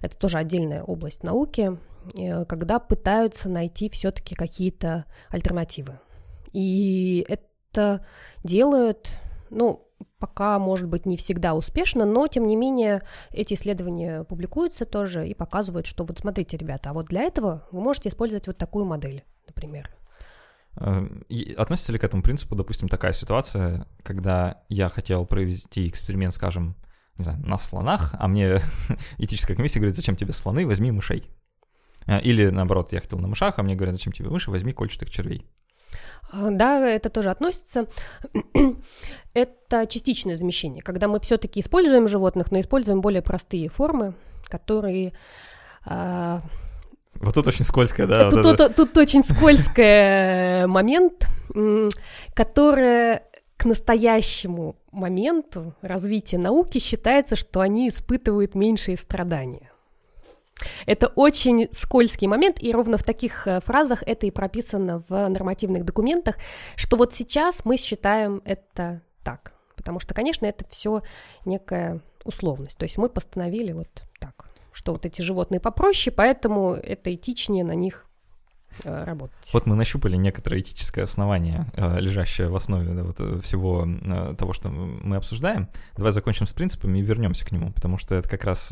это 0.02 0.18
тоже 0.18 0.38
отдельная 0.38 0.84
область 0.84 1.24
науки, 1.24 1.78
э, 2.18 2.46
когда 2.46 2.80
пытаются 2.80 3.50
найти 3.50 3.90
все-таки 3.90 4.36
какие-то 4.36 5.06
альтернативы. 5.30 6.00
И 6.54 7.26
это 7.28 8.06
делают, 8.44 9.10
ну, 9.50 9.86
пока, 10.18 10.60
может 10.60 10.88
быть, 10.88 11.06
не 11.06 11.18
всегда 11.18 11.54
успешно, 11.54 12.06
но, 12.06 12.28
тем 12.28 12.46
не 12.46 12.56
менее, 12.56 13.02
эти 13.32 13.54
исследования 13.54 14.24
публикуются 14.24 14.86
тоже 14.86 15.28
и 15.28 15.34
показывают, 15.34 15.86
что 15.86 16.04
вот 16.04 16.20
смотрите, 16.20 16.58
ребята, 16.58 16.90
а 16.90 16.94
вот 16.94 17.08
для 17.08 17.22
этого 17.22 17.68
вы 17.72 17.82
можете 17.82 18.10
использовать 18.10 18.48
вот 18.48 18.58
такую 18.58 18.86
модель, 18.86 19.24
например. 19.48 19.90
Э, 20.78 21.08
и 21.30 21.54
относится 21.54 21.92
ли 21.92 22.00
к 22.00 22.04
этому 22.04 22.24
принципу, 22.24 22.56
допустим, 22.56 22.90
такая 22.90 23.14
ситуация, 23.14 23.88
когда 24.04 24.62
я 24.70 24.90
хотел 24.90 25.26
провести 25.26 25.88
эксперимент, 25.88 26.34
скажем, 26.34 26.76
не 27.20 27.24
знаю, 27.24 27.40
на 27.46 27.58
слонах, 27.58 28.16
а 28.18 28.28
мне 28.28 28.62
этическая 29.18 29.56
комиссия 29.56 29.80
говорит, 29.80 29.96
зачем 29.96 30.16
тебе 30.16 30.34
слоны, 30.34 30.66
возьми 30.66 30.92
мышей. 30.92 31.30
А, 32.08 32.18
или 32.18 32.50
наоборот, 32.50 32.92
я 32.94 33.02
хотел 33.02 33.20
на 33.20 33.28
мышах, 33.28 33.60
а 33.60 33.64
мне 33.64 33.76
говорят, 33.76 33.96
зачем 33.96 34.14
тебе 34.14 34.30
мыши, 34.30 34.50
возьми 34.50 34.74
кольчатых 34.74 35.12
червей. 35.12 35.46
А, 36.32 36.50
да, 36.50 36.90
это 36.90 37.10
тоже 37.10 37.30
относится. 37.30 37.86
это 39.34 39.86
частичное 39.86 40.36
замещение, 40.36 40.82
когда 40.82 41.08
мы 41.08 41.20
все-таки 41.20 41.60
используем 41.60 42.08
животных, 42.08 42.52
но 42.52 42.60
используем 42.60 43.02
более 43.02 43.22
простые 43.22 43.70
формы, 43.70 44.14
которые 44.48 45.14
а, 45.86 46.42
вот 47.16 47.34
тут 47.34 47.48
очень 47.48 47.66
скользкая, 47.66 48.08
да. 48.08 48.30
Тут, 48.30 48.46
вот 48.46 48.58
тут, 48.58 48.76
тут 48.76 48.98
очень 48.98 49.24
скользкий 49.26 50.66
момент, 50.68 51.28
который 52.34 53.20
к 53.60 53.66
настоящему 53.66 54.78
моменту 54.90 55.76
развития 55.82 56.38
науки 56.38 56.78
считается, 56.78 57.36
что 57.36 57.60
они 57.60 57.90
испытывают 57.90 58.56
меньшие 58.56 58.96
страдания. 58.96 59.70
Это 60.86 61.08
очень 61.08 61.68
скользкий 61.74 62.28
момент, 62.28 62.56
и 62.62 62.72
ровно 62.72 62.98
в 62.98 63.04
таких 63.04 63.48
э, 63.48 63.60
фразах 63.60 64.02
это 64.04 64.26
и 64.26 64.32
прописано 64.32 65.04
в 65.10 65.28
нормативных 65.28 65.84
документах, 65.84 66.38
что 66.78 66.96
вот 66.96 67.14
сейчас 67.14 67.66
мы 67.66 67.76
считаем 67.76 68.42
это 68.46 69.02
так. 69.26 69.52
Потому 69.76 70.00
что, 70.00 70.14
конечно, 70.14 70.46
это 70.46 70.66
все 70.70 71.02
некая 71.44 72.00
условность. 72.24 72.78
То 72.78 72.84
есть 72.84 72.98
мы 72.98 73.10
постановили 73.10 73.74
вот 73.74 73.90
так, 74.20 74.50
что 74.72 74.94
вот 74.94 75.06
эти 75.06 75.22
животные 75.22 75.60
попроще, 75.60 76.16
поэтому 76.16 76.76
это 76.76 77.14
этичнее 77.14 77.66
на 77.66 77.76
них 77.76 78.09
работать. 78.84 79.50
Вот 79.54 79.66
мы 79.66 79.76
нащупали 79.76 80.16
некоторое 80.16 80.62
этическое 80.62 81.04
основание, 81.04 81.68
э, 81.74 82.00
лежащее 82.00 82.50
в 82.50 82.56
основе 82.56 82.94
да, 82.94 83.04
вот 83.04 83.16
э, 83.20 83.40
всего 83.44 83.88
того, 84.38 84.54
что 84.54 84.70
мы 84.70 85.16
обсуждаем. 85.16 85.70
Давай 85.96 86.12
закончим 86.12 86.48
с 86.48 86.54
принципами 86.54 87.00
и 87.00 87.02
вернемся 87.02 87.46
к 87.46 87.52
нему, 87.52 87.72
потому 87.72 87.98
что 87.98 88.16
это 88.16 88.30
как 88.30 88.44
раз 88.44 88.72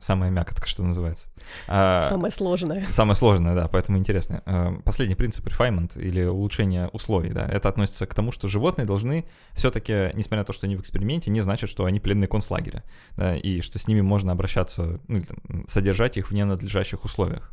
самая 0.00 0.30
мякотка, 0.30 0.66
что 0.66 0.82
называется. 0.82 1.26
А, 1.66 2.08
самое 2.08 2.32
сложное. 2.32 2.86
Самое 2.90 3.16
сложное, 3.16 3.54
да, 3.54 3.68
поэтому 3.68 3.98
интересно. 3.98 4.42
Последний 4.84 5.14
принцип 5.16 5.46
refinement 5.46 6.00
или 6.00 6.24
улучшение 6.24 6.88
условий, 6.88 7.30
да, 7.30 7.46
это 7.46 7.68
относится 7.68 8.06
к 8.06 8.14
тому, 8.14 8.32
что 8.32 8.48
животные 8.48 8.86
должны 8.86 9.26
все-таки, 9.52 10.10
несмотря 10.14 10.38
на 10.38 10.44
то, 10.44 10.52
что 10.52 10.66
они 10.66 10.76
в 10.76 10.80
эксперименте, 10.80 11.30
не 11.30 11.40
значит, 11.40 11.68
что 11.70 11.84
они 11.84 12.00
пленные 12.00 12.28
концлагеря, 12.28 12.84
да, 13.16 13.36
и 13.36 13.60
что 13.60 13.78
с 13.78 13.88
ними 13.88 14.00
можно 14.00 14.32
обращаться, 14.32 15.00
ну, 15.08 15.18
или, 15.18 15.24
там, 15.24 15.66
содержать 15.68 16.16
их 16.16 16.30
в 16.30 16.34
ненадлежащих 16.34 17.04
условиях. 17.04 17.52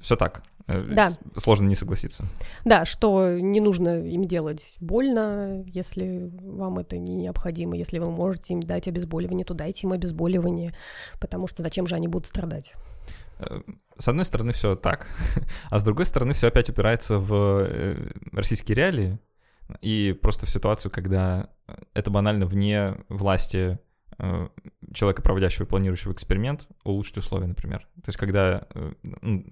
Все 0.00 0.16
так. 0.16 0.42
Э, 0.66 0.80
да. 0.80 1.12
Сложно 1.36 1.66
не 1.66 1.74
согласиться. 1.74 2.24
Да, 2.64 2.84
что 2.84 3.38
не 3.38 3.60
нужно 3.60 4.04
им 4.06 4.24
делать 4.24 4.76
больно, 4.80 5.62
если 5.66 6.30
вам 6.40 6.78
это 6.78 6.96
не 6.96 7.14
необходимо. 7.14 7.76
Если 7.76 7.98
вы 7.98 8.10
можете 8.10 8.54
им 8.54 8.62
дать 8.62 8.88
обезболивание, 8.88 9.44
то 9.44 9.54
дайте 9.54 9.86
им 9.86 9.92
обезболивание, 9.92 10.74
потому 11.20 11.46
что 11.46 11.62
зачем 11.62 11.86
же 11.86 11.94
они 11.94 12.08
будут 12.08 12.28
страдать? 12.28 12.72
Э, 13.38 13.60
с 13.98 14.08
одной 14.08 14.24
стороны, 14.24 14.52
все 14.52 14.74
так, 14.76 15.06
а 15.70 15.78
с 15.78 15.84
другой 15.84 16.06
стороны, 16.06 16.34
все 16.34 16.48
опять 16.48 16.70
упирается 16.70 17.18
в 17.18 17.66
э, 17.68 18.10
российские 18.32 18.76
реалии 18.76 19.18
и 19.80 20.16
просто 20.20 20.46
в 20.46 20.50
ситуацию, 20.50 20.90
когда 20.92 21.50
это 21.94 22.10
банально 22.10 22.46
вне 22.46 22.96
власти 23.08 23.78
человека, 24.92 25.22
проводящего 25.22 25.64
и 25.64 25.68
планирующего 25.68 26.12
эксперимент, 26.12 26.68
улучшить 26.84 27.16
условия, 27.18 27.46
например. 27.46 27.80
То 27.96 28.08
есть, 28.08 28.18
когда 28.18 28.66
э, 28.74 28.92
ну, 29.02 29.44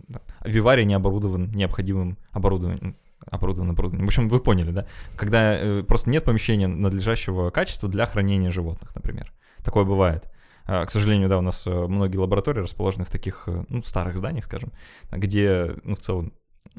виварий 0.44 0.84
не 0.84 0.94
оборудован 0.94 1.50
необходимым 1.50 2.16
оборудованием, 2.30 2.96
оборудован 3.26 3.70
оборудованием. 3.70 4.06
В 4.06 4.08
общем, 4.08 4.28
вы 4.28 4.40
поняли, 4.40 4.70
да? 4.70 4.86
Когда 5.16 5.58
э, 5.58 5.82
просто 5.82 6.10
нет 6.10 6.24
помещения 6.24 6.68
надлежащего 6.68 7.50
качества 7.50 7.88
для 7.88 8.06
хранения 8.06 8.50
животных, 8.50 8.94
например. 8.94 9.32
Такое 9.64 9.84
бывает. 9.84 10.28
А, 10.64 10.86
к 10.86 10.90
сожалению, 10.90 11.28
да, 11.28 11.38
у 11.38 11.42
нас 11.42 11.66
многие 11.66 12.18
лаборатории 12.18 12.60
расположены 12.60 13.04
в 13.04 13.10
таких, 13.10 13.48
ну, 13.68 13.82
старых 13.82 14.16
зданиях, 14.16 14.44
скажем, 14.44 14.72
где, 15.10 15.74
ну, 15.82 15.96
в 15.96 16.00
целом, 16.00 16.34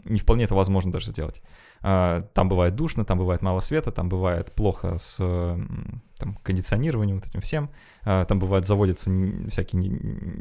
не 0.06 0.20
вполне 0.20 0.46
это 0.46 0.56
возможно 0.56 0.92
даже 0.92 1.08
сделать. 1.08 1.42
А, 1.86 2.22
там 2.22 2.48
бывает 2.48 2.76
душно, 2.76 3.04
там 3.04 3.18
бывает 3.18 3.42
мало 3.42 3.60
света, 3.60 3.92
там 3.92 4.08
бывает 4.08 4.54
плохо 4.54 4.98
с 4.98 5.18
там, 6.18 6.36
кондиционированием, 6.42 7.18
вот 7.18 7.28
этим 7.28 7.42
всем. 7.42 7.70
А, 8.04 8.24
там 8.24 8.40
бывает 8.40 8.66
заводятся 8.66 9.12
всякие 9.50 9.82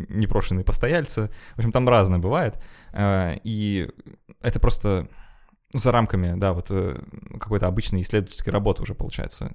непрошенные 0.09 0.65
постояльцы. 0.65 1.31
В 1.55 1.59
общем, 1.59 1.73
там 1.73 1.89
разное 1.89 2.21
бывает. 2.21 2.63
А, 2.93 3.35
и 3.43 3.91
это 4.41 4.61
просто 4.61 5.09
за 5.75 5.91
рамками, 5.91 6.39
да, 6.39 6.53
вот 6.53 6.67
э, 6.71 7.01
какой-то 7.41 7.67
обычной 7.67 8.03
исследовательской 8.03 8.53
работы 8.53 8.83
уже 8.83 8.95
получается. 8.95 9.53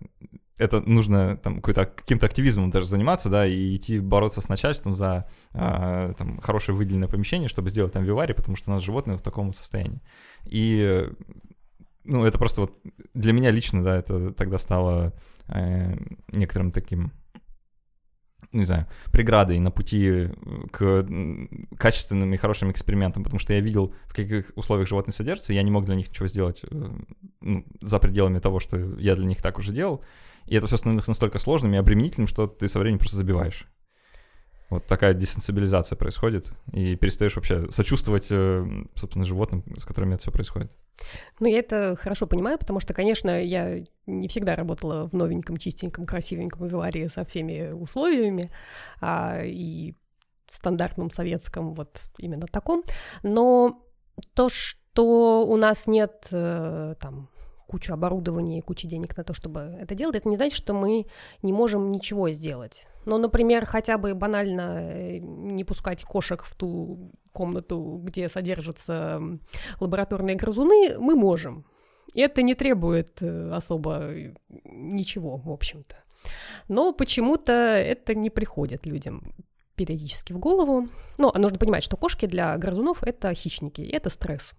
Это 0.58 0.82
нужно 0.82 1.38
там 1.38 1.62
каким-то 1.62 2.26
активизмом 2.26 2.72
даже 2.72 2.88
заниматься, 2.88 3.30
да, 3.30 3.46
и 3.46 3.76
идти 3.76 4.00
бороться 4.00 4.42
с 4.42 4.50
начальством 4.50 4.96
за 4.96 5.30
там, 5.54 6.40
хорошее 6.42 6.76
выделенное 6.76 7.08
помещение, 7.08 7.48
чтобы 7.48 7.70
сделать 7.70 7.94
там 7.94 8.04
вивари, 8.04 8.34
потому 8.34 8.58
что 8.58 8.72
у 8.72 8.74
нас 8.74 8.82
животные 8.82 9.20
в 9.20 9.22
таком 9.22 9.54
состоянии. 9.54 10.02
И 10.46 11.08
ну, 12.08 12.26
это 12.26 12.38
просто 12.38 12.62
вот 12.62 12.74
для 13.14 13.34
меня 13.34 13.52
лично, 13.52 13.84
да, 13.84 13.98
это 13.98 14.32
тогда 14.32 14.58
стало 14.58 15.14
э, 15.48 15.96
некоторым 16.32 16.72
таким, 16.72 17.12
не 18.52 18.64
знаю, 18.64 18.88
преградой 19.12 19.60
на 19.60 19.72
пути 19.72 20.08
э, 20.08 20.34
к 20.72 21.08
качественным 21.78 22.34
и 22.34 22.38
хорошим 22.38 22.72
экспериментам, 22.72 23.24
потому 23.24 23.40
что 23.40 23.54
я 23.54 23.60
видел, 23.60 23.94
в 24.06 24.16
каких 24.16 24.52
условиях 24.56 24.88
животные 24.88 25.14
содержатся, 25.14 25.54
и 25.54 25.58
я 25.58 25.64
не 25.64 25.72
мог 25.72 25.86
для 25.86 25.96
них 25.96 26.10
ничего 26.10 26.28
сделать 26.28 26.62
э, 26.64 26.90
ну, 27.42 27.66
за 27.82 28.00
пределами 28.00 28.40
того, 28.40 28.60
что 28.60 28.78
я 28.98 29.16
для 29.16 29.26
них 29.26 29.42
так 29.42 29.60
уже 29.60 29.74
делал, 29.74 30.04
и 30.46 30.56
это 30.56 30.68
все 30.68 30.78
становилось 30.78 31.08
настолько 31.08 31.40
сложным 31.40 31.74
и 31.74 31.78
обременительным, 31.78 32.28
что 32.28 32.48
ты 32.48 32.70
со 32.70 32.80
временем 32.80 33.00
просто 33.00 33.18
забиваешь. 33.18 33.68
Вот 34.70 34.86
такая 34.86 35.14
десенсибилизация 35.14 35.96
происходит, 35.96 36.52
и 36.74 36.96
перестаешь 36.98 37.36
вообще 37.36 37.72
сочувствовать, 37.72 38.28
э, 38.30 38.66
собственно, 38.96 39.24
животным, 39.24 39.64
с 39.78 39.86
которыми 39.86 40.16
это 40.16 40.24
все 40.24 40.32
происходит. 40.32 40.72
Ну, 41.40 41.48
я 41.48 41.60
это 41.60 41.96
хорошо 41.96 42.28
понимаю, 42.28 42.58
потому 42.58 42.80
что, 42.82 42.94
конечно, 42.94 43.42
я 43.42 43.84
не 44.06 44.28
всегда 44.28 44.56
работала 44.56 45.08
в 45.08 45.14
новеньком, 45.14 45.58
чистеньком, 45.58 46.06
красивеньком 46.06 46.68
виварии 46.68 47.08
со 47.08 47.24
всеми 47.24 47.72
условиями, 47.72 48.50
а, 49.00 49.42
и 49.44 49.94
в 50.50 50.56
стандартном 50.56 51.12
советском 51.12 51.74
вот 51.74 52.02
именно 52.18 52.48
таком, 52.48 52.84
но 53.24 53.86
то, 54.34 54.50
что 54.50 55.46
у 55.48 55.56
нас 55.58 55.88
нет 55.88 56.28
э, 56.32 56.96
там 57.00 57.30
кучу 57.68 57.94
оборудования 57.94 58.60
и 58.60 58.62
кучу 58.62 58.88
денег 58.88 59.16
на 59.18 59.24
то, 59.24 59.34
чтобы 59.34 59.78
это 59.80 59.94
делать, 59.96 60.16
это 60.16 60.30
не 60.30 60.36
значит, 60.36 60.58
что 60.58 60.74
мы 60.74 61.06
не 61.44 61.54
можем 61.54 61.92
ничего 61.92 62.30
сделать. 62.32 62.88
Но, 63.06 63.18
например, 63.18 63.66
хотя 63.66 63.98
бы 63.98 64.16
банально 64.16 64.80
э, 64.82 65.18
не 65.20 65.64
пускать 65.64 66.04
кошек 66.04 66.44
в 66.44 66.56
ту 66.56 67.12
комнату, 67.32 68.02
где 68.04 68.28
содержатся 68.30 69.22
лабораторные 69.80 70.36
грызуны, 70.36 70.98
мы 70.98 71.16
можем. 71.16 71.66
И 72.14 72.22
это 72.22 72.42
не 72.42 72.56
требует 72.56 73.22
э, 73.22 73.52
особо 73.52 74.14
ничего, 74.66 75.38
в 75.38 75.52
общем-то. 75.52 75.98
Но 76.68 76.94
почему-то 76.94 77.52
это 77.54 78.16
не 78.16 78.30
приходит 78.30 78.86
людям 78.86 79.22
периодически 79.76 80.34
в 80.34 80.40
голову. 80.40 80.88
Ну, 81.18 81.32
а 81.34 81.40
нужно 81.40 81.58
понимать, 81.60 81.84
что 81.84 81.98
кошки 81.98 82.26
для 82.26 82.58
грызунов— 82.58 83.04
это 83.04 83.34
хищники, 83.34 83.82
и 83.82 83.92
это 83.92 84.10
стресс. 84.10 84.54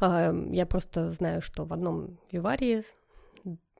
А, 0.00 0.32
я 0.50 0.66
просто 0.66 1.10
знаю, 1.10 1.42
что 1.42 1.64
в 1.64 1.72
одном 1.72 2.18
виварии 2.32 2.82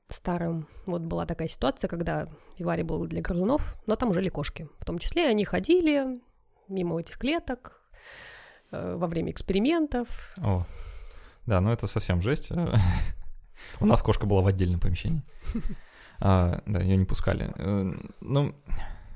старом 0.09 0.67
вот 0.85 1.01
была 1.01 1.25
такая 1.25 1.47
ситуация, 1.47 1.87
когда 1.87 2.27
виварий 2.57 2.83
был 2.83 3.05
для 3.05 3.21
грызунов, 3.21 3.75
но 3.87 3.95
там 3.95 4.13
жили 4.13 4.29
кошки. 4.29 4.67
В 4.79 4.85
том 4.85 4.99
числе 4.99 5.27
они 5.27 5.45
ходили 5.45 6.19
мимо 6.67 6.99
этих 6.99 7.17
клеток 7.17 7.81
э, 8.71 8.95
во 8.95 9.07
время 9.07 9.31
экспериментов. 9.31 10.07
О, 10.41 10.65
да, 11.45 11.61
ну 11.61 11.71
это 11.71 11.87
совсем 11.87 12.21
жесть. 12.21 12.51
У 13.79 13.85
нас 13.85 14.01
кошка 14.01 14.25
была 14.25 14.41
в 14.41 14.47
отдельном 14.47 14.79
помещении. 14.79 15.23
А, 16.21 16.61
да, 16.65 16.79
ее 16.79 16.95
не 16.95 17.03
пускали. 17.03 17.51
Э, 17.57 17.91
ну, 18.21 18.55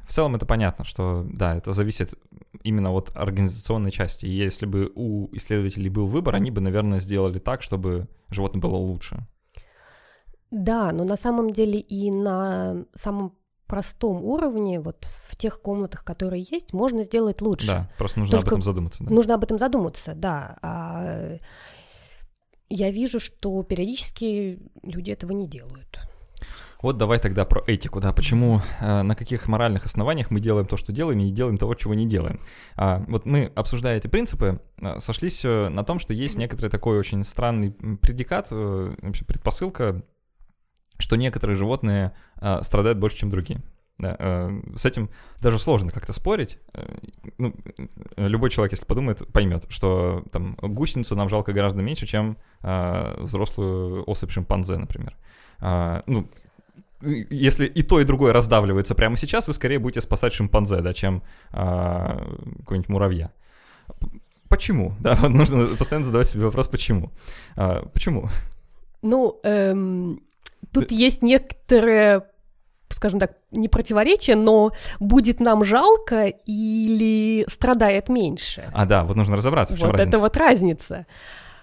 в 0.10 0.14
целом 0.14 0.36
это 0.36 0.48
понятно, 0.48 0.86
что 0.86 1.24
да, 1.32 1.56
это 1.56 1.72
зависит 1.72 2.16
именно 2.64 2.92
от 2.92 3.16
организационной 3.16 3.92
части. 3.92 4.26
И 4.26 4.32
если 4.32 4.66
бы 4.66 4.92
у 4.96 5.30
исследователей 5.34 5.90
был 5.90 6.08
выбор, 6.08 6.34
они 6.34 6.50
бы, 6.50 6.62
наверное, 6.62 7.00
сделали 7.00 7.38
так, 7.38 7.62
чтобы 7.62 8.08
животное 8.30 8.60
было 8.60 8.76
лучше. 8.76 9.28
Да, 10.50 10.92
но 10.92 11.04
на 11.04 11.16
самом 11.16 11.52
деле 11.52 11.80
и 11.80 12.10
на 12.10 12.86
самом 12.96 13.36
простом 13.68 14.24
уровне, 14.26 14.80
вот 14.80 15.06
в 15.06 15.36
тех 15.36 15.62
комнатах, 15.62 16.04
которые 16.04 16.44
есть, 16.50 16.74
можно 16.74 17.04
сделать 17.04 17.40
лучше. 17.40 17.68
Да, 17.68 17.92
просто 18.00 18.20
нужно 18.20 18.38
Только 18.38 18.48
об 18.48 18.54
этом 18.54 18.62
задуматься. 18.64 19.04
Да. 19.04 19.12
Нужно 19.12 19.36
об 19.36 19.44
этом 19.44 19.60
задуматься, 19.60 20.16
да. 20.16 20.58
А 20.64 21.38
я 22.68 22.90
вижу, 22.90 23.20
что 23.20 23.62
периодически 23.62 24.60
люди 24.82 25.12
этого 25.12 25.34
не 25.34 25.48
делают. 25.48 26.00
Вот 26.82 26.98
давай 26.98 27.20
тогда 27.20 27.44
про 27.44 27.62
этику, 27.68 28.00
да, 28.00 28.14
почему, 28.14 28.62
э, 28.80 29.02
на 29.02 29.14
каких 29.14 29.48
моральных 29.50 29.86
основаниях 29.86 30.32
мы 30.32 30.40
делаем 30.40 30.66
то, 30.66 30.78
что 30.78 30.94
делаем, 30.94 31.20
и 31.20 31.24
не 31.24 31.32
делаем 31.34 31.58
того, 31.58 31.76
чего 31.76 31.94
не 31.94 32.08
делаем. 32.08 32.40
А, 32.78 33.04
вот 33.08 33.26
мы, 33.26 33.52
обсуждая 33.54 33.98
эти 33.98 34.08
принципы, 34.08 34.62
э, 34.82 35.00
сошлись 35.00 35.44
э, 35.44 35.68
на 35.68 35.84
том, 35.84 36.00
что 36.00 36.14
есть 36.14 36.38
некоторый 36.38 36.70
такой 36.70 36.98
очень 36.98 37.26
странный 37.26 37.72
предикат, 37.72 38.50
предпосылка, 38.50 40.04
что 40.98 41.18
некоторые 41.18 41.58
животные 41.58 42.14
страдают 42.62 42.98
больше, 42.98 43.18
чем 43.18 43.30
другие. 43.30 43.62
Да, 43.98 44.16
э, 44.18 44.62
с 44.78 44.86
этим 44.86 45.10
даже 45.42 45.60
сложно 45.60 45.92
как-то 45.92 46.14
спорить. 46.14 46.58
Ну, 47.38 47.54
любой 48.16 48.50
человек, 48.50 48.72
если 48.72 48.86
подумает, 48.86 49.28
поймет, 49.34 49.66
что 49.68 50.24
там 50.32 50.56
гусеницу 50.62 51.18
нам 51.18 51.28
жалко 51.28 51.52
гораздо 51.52 51.82
меньше, 51.82 52.08
чем 52.08 52.38
э, 52.62 53.16
взрослую 53.20 54.10
особь 54.10 54.32
шимпанзе, 54.32 54.78
например. 54.78 55.18
Э, 55.60 56.02
ну, 56.08 56.30
если 57.02 57.66
и 57.66 57.82
то, 57.82 58.00
и 58.00 58.04
другое 58.04 58.34
раздавливается 58.34 58.96
прямо 58.96 59.18
сейчас, 59.18 59.48
вы 59.48 59.54
скорее 59.54 59.80
будете 59.80 60.02
спасать 60.02 60.34
шимпанзе, 60.34 60.82
да, 60.82 60.94
чем 60.94 61.24
а, 61.52 62.28
какого-нибудь 62.60 62.90
муравья. 62.90 63.32
Почему? 64.50 64.96
Да, 65.00 65.16
нужно 65.30 65.76
постоянно 65.78 66.06
задавать 66.06 66.28
себе 66.28 66.46
вопрос, 66.46 66.68
почему. 66.68 67.12
А, 67.56 67.86
почему? 67.94 68.30
Ну, 69.02 69.40
эм, 69.44 70.22
тут 70.74 70.92
есть 70.92 71.22
некоторая 71.22 72.26
скажем 72.92 73.20
так, 73.20 73.34
не 73.52 73.70
противоречие, 73.70 74.36
но 74.36 74.72
будет 75.00 75.40
нам 75.40 75.64
жалко 75.64 76.26
или 76.26 77.46
страдает 77.48 78.10
меньше? 78.10 78.68
А, 78.74 78.88
да, 78.88 79.04
вот 79.04 79.16
нужно 79.16 79.38
разобраться, 79.38 79.76
в 79.76 79.78
чем 79.78 79.90
вот 79.90 79.98
разница. 79.98 80.10
это 80.10 80.20
вот 80.20 80.36
разница. 80.36 81.06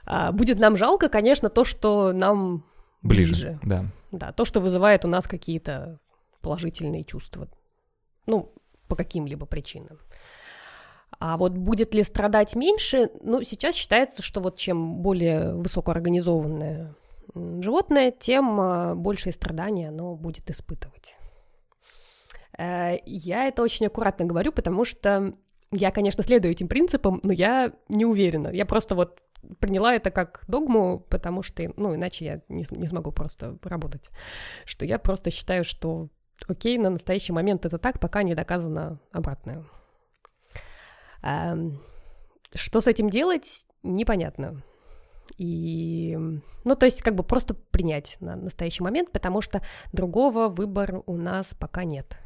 А, 0.05 0.31
будет 0.31 0.61
нам 0.61 0.77
жалко, 0.77 1.09
конечно, 1.09 1.49
то, 1.51 1.65
что 1.65 2.13
нам 2.13 2.63
ближе. 3.03 3.33
ближе. 3.33 3.59
Да. 3.65 3.87
Да, 4.19 4.33
то, 4.33 4.45
что 4.45 4.61
вызывает 4.61 5.05
у 5.05 5.09
нас 5.09 5.27
какие-то 5.27 5.99
положительные 6.41 7.05
чувства. 7.05 7.49
Ну, 8.27 8.53
по 8.89 8.97
каким-либо 8.97 9.47
причинам. 9.47 9.99
А 11.19 11.37
вот 11.37 11.53
будет 11.53 11.95
ли 11.95 12.03
страдать 12.03 12.55
меньше? 12.55 13.11
Ну, 13.23 13.43
сейчас 13.43 13.75
считается, 13.75 14.23
что 14.23 14.41
вот 14.41 14.57
чем 14.57 15.03
более 15.03 15.55
высокоорганизованное 15.55 16.95
животное, 17.35 18.11
тем 18.11 18.61
а, 18.61 18.95
большие 18.95 19.33
страдания 19.33 19.89
оно 19.89 20.15
будет 20.15 20.51
испытывать. 20.51 21.17
Э, 22.59 22.97
я 23.05 23.45
это 23.47 23.63
очень 23.63 23.87
аккуратно 23.87 24.25
говорю, 24.25 24.53
потому 24.53 24.85
что 24.85 25.35
я, 25.73 25.91
конечно, 25.91 26.23
следую 26.23 26.53
этим 26.53 26.69
принципам, 26.69 27.21
но 27.25 27.33
я 27.33 27.73
не 27.89 28.05
уверена. 28.05 28.49
Я 28.49 28.67
просто 28.67 28.95
вот 28.95 29.21
приняла 29.61 29.95
это 29.95 30.11
как 30.11 30.45
догму, 30.49 31.01
потому 31.09 31.43
что, 31.43 31.73
ну, 31.77 31.95
иначе 31.95 32.25
я 32.25 32.41
не, 32.49 32.65
не 32.71 32.87
смогу 32.87 33.13
просто 33.13 33.59
работать. 33.63 34.11
Что 34.65 34.85
я 34.85 34.99
просто 34.99 35.31
считаю, 35.31 35.65
что 35.65 36.09
окей, 36.49 36.79
на 36.79 36.91
настоящий 36.91 37.33
момент 37.33 37.65
это 37.65 37.79
так, 37.79 38.01
пока 38.01 38.23
не 38.23 38.35
доказано 38.35 39.01
обратное. 39.13 39.65
Эм, 41.23 41.81
что 42.55 42.81
с 42.81 42.87
этим 42.87 43.09
делать, 43.09 43.67
непонятно. 43.83 44.63
И, 45.39 46.17
ну, 46.65 46.77
то 46.77 46.87
есть, 46.87 47.03
как 47.03 47.15
бы 47.15 47.23
просто 47.23 47.55
принять 47.55 48.17
на 48.21 48.37
настоящий 48.37 48.83
момент, 48.83 49.11
потому 49.13 49.41
что 49.41 49.63
другого 49.93 50.49
выбора 50.49 51.03
у 51.07 51.17
нас 51.17 51.55
пока 51.59 51.85
нет. 51.85 52.19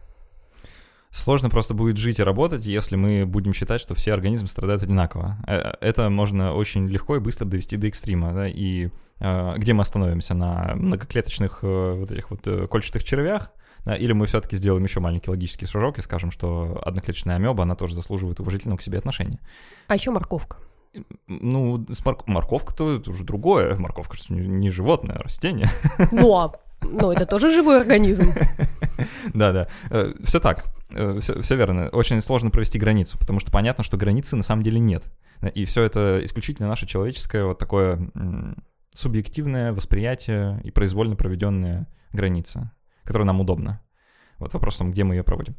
Сложно 1.13 1.51
просто 1.51 1.75
будет 1.75 1.97
жить 1.97 2.21
и 2.21 2.23
работать, 2.23 2.65
если 2.65 2.95
мы 2.95 3.27
будем 3.27 3.53
считать, 3.53 3.81
что 3.81 3.95
все 3.95 4.13
организмы 4.13 4.49
страдают 4.49 4.83
одинаково. 4.83 5.39
Э, 5.47 5.73
это 5.81 6.09
можно 6.09 6.55
очень 6.55 6.87
легко 6.89 7.17
и 7.17 7.21
быстро 7.21 7.47
довести 7.47 7.77
до 7.77 7.89
экстрима, 7.89 8.33
да, 8.33 8.49
и 8.49 8.91
э, 9.19 9.55
где 9.57 9.73
мы 9.73 9.83
остановимся? 9.83 10.35
На 10.35 10.75
многоклеточных 10.77 11.61
э, 11.63 11.95
вот 11.99 12.13
этих 12.13 12.31
вот 12.31 12.47
э, 12.47 12.69
кольчатых 12.69 13.03
червях, 13.03 13.53
да, 13.85 13.97
или 13.97 14.13
мы 14.13 14.27
все-таки 14.27 14.57
сделаем 14.57 14.85
еще 14.85 15.01
маленький 15.01 15.31
логический 15.31 15.67
шажок 15.67 15.99
и 15.99 16.03
скажем, 16.03 16.31
что 16.31 16.81
одноклеточная 16.85 17.37
амеба, 17.37 17.65
она 17.65 17.75
тоже 17.75 17.95
заслуживает 17.95 18.39
уважительного 18.39 18.79
к 18.79 18.83
себе 18.83 18.99
отношения. 18.99 19.41
А 19.89 19.95
еще 19.95 20.13
морковка. 20.13 20.59
Ну, 21.29 21.87
с 21.89 22.05
мор- 22.05 22.23
морковка-то 22.27 22.97
это 22.97 23.11
уже 23.11 23.25
другое. 23.25 23.77
Морковка 23.77 24.17
не, 24.29 24.41
не 24.41 24.71
животное, 24.71 25.17
а 25.17 25.23
растение. 25.23 25.71
Ну, 26.13 26.51
ну, 26.83 27.13
это 27.13 27.27
тоже 27.27 27.51
живой 27.51 27.81
организм. 27.81 28.31
Да, 29.33 29.53
да. 29.53 29.69
Все 30.25 30.41
так. 30.41 30.67
Все, 30.91 31.41
все 31.41 31.57
верно. 31.57 31.89
Очень 31.89 32.21
сложно 32.21 32.51
провести 32.51 32.79
границу, 32.79 33.17
потому 33.19 33.41
что 33.41 33.51
понятно, 33.51 33.83
что 33.83 33.97
границы 33.97 34.37
на 34.37 34.43
самом 34.43 34.63
деле 34.63 34.79
нет. 34.79 35.05
И 35.55 35.65
все 35.65 35.85
это 35.85 36.21
исключительно 36.23 36.69
наше 36.69 36.87
человеческое 36.87 37.45
вот 37.45 37.59
такое 37.59 37.99
субъективное 38.95 39.73
восприятие 39.73 40.61
и 40.65 40.71
произвольно 40.71 41.17
проведенная 41.17 41.87
граница, 42.13 42.73
которая 43.05 43.27
нам 43.27 43.41
удобна. 43.41 43.81
Вот 44.39 44.55
вопрос 44.55 44.77
в 44.77 44.79
том, 44.79 44.91
где 44.91 45.05
мы 45.05 45.15
ее 45.15 45.23
проводим. 45.23 45.55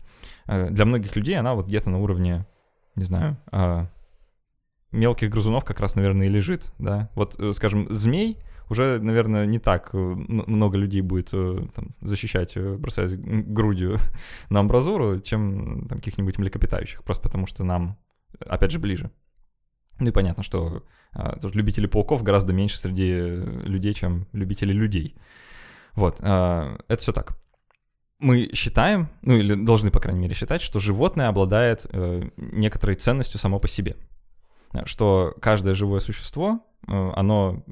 Э, 0.47 0.69
для 0.69 0.86
многих 0.86 1.15
людей 1.15 1.38
она 1.38 1.53
вот 1.53 1.67
где-то 1.67 1.89
на 1.89 1.99
уровне, 1.99 2.45
не 2.95 3.03
знаю, 3.03 3.38
а, 3.51 3.88
мелких 4.91 5.30
грызунов 5.30 5.63
как 5.63 5.80
раз, 5.80 5.95
наверное, 5.95 6.28
и 6.28 6.30
лежит, 6.30 6.74
да. 6.80 7.09
Вот, 7.15 7.39
э, 7.39 7.53
скажем, 7.53 7.88
змей 7.89 8.39
уже, 8.72 8.99
наверное, 8.99 9.45
не 9.45 9.59
так 9.59 9.89
э, 9.93 9.97
много 9.97 10.78
людей 10.78 11.01
будет 11.01 11.30
э, 11.34 11.67
там, 11.76 11.93
защищать, 11.99 12.57
бросать 12.57 13.19
грудью 13.19 13.99
на 14.49 14.61
амбразуру, 14.61 15.19
чем 15.19 15.88
там, 15.89 15.99
каких-нибудь 15.99 16.38
млекопитающих, 16.38 17.03
просто 17.03 17.24
потому 17.24 17.47
что 17.47 17.65
нам, 17.65 17.97
опять 18.39 18.72
же, 18.72 18.80
ближе. 18.80 19.11
Ну 19.99 20.07
и 20.07 20.11
понятно, 20.11 20.41
что 20.41 20.84
а, 21.11 21.38
любители 21.53 21.86
пауков 21.86 22.24
гораздо 22.24 22.53
меньше 22.53 22.80
среди 22.80 23.11
людей, 23.67 23.93
чем 23.93 24.26
любители 24.32 24.72
людей. 24.72 25.15
Вот, 25.93 26.17
а, 26.22 26.78
это 26.88 27.01
все 27.01 27.11
так. 27.11 27.38
Мы 28.19 28.51
считаем, 28.53 29.09
ну 29.22 29.36
или 29.36 29.53
должны, 29.53 29.91
по 29.91 29.99
крайней 29.99 30.22
мере, 30.22 30.34
считать, 30.34 30.61
что 30.61 30.80
животное 30.80 31.28
обладает 31.28 31.86
э, 31.91 32.30
некоторой 32.38 32.95
ценностью 32.95 33.38
само 33.38 33.59
по 33.59 33.67
себе 33.67 33.97
что 34.86 35.36
каждое 35.41 35.76
живое 35.76 35.99
существо, 35.99 36.65
э, 36.88 37.11
оно 37.15 37.63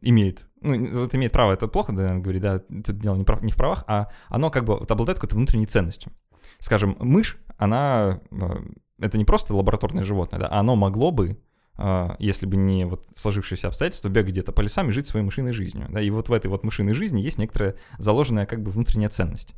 имеет, 0.00 0.46
ну, 0.60 1.00
вот 1.00 1.14
имеет 1.14 1.32
право, 1.32 1.52
это 1.52 1.68
плохо, 1.68 1.92
да, 1.92 2.16
говорит, 2.16 2.42
да, 2.42 2.58
тут 2.58 2.98
дело 2.98 3.16
не, 3.16 3.24
прав, 3.24 3.42
не 3.42 3.52
в 3.52 3.56
правах, 3.56 3.84
а 3.86 4.08
оно 4.28 4.50
как 4.50 4.64
бы 4.64 4.78
вот 4.78 4.90
обладает 4.90 5.18
какой-то 5.18 5.36
внутренней 5.36 5.66
ценностью. 5.66 6.12
Скажем, 6.58 6.96
мышь, 6.98 7.38
она, 7.56 8.20
э, 8.30 8.36
это 8.98 9.18
не 9.18 9.24
просто 9.24 9.54
лабораторное 9.54 10.04
животное, 10.04 10.40
да, 10.40 10.50
оно 10.50 10.76
могло 10.76 11.10
бы 11.10 11.40
э, 11.78 12.08
если 12.18 12.46
бы 12.46 12.56
не 12.56 12.84
вот 12.84 13.06
сложившиеся 13.14 13.68
обстоятельства, 13.68 14.08
бегать 14.08 14.32
где-то 14.32 14.52
по 14.52 14.60
лесам 14.60 14.88
и 14.88 14.92
жить 14.92 15.06
своей 15.06 15.24
мышиной 15.24 15.52
жизнью. 15.52 15.86
Да, 15.88 16.00
и 16.00 16.10
вот 16.10 16.28
в 16.28 16.32
этой 16.32 16.48
вот 16.48 16.64
мышиной 16.64 16.94
жизни 16.94 17.20
есть 17.20 17.38
некоторая 17.38 17.76
заложенная 17.98 18.46
как 18.46 18.62
бы 18.62 18.70
внутренняя 18.70 19.08
ценность. 19.08 19.54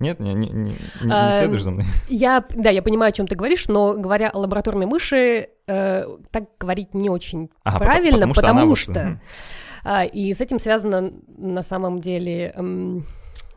Нет, 0.00 0.18
не, 0.18 0.32
не, 0.32 0.48
не, 0.48 0.70
не 1.02 1.12
а, 1.12 1.32
следуешь 1.32 1.62
за 1.62 1.70
мной. 1.70 1.84
Я, 2.08 2.44
да, 2.50 2.70
я 2.70 2.82
понимаю, 2.82 3.10
о 3.10 3.12
чем 3.12 3.26
ты 3.26 3.36
говоришь, 3.36 3.68
но 3.68 3.94
говоря 3.94 4.30
о 4.30 4.38
лабораторной 4.38 4.86
мыши, 4.86 5.50
э, 5.66 6.16
так 6.30 6.44
говорить 6.58 6.94
не 6.94 7.10
очень 7.10 7.50
ага, 7.64 7.78
правильно, 7.78 8.26
потому, 8.26 8.34
потому, 8.34 8.54
потому 8.60 8.76
что... 8.76 8.92
что 8.92 9.20
а, 9.84 10.04
и 10.04 10.32
с 10.32 10.40
этим 10.40 10.58
связано 10.58 11.12
на 11.36 11.62
самом 11.62 12.00
деле 12.00 12.52
э, 12.54 13.00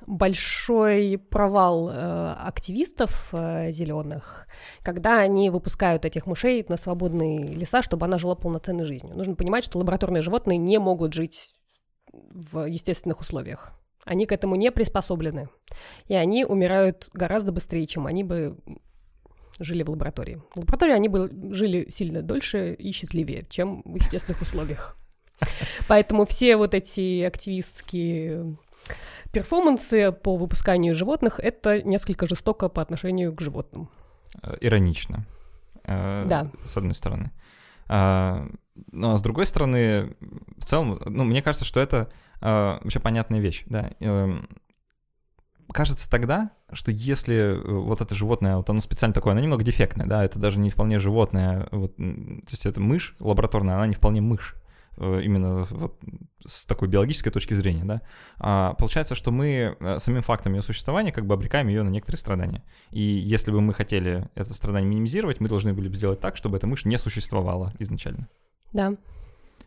большой 0.08 1.18
провал 1.18 1.90
э, 1.90 2.36
активистов 2.40 3.30
э, 3.32 3.72
зеленых, 3.72 4.48
когда 4.82 5.20
они 5.20 5.50
выпускают 5.50 6.06
этих 6.06 6.26
мышей 6.26 6.66
на 6.68 6.78
свободные 6.78 7.48
леса, 7.54 7.82
чтобы 7.82 8.06
она 8.06 8.18
жила 8.18 8.36
полноценной 8.36 8.86
жизнью. 8.86 9.16
Нужно 9.16 9.36
понимать, 9.36 9.64
что 9.64 9.80
лабораторные 9.80 10.22
животные 10.22 10.58
не 10.58 10.78
могут 10.78 11.14
жить 11.14 11.56
в 12.12 12.68
естественных 12.68 13.20
условиях. 13.22 13.74
Они 14.06 14.26
к 14.26 14.32
этому 14.32 14.56
не 14.56 14.72
приспособлены. 14.72 15.50
И 16.08 16.16
они 16.16 16.46
умирают 16.46 17.10
гораздо 17.14 17.52
быстрее, 17.52 17.88
чем 17.88 18.08
они 18.08 18.24
бы 18.24 18.58
жили 19.60 19.84
в 19.84 19.90
лаборатории. 19.90 20.42
В 20.54 20.60
лаборатории 20.60 20.94
они 20.94 21.10
бы 21.10 21.30
жили 21.52 21.90
сильно 21.90 22.22
дольше 22.22 22.74
и 22.74 22.92
счастливее, 22.92 23.46
чем 23.50 23.82
в 23.86 23.96
естественных 23.96 24.42
условиях. 24.42 24.98
Поэтому 25.88 26.26
все 26.26 26.58
вот 26.58 26.74
эти 26.74 27.24
активистские 27.24 28.58
перформансы 29.32 30.12
по 30.12 30.38
выпусканию 30.38 30.96
животных— 30.96 31.40
это 31.44 31.82
несколько 31.82 32.28
жестоко 32.28 32.70
по 32.70 32.82
отношению 32.82 33.34
к 33.34 33.42
животным. 33.42 33.90
Э, 34.42 34.56
иронично. 34.62 35.26
Э, 35.84 36.24
да. 36.26 36.52
С 36.66 36.78
одной 36.78 36.94
стороны. 36.94 37.32
А, 37.88 38.48
но 38.92 39.18
с 39.18 39.22
другой 39.22 39.46
стороны, 39.46 40.16
в 40.58 40.66
целом, 40.66 41.02
ну, 41.06 41.24
мне 41.24 41.42
кажется, 41.42 41.66
что 41.66 41.80
это 41.80 42.12
э, 42.44 42.80
вообще 42.82 43.00
понятная 43.00 43.40
вещь, 43.40 43.64
да. 43.66 43.92
Э, 44.00 44.40
кажется 45.74 46.10
тогда, 46.10 46.52
что 46.72 46.92
если 46.92 47.36
э, 47.36 47.62
вот 47.62 48.02
это 48.02 48.16
животное, 48.16 48.58
вот 48.58 48.70
оно 48.70 48.82
специально 48.82 49.14
такое, 49.14 49.34
оно 49.34 49.42
немного 49.42 49.64
дефектное, 49.64 50.06
да, 50.06 50.24
это 50.24 50.40
даже 50.40 50.60
не 50.60 50.70
вполне 50.70 51.00
животное, 51.00 51.68
вот, 51.72 51.96
то 51.96 52.52
есть 52.52 52.66
это 52.66 52.80
мышь 52.80 53.16
лабораторная, 53.20 53.76
она 53.76 53.88
не 53.88 53.96
вполне 53.96 54.22
мышь, 54.22 54.56
э, 54.98 55.22
именно 55.24 55.66
вот 55.70 56.00
с 56.46 56.66
такой 56.66 56.88
биологической 56.88 57.32
точки 57.32 57.54
зрения, 57.54 57.84
да, 57.84 58.02
а 58.38 58.74
получается, 58.74 59.16
что 59.16 59.32
мы 59.32 59.76
э, 59.80 60.00
самим 60.00 60.22
фактом 60.22 60.54
ее 60.54 60.62
существования 60.62 61.12
как 61.12 61.26
бы 61.26 61.34
обрекаем 61.34 61.68
ее 61.68 61.84
на 61.84 61.90
некоторые 61.90 62.20
страдания. 62.20 62.64
И 62.92 63.02
если 63.02 63.52
бы 63.52 63.62
мы 63.62 63.74
хотели 63.74 64.30
это 64.36 64.54
страдание 64.54 64.90
минимизировать, 64.90 65.40
мы 65.40 65.48
должны 65.48 65.74
были 65.74 65.88
бы 65.88 65.96
сделать 65.96 66.20
так, 66.20 66.38
чтобы 66.38 66.58
эта 66.58 66.68
мышь 66.68 66.86
не 66.86 66.98
существовала 66.98 67.74
изначально. 67.80 68.28
Да. 68.74 68.96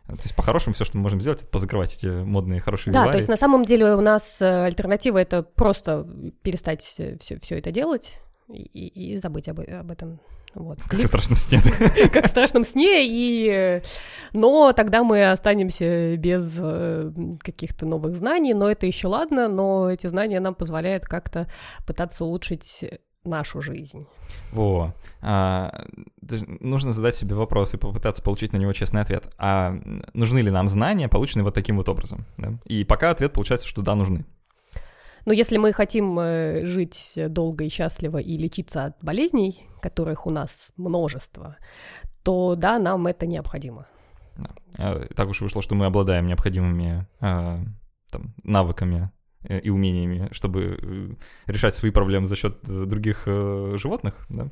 То 0.07 0.23
есть 0.23 0.35
по-хорошему 0.35 0.73
все, 0.73 0.85
что 0.85 0.97
мы 0.97 1.03
можем 1.03 1.19
сделать, 1.19 1.41
это 1.41 1.49
позакрывать 1.49 1.95
эти 1.95 2.07
модные 2.07 2.61
хорошие 2.61 2.93
Да, 2.93 3.07
то 3.09 3.17
есть 3.17 3.27
на 3.27 3.35
самом 3.35 3.65
деле 3.65 3.93
у 3.93 4.01
нас 4.01 4.41
э, 4.41 4.65
альтернатива 4.65 5.17
это 5.17 5.43
просто 5.43 6.07
перестать 6.43 6.81
все, 6.81 7.17
все 7.19 7.57
это 7.57 7.71
делать 7.71 8.21
и, 8.49 8.87
и 9.13 9.17
забыть 9.19 9.49
об, 9.49 9.59
об 9.59 9.91
этом. 9.91 10.21
Вот. 10.55 10.79
Как 10.89 10.99
в 10.99 11.07
страшном 11.07 11.37
сне. 11.37 11.59
Как 12.13 12.25
в 12.25 12.29
страшном 12.29 12.63
сне, 12.63 13.05
и... 13.05 13.81
но 14.33 14.71
тогда 14.73 15.03
мы 15.03 15.29
останемся 15.29 16.15
без 16.17 16.57
э, 16.57 17.11
каких-то 17.41 17.85
новых 17.85 18.15
знаний, 18.15 18.53
но 18.53 18.71
это 18.71 18.85
еще 18.85 19.07
ладно, 19.07 19.49
но 19.49 19.91
эти 19.91 20.07
знания 20.07 20.39
нам 20.39 20.55
позволяют 20.55 21.05
как-то 21.05 21.47
пытаться 21.85 22.25
улучшить 22.25 22.85
нашу 23.27 23.61
жизнь. 23.61 24.07
Во. 24.51 24.93
А, 25.21 25.85
нужно 26.59 26.91
задать 26.91 27.15
себе 27.15 27.35
вопрос 27.35 27.73
и 27.73 27.77
попытаться 27.77 28.23
получить 28.23 28.53
на 28.53 28.57
него 28.57 28.73
честный 28.73 29.01
ответ. 29.01 29.31
А 29.37 29.77
нужны 30.13 30.39
ли 30.39 30.51
нам 30.51 30.67
знания, 30.67 31.07
полученные 31.07 31.43
вот 31.43 31.53
таким 31.53 31.77
вот 31.77 31.89
образом? 31.89 32.25
Да? 32.37 32.53
И 32.65 32.83
пока 32.83 33.11
ответ 33.11 33.33
получается, 33.33 33.67
что 33.67 33.81
да, 33.81 33.95
нужны. 33.95 34.25
Но 35.25 35.33
если 35.33 35.57
мы 35.57 35.73
хотим 35.73 36.17
э, 36.19 36.65
жить 36.65 37.13
долго 37.15 37.65
и 37.65 37.69
счастливо 37.69 38.17
и 38.17 38.37
лечиться 38.37 38.85
от 38.85 38.97
болезней, 39.01 39.67
которых 39.81 40.25
у 40.25 40.29
нас 40.29 40.71
множество, 40.77 41.57
то 42.23 42.55
да, 42.55 42.79
нам 42.79 43.07
это 43.07 43.25
необходимо. 43.25 43.87
Да. 44.37 44.49
А, 44.77 45.05
так 45.15 45.29
уж 45.29 45.41
вышло, 45.41 45.61
что 45.61 45.75
мы 45.75 45.85
обладаем 45.85 46.27
необходимыми 46.27 47.05
а, 47.19 47.59
там, 48.09 48.33
навыками 48.43 49.11
э, 49.11 49.16
и 49.43 49.69
умениями, 49.69 50.27
чтобы 50.31 50.77
э, 50.81 51.09
решать 51.45 51.75
свои 51.75 51.91
проблемы 51.91 52.25
за 52.25 52.35
счет 52.35 52.59
других 52.63 53.23
животных, 53.25 54.25
да, 54.29 54.49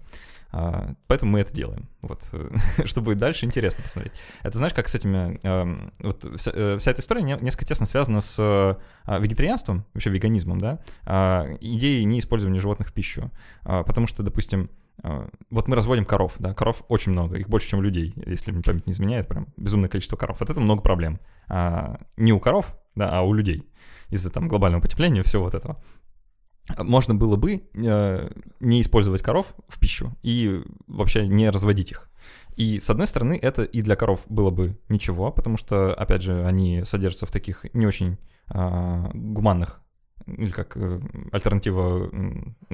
а, 0.57 0.93
поэтому 1.07 1.33
мы 1.33 1.41
это 1.41 1.53
делаем, 1.53 1.89
вот, 2.01 2.31
чтобы 2.85 3.15
дальше 3.15 3.45
интересно 3.45 3.83
посмотреть. 3.83 4.13
Это 4.41 4.57
знаешь, 4.57 4.73
как 4.73 4.87
с 4.87 4.95
этими, 4.95 5.37
эм, 5.43 5.91
вот 5.99 6.25
вся, 6.39 6.77
вся 6.77 6.91
эта 6.91 7.01
история 7.01 7.23
несколько 7.23 7.65
тесно 7.65 7.85
связана 7.85 8.21
с 8.21 8.37
а, 8.39 8.77
вегетарианством, 9.19 9.85
вообще 9.93 10.09
веганизмом, 10.11 10.61
да, 10.61 10.79
а, 11.03 11.45
идеей 11.59 12.05
неиспользования 12.05 12.61
животных 12.61 12.87
в 12.87 12.93
пищу, 12.93 13.31
потому 13.63 14.07
что, 14.07 14.23
допустим, 14.23 14.69
вот 15.49 15.67
мы 15.67 15.75
разводим 15.75 16.05
коров, 16.05 16.35
да, 16.39 16.53
коров 16.53 16.83
очень 16.87 17.11
много, 17.11 17.37
их 17.37 17.49
больше, 17.49 17.67
чем 17.67 17.81
людей, 17.81 18.13
если 18.25 18.51
мне 18.51 18.63
память 18.63 18.87
не 18.87 18.93
изменяет, 18.93 19.27
прям 19.27 19.47
безумное 19.57 19.89
количество 19.89 20.15
коров. 20.15 20.39
Вот 20.39 20.49
это 20.49 20.61
много 20.61 20.81
проблем. 20.81 21.19
Не 21.49 22.31
у 22.31 22.39
коров, 22.39 22.73
да, 22.95 23.09
а 23.11 23.21
у 23.21 23.33
людей 23.33 23.67
из-за 24.09 24.29
там 24.29 24.47
глобального 24.47 24.81
потепления 24.81 25.21
и 25.21 25.23
всего 25.23 25.43
вот 25.43 25.55
этого 25.55 25.81
можно 26.77 27.13
было 27.13 27.35
бы 27.35 27.63
э, 27.75 28.29
не 28.59 28.81
использовать 28.81 29.21
коров 29.21 29.53
в 29.67 29.79
пищу 29.79 30.15
и 30.23 30.63
вообще 30.87 31.27
не 31.27 31.49
разводить 31.49 31.91
их. 31.91 32.09
И 32.55 32.79
с 32.79 32.89
одной 32.89 33.07
стороны, 33.07 33.37
это 33.39 33.63
и 33.63 33.81
для 33.81 33.95
коров 33.95 34.21
было 34.29 34.49
бы 34.49 34.79
ничего, 34.89 35.31
потому 35.31 35.57
что, 35.57 35.93
опять 35.93 36.21
же, 36.21 36.45
они 36.45 36.83
содержатся 36.83 37.25
в 37.25 37.31
таких 37.31 37.65
не 37.73 37.85
очень 37.85 38.17
э, 38.49 39.09
гуманных 39.13 39.81
или 40.25 40.51
как 40.51 40.75
э, 40.77 40.97
альтернатива, 41.31 42.09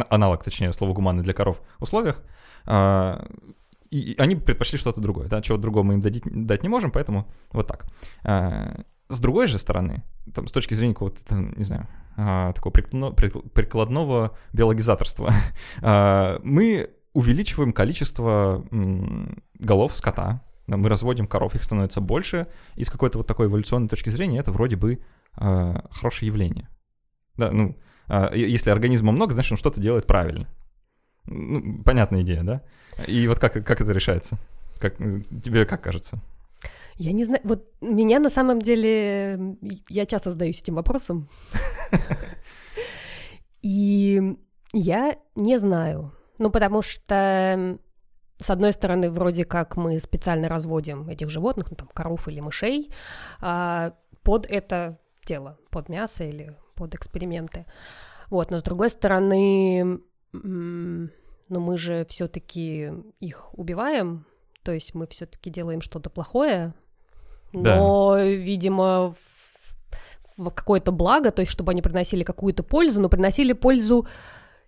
аналог, 0.09 0.43
точнее, 0.43 0.71
слова 0.71 0.93
гуманный 0.93 1.23
для 1.23 1.33
коров 1.33 1.61
условиях, 1.79 2.23
э, 2.67 3.27
и 3.89 4.15
они 4.19 4.37
предпочли 4.37 4.77
что-то 4.77 5.01
другое, 5.01 5.27
да, 5.27 5.41
чего 5.41 5.57
другого 5.57 5.83
мы 5.83 5.95
им 5.95 6.01
дать, 6.01 6.21
дать 6.23 6.63
не 6.63 6.69
можем, 6.69 6.91
поэтому 6.91 7.27
вот 7.51 7.67
так. 7.67 7.87
С 9.11 9.19
другой 9.19 9.47
же 9.47 9.59
стороны, 9.59 10.03
там, 10.33 10.47
с 10.47 10.51
точки 10.51 10.73
зрения 10.73 10.93
какого-то, 10.93 11.35
не 11.35 11.63
знаю, 11.63 11.87
а, 12.15 12.53
такого 12.53 12.71
прикладного 12.71 14.37
биологизаторства, 14.53 15.33
а, 15.81 16.39
мы 16.43 16.89
увеличиваем 17.13 17.73
количество 17.73 18.65
голов 19.59 19.95
скота, 19.95 20.41
мы 20.67 20.87
разводим 20.87 21.27
коров, 21.27 21.55
их 21.55 21.63
становится 21.63 21.99
больше, 21.99 22.47
и 22.75 22.85
с 22.85 22.89
какой-то 22.89 23.17
вот 23.17 23.27
такой 23.27 23.47
эволюционной 23.47 23.89
точки 23.89 24.09
зрения 24.09 24.39
это 24.39 24.53
вроде 24.53 24.77
бы 24.77 24.99
а, 25.35 25.85
хорошее 25.91 26.27
явление. 26.27 26.69
Да, 27.35 27.51
ну, 27.51 27.77
если 28.33 28.69
организма 28.69 29.11
много, 29.11 29.33
значит, 29.33 29.53
он 29.53 29.57
что-то 29.57 29.81
делает 29.81 30.07
правильно. 30.07 30.47
Ну, 31.25 31.83
понятная 31.83 32.21
идея, 32.21 32.43
да? 32.43 32.61
И 33.07 33.27
вот 33.27 33.39
как, 33.39 33.53
как 33.53 33.81
это 33.81 33.91
решается? 33.91 34.37
Как, 34.79 34.97
тебе 34.97 35.65
как 35.65 35.81
кажется? 35.81 36.21
Я 36.95 37.11
не 37.11 37.23
знаю, 37.23 37.41
вот 37.43 37.67
меня 37.81 38.19
на 38.19 38.29
самом 38.29 38.59
деле, 38.59 39.57
я 39.89 40.05
часто 40.05 40.31
задаюсь 40.31 40.61
этим 40.61 40.75
вопросом. 40.75 41.29
И 43.61 44.37
я 44.73 45.17
не 45.35 45.57
знаю. 45.59 46.13
Ну, 46.37 46.49
потому 46.49 46.81
что, 46.81 47.77
с 48.39 48.49
одной 48.49 48.73
стороны, 48.73 49.11
вроде 49.11 49.45
как 49.45 49.77
мы 49.77 49.99
специально 49.99 50.49
разводим 50.49 51.07
этих 51.09 51.29
животных, 51.29 51.69
ну, 51.69 51.75
там, 51.75 51.87
коров 51.93 52.27
или 52.27 52.39
мышей, 52.39 52.91
а, 53.39 53.93
под 54.23 54.47
это 54.47 54.99
тело, 55.25 55.59
под 55.69 55.89
мясо 55.89 56.23
или 56.23 56.57
под 56.75 56.95
эксперименты. 56.95 57.65
Вот, 58.29 58.49
но 58.49 58.59
с 58.59 58.63
другой 58.63 58.89
стороны, 58.89 60.01
ну, 60.33 61.09
мы 61.59 61.77
же 61.77 62.05
все-таки 62.09 62.91
их 63.19 63.53
убиваем, 63.53 64.25
то 64.63 64.71
есть 64.71 64.93
мы 64.93 65.07
все-таки 65.07 65.49
делаем 65.49 65.81
что-то 65.81 66.09
плохое, 66.09 66.73
но, 67.53 68.15
да. 68.15 68.23
видимо, 68.23 69.15
в, 70.37 70.43
в 70.43 70.49
какое-то 70.51 70.91
благо, 70.91 71.31
то 71.31 71.41
есть 71.41 71.51
чтобы 71.51 71.71
они 71.71 71.81
приносили 71.81 72.23
какую-то 72.23 72.63
пользу, 72.63 73.01
но 73.01 73.09
приносили 73.09 73.53
пользу 73.53 74.07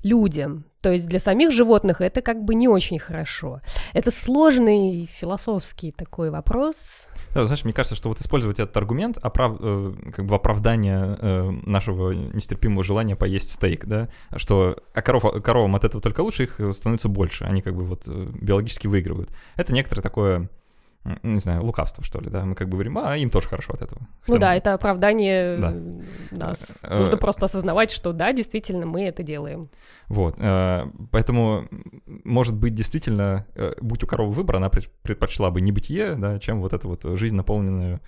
людям. 0.03 0.65
То 0.81 0.91
есть 0.91 1.07
для 1.07 1.19
самих 1.19 1.51
животных 1.51 2.01
это 2.01 2.21
как 2.21 2.43
бы 2.43 2.55
не 2.55 2.67
очень 2.67 2.99
хорошо. 2.99 3.61
Это 3.93 4.11
сложный 4.11 5.05
философский 5.05 5.91
такой 5.91 6.29
вопрос. 6.29 7.07
Да, 7.33 7.45
знаешь, 7.45 7.63
мне 7.63 7.73
кажется, 7.73 7.95
что 7.95 8.09
вот 8.09 8.19
использовать 8.19 8.59
этот 8.59 8.75
аргумент 8.77 9.17
оправ... 9.17 9.57
Э, 9.59 9.93
как 10.15 10.25
бы 10.25 10.35
оправдание 10.35 11.17
э, 11.19 11.51
нашего 11.65 12.11
нестерпимого 12.11 12.83
желания 12.83 13.15
поесть 13.15 13.51
стейк, 13.51 13.85
да, 13.85 14.09
что 14.35 14.77
а 14.93 15.01
коров, 15.01 15.41
коровам 15.43 15.75
от 15.75 15.83
этого 15.83 16.01
только 16.01 16.21
лучше, 16.21 16.43
их 16.43 16.59
становится 16.73 17.09
больше, 17.09 17.45
они 17.45 17.61
как 17.61 17.75
бы 17.75 17.83
вот 17.83 18.03
э, 18.05 18.29
биологически 18.33 18.87
выигрывают. 18.87 19.29
Это 19.55 19.73
некоторое 19.73 20.01
такое 20.01 20.49
не 21.23 21.39
знаю, 21.39 21.63
лукавство, 21.63 22.03
что 22.03 22.21
ли, 22.21 22.29
да, 22.29 22.45
мы 22.45 22.55
как 22.55 22.69
бы 22.69 22.73
говорим, 22.73 22.97
а 22.97 23.17
им 23.17 23.29
тоже 23.29 23.49
хорошо 23.49 23.73
от 23.73 23.81
этого. 23.81 24.07
Ну 24.27 24.37
да, 24.37 24.55
это 24.55 24.73
оправдание 24.73 25.57
да. 25.57 25.73
нас. 26.31 26.71
Э, 26.81 26.97
Нужно 26.97 27.17
просто 27.17 27.45
осознавать, 27.45 27.91
что 27.91 28.13
да, 28.13 28.31
действительно, 28.31 28.85
мы 28.85 29.03
это 29.03 29.21
делаем. 29.21 29.69
Вот, 30.07 30.35
э, 30.37 30.85
поэтому, 31.11 31.67
может 32.23 32.55
быть, 32.55 32.73
действительно, 32.73 33.45
э, 33.55 33.73
будь 33.81 34.03
у 34.03 34.07
коровы 34.07 34.31
выбор, 34.31 34.57
она 34.57 34.69
предпочла 34.69 35.51
бы 35.51 35.59
не 35.59 35.71
бытие, 35.71 36.15
да, 36.15 36.39
чем 36.39 36.61
вот 36.61 36.71
эту 36.73 36.87
вот 36.87 37.03
жизнь, 37.17 37.35
наполненную 37.35 37.99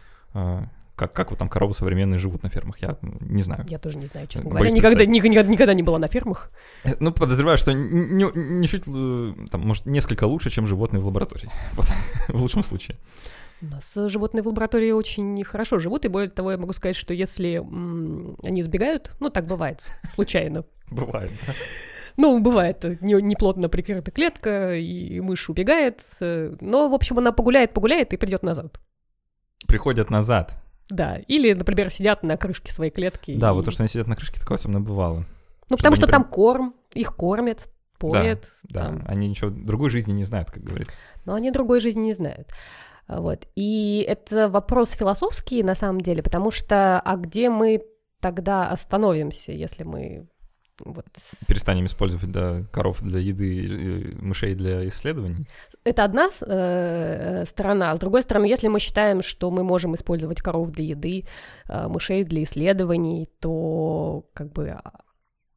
как, 0.95 1.13
как 1.13 1.29
вот 1.31 1.39
там 1.39 1.49
коровы 1.49 1.73
современные 1.73 2.19
живут 2.19 2.43
на 2.43 2.49
фермах, 2.49 2.79
я 2.81 2.97
не 3.01 3.41
знаю. 3.41 3.65
Я 3.67 3.79
тоже 3.79 3.97
не 3.97 4.05
знаю, 4.05 4.27
честно 4.27 4.49
говоря. 4.49 4.69
Никогда, 4.69 5.05
никогда, 5.05 5.43
никогда 5.43 5.73
не 5.73 5.83
была 5.83 5.99
на 5.99 6.07
фермах. 6.07 6.51
Ну, 6.99 7.11
подозреваю, 7.11 7.57
что 7.57 7.73
не, 7.73 8.25
не 8.35 8.67
чуть, 8.67 8.83
э, 8.87 9.33
там, 9.51 9.61
может, 9.61 9.85
несколько 9.85 10.23
лучше, 10.25 10.49
чем 10.49 10.67
животные 10.67 11.01
в 11.01 11.05
лаборатории. 11.05 11.49
Вот, 11.73 11.87
в 12.29 12.41
лучшем 12.41 12.63
случае. 12.63 12.97
У 13.61 13.65
нас 13.67 13.93
животные 13.95 14.43
в 14.43 14.47
лаборатории 14.47 14.91
очень 14.91 15.43
хорошо 15.43 15.79
живут, 15.79 16.05
и 16.05 16.09
более 16.09 16.29
того, 16.29 16.51
я 16.51 16.57
могу 16.57 16.73
сказать, 16.73 16.95
что 16.95 17.13
если 17.13 17.55
м- 17.55 18.37
они 18.43 18.63
сбегают, 18.63 19.11
ну, 19.19 19.29
так 19.29 19.47
бывает, 19.47 19.85
случайно. 20.13 20.65
Бывает. 20.89 21.31
Ну, 22.17 22.39
бывает, 22.39 22.83
неплотно 23.01 23.63
не 23.63 23.67
прикрыта 23.69 24.11
клетка, 24.11 24.75
и 24.75 25.19
мышь 25.19 25.49
убегает, 25.49 26.01
э, 26.21 26.55
но, 26.61 26.87
в 26.87 26.93
общем, 26.93 27.17
она 27.17 27.31
погуляет, 27.31 27.73
погуляет 27.73 28.13
и 28.13 28.17
придет 28.17 28.43
назад. 28.43 28.79
Приходят 29.67 30.09
назад. 30.09 30.53
Да, 30.89 31.17
или, 31.17 31.53
например, 31.53 31.91
сидят 31.91 32.23
на 32.23 32.37
крышке 32.37 32.71
своей 32.71 32.91
клетки. 32.91 33.35
Да, 33.37 33.49
и... 33.49 33.53
вот 33.53 33.65
то, 33.65 33.71
что 33.71 33.83
они 33.83 33.89
сидят 33.89 34.07
на 34.07 34.15
крышке, 34.15 34.39
такое 34.39 34.57
со 34.57 34.69
мной 34.69 34.81
бывало. 34.81 35.25
Ну, 35.69 35.77
потому 35.77 35.95
что 35.95 36.07
прям... 36.07 36.23
там 36.23 36.31
корм, 36.31 36.75
их 36.93 37.15
кормят, 37.15 37.67
поят. 37.97 38.49
Да, 38.63 38.83
там. 38.83 38.99
да, 38.99 39.05
они 39.07 39.27
ничего, 39.27 39.49
другой 39.49 39.89
жизни 39.89 40.11
не 40.11 40.23
знают, 40.23 40.51
как 40.51 40.63
говорится. 40.63 40.97
Но 41.25 41.33
они 41.33 41.51
другой 41.51 41.79
жизни 41.79 42.01
не 42.01 42.13
знают. 42.13 42.49
Вот. 43.07 43.47
И 43.55 44.05
это 44.07 44.49
вопрос 44.49 44.91
философский 44.91 45.63
на 45.63 45.75
самом 45.75 46.01
деле, 46.01 46.23
потому 46.23 46.51
что 46.51 46.99
а 46.99 47.15
где 47.17 47.49
мы 47.49 47.83
тогда 48.19 48.69
остановимся, 48.69 49.51
если 49.51 49.83
мы 49.83 50.27
вот. 50.83 51.05
Перестанем 51.47 51.85
использовать 51.85 52.31
да, 52.31 52.63
коров 52.71 53.01
для 53.01 53.19
еды, 53.19 54.15
мышей 54.19 54.55
для 54.55 54.87
исследований. 54.87 55.47
Это 55.83 56.03
одна 56.03 56.29
э, 56.41 57.45
сторона. 57.45 57.91
А 57.91 57.97
с 57.97 57.99
другой 57.99 58.21
стороны, 58.21 58.45
если 58.45 58.67
мы 58.67 58.79
считаем, 58.79 59.21
что 59.21 59.51
мы 59.51 59.63
можем 59.63 59.95
использовать 59.95 60.41
коров 60.41 60.71
для 60.71 60.85
еды, 60.85 61.25
э, 61.67 61.87
мышей 61.87 62.23
для 62.23 62.43
исследований, 62.43 63.27
то 63.39 64.25
как 64.33 64.51
бы 64.51 64.69
а, 64.69 65.01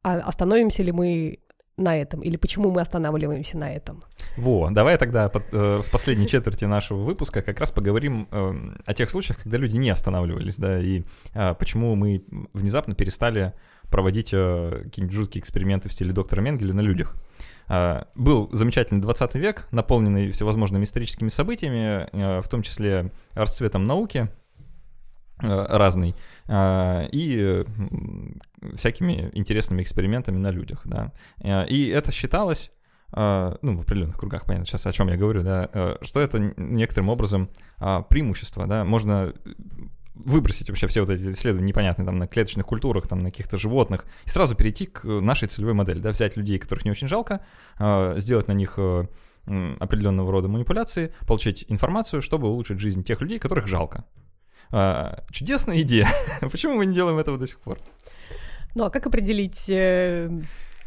а 0.03 0.19
остановимся 0.19 0.83
ли 0.83 0.91
мы 0.91 1.39
на 1.79 1.97
этом, 1.97 2.21
или 2.21 2.37
почему 2.37 2.71
мы 2.71 2.81
останавливаемся 2.81 3.57
на 3.57 3.73
этом. 3.73 4.03
Во, 4.37 4.69
давай 4.69 4.97
тогда 4.97 5.29
под, 5.29 5.43
э, 5.51 5.81
в 5.85 5.89
последней 5.91 6.27
четверти 6.27 6.65
нашего 6.65 7.03
выпуска 7.03 7.41
как 7.41 7.59
раз 7.59 7.71
поговорим 7.71 8.27
э, 8.31 8.53
о 8.85 8.93
тех 8.93 9.09
случаях, 9.09 9.41
когда 9.41 9.57
люди 9.57 9.77
не 9.77 9.89
останавливались, 9.89 10.57
да, 10.57 10.79
и 10.79 11.03
э, 11.33 11.55
почему 11.55 11.95
мы 11.95 12.23
внезапно 12.53 12.95
перестали 12.95 13.53
проводить 13.89 14.29
э, 14.33 14.81
какие-нибудь 14.85 15.15
жуткие 15.15 15.41
эксперименты 15.41 15.89
в 15.89 15.93
стиле 15.93 16.13
доктора 16.13 16.41
Менгеля 16.41 16.73
на 16.73 16.81
людях. 16.81 17.15
Э, 17.67 18.03
был 18.15 18.49
замечательный 18.51 19.01
20 19.01 19.35
век, 19.35 19.67
наполненный 19.71 20.31
всевозможными 20.31 20.83
историческими 20.83 21.29
событиями, 21.29 22.07
э, 22.11 22.41
в 22.41 22.47
том 22.47 22.61
числе 22.61 23.11
расцветом 23.33 23.85
науки 23.85 24.29
э, 25.41 25.65
разной 25.69 26.15
э, 26.47 27.07
и 27.11 27.65
всякими 28.75 29.29
интересными 29.33 29.81
экспериментами 29.81 30.37
на 30.37 30.51
людях. 30.51 30.81
Да. 30.85 31.13
И 31.67 31.87
это 31.87 32.11
считалось 32.11 32.71
ну, 33.11 33.57
в 33.77 33.81
определенных 33.81 34.19
кругах, 34.19 34.45
понятно, 34.45 34.65
сейчас 34.65 34.85
о 34.85 34.91
чем 34.91 35.07
я 35.07 35.17
говорю, 35.17 35.41
да, 35.41 35.97
что 36.03 36.19
это 36.19 36.53
некоторым 36.57 37.09
образом 37.09 37.49
uh, 37.79 38.05
преимущество, 38.07 38.67
да, 38.67 38.85
можно 38.85 39.33
выбросить 40.25 40.69
вообще 40.69 40.87
все 40.87 41.01
вот 41.01 41.09
эти 41.09 41.31
исследования 41.31 41.67
непонятные 41.67 42.05
там 42.05 42.17
на 42.17 42.27
клеточных 42.27 42.65
культурах, 42.65 43.07
там 43.07 43.19
на 43.19 43.31
каких-то 43.31 43.57
животных, 43.57 44.05
и 44.25 44.29
сразу 44.29 44.55
перейти 44.55 44.85
к 44.85 45.03
нашей 45.05 45.47
целевой 45.47 45.73
модели, 45.73 45.99
да, 45.99 46.11
взять 46.11 46.37
людей, 46.37 46.59
которых 46.59 46.85
не 46.85 46.91
очень 46.91 47.07
жалко, 47.07 47.41
э, 47.79 48.15
сделать 48.17 48.47
на 48.47 48.53
них 48.53 48.75
э, 48.77 49.05
определенного 49.79 50.31
рода 50.31 50.47
манипуляции, 50.47 51.13
получить 51.25 51.65
информацию, 51.69 52.21
чтобы 52.21 52.49
улучшить 52.49 52.79
жизнь 52.79 53.03
тех 53.03 53.21
людей, 53.21 53.39
которых 53.39 53.67
жалко. 53.67 54.05
Э, 54.71 55.21
чудесная 55.31 55.81
идея. 55.81 56.09
Почему 56.41 56.75
мы 56.75 56.85
не 56.85 56.93
делаем 56.93 57.17
этого 57.17 57.37
до 57.37 57.47
сих 57.47 57.59
пор? 57.59 57.79
Ну 58.75 58.83
а 58.83 58.89
как 58.89 59.07
определить 59.07 59.65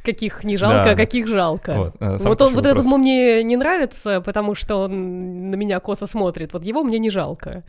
каких 0.05 0.45
не 0.45 0.57
жалко, 0.57 0.85
да. 0.85 0.91
а 0.91 0.97
каких 0.97 1.29
жалко. 1.29 1.75
Вот, 1.75 2.21
вот, 2.25 2.43
он, 2.43 2.55
вот 2.55 2.67
этот 2.67 2.85
мне 2.85 3.43
не 3.45 3.57
нравится, 3.57 4.21
потому 4.21 4.55
что 4.55 4.83
он 4.83 5.51
на 5.51 5.55
меня 5.55 5.79
косо 5.81 6.07
смотрит. 6.07 6.53
Вот 6.53 6.65
его 6.65 6.83
мне 6.83 6.99
не 6.99 7.11
жалко. 7.11 7.65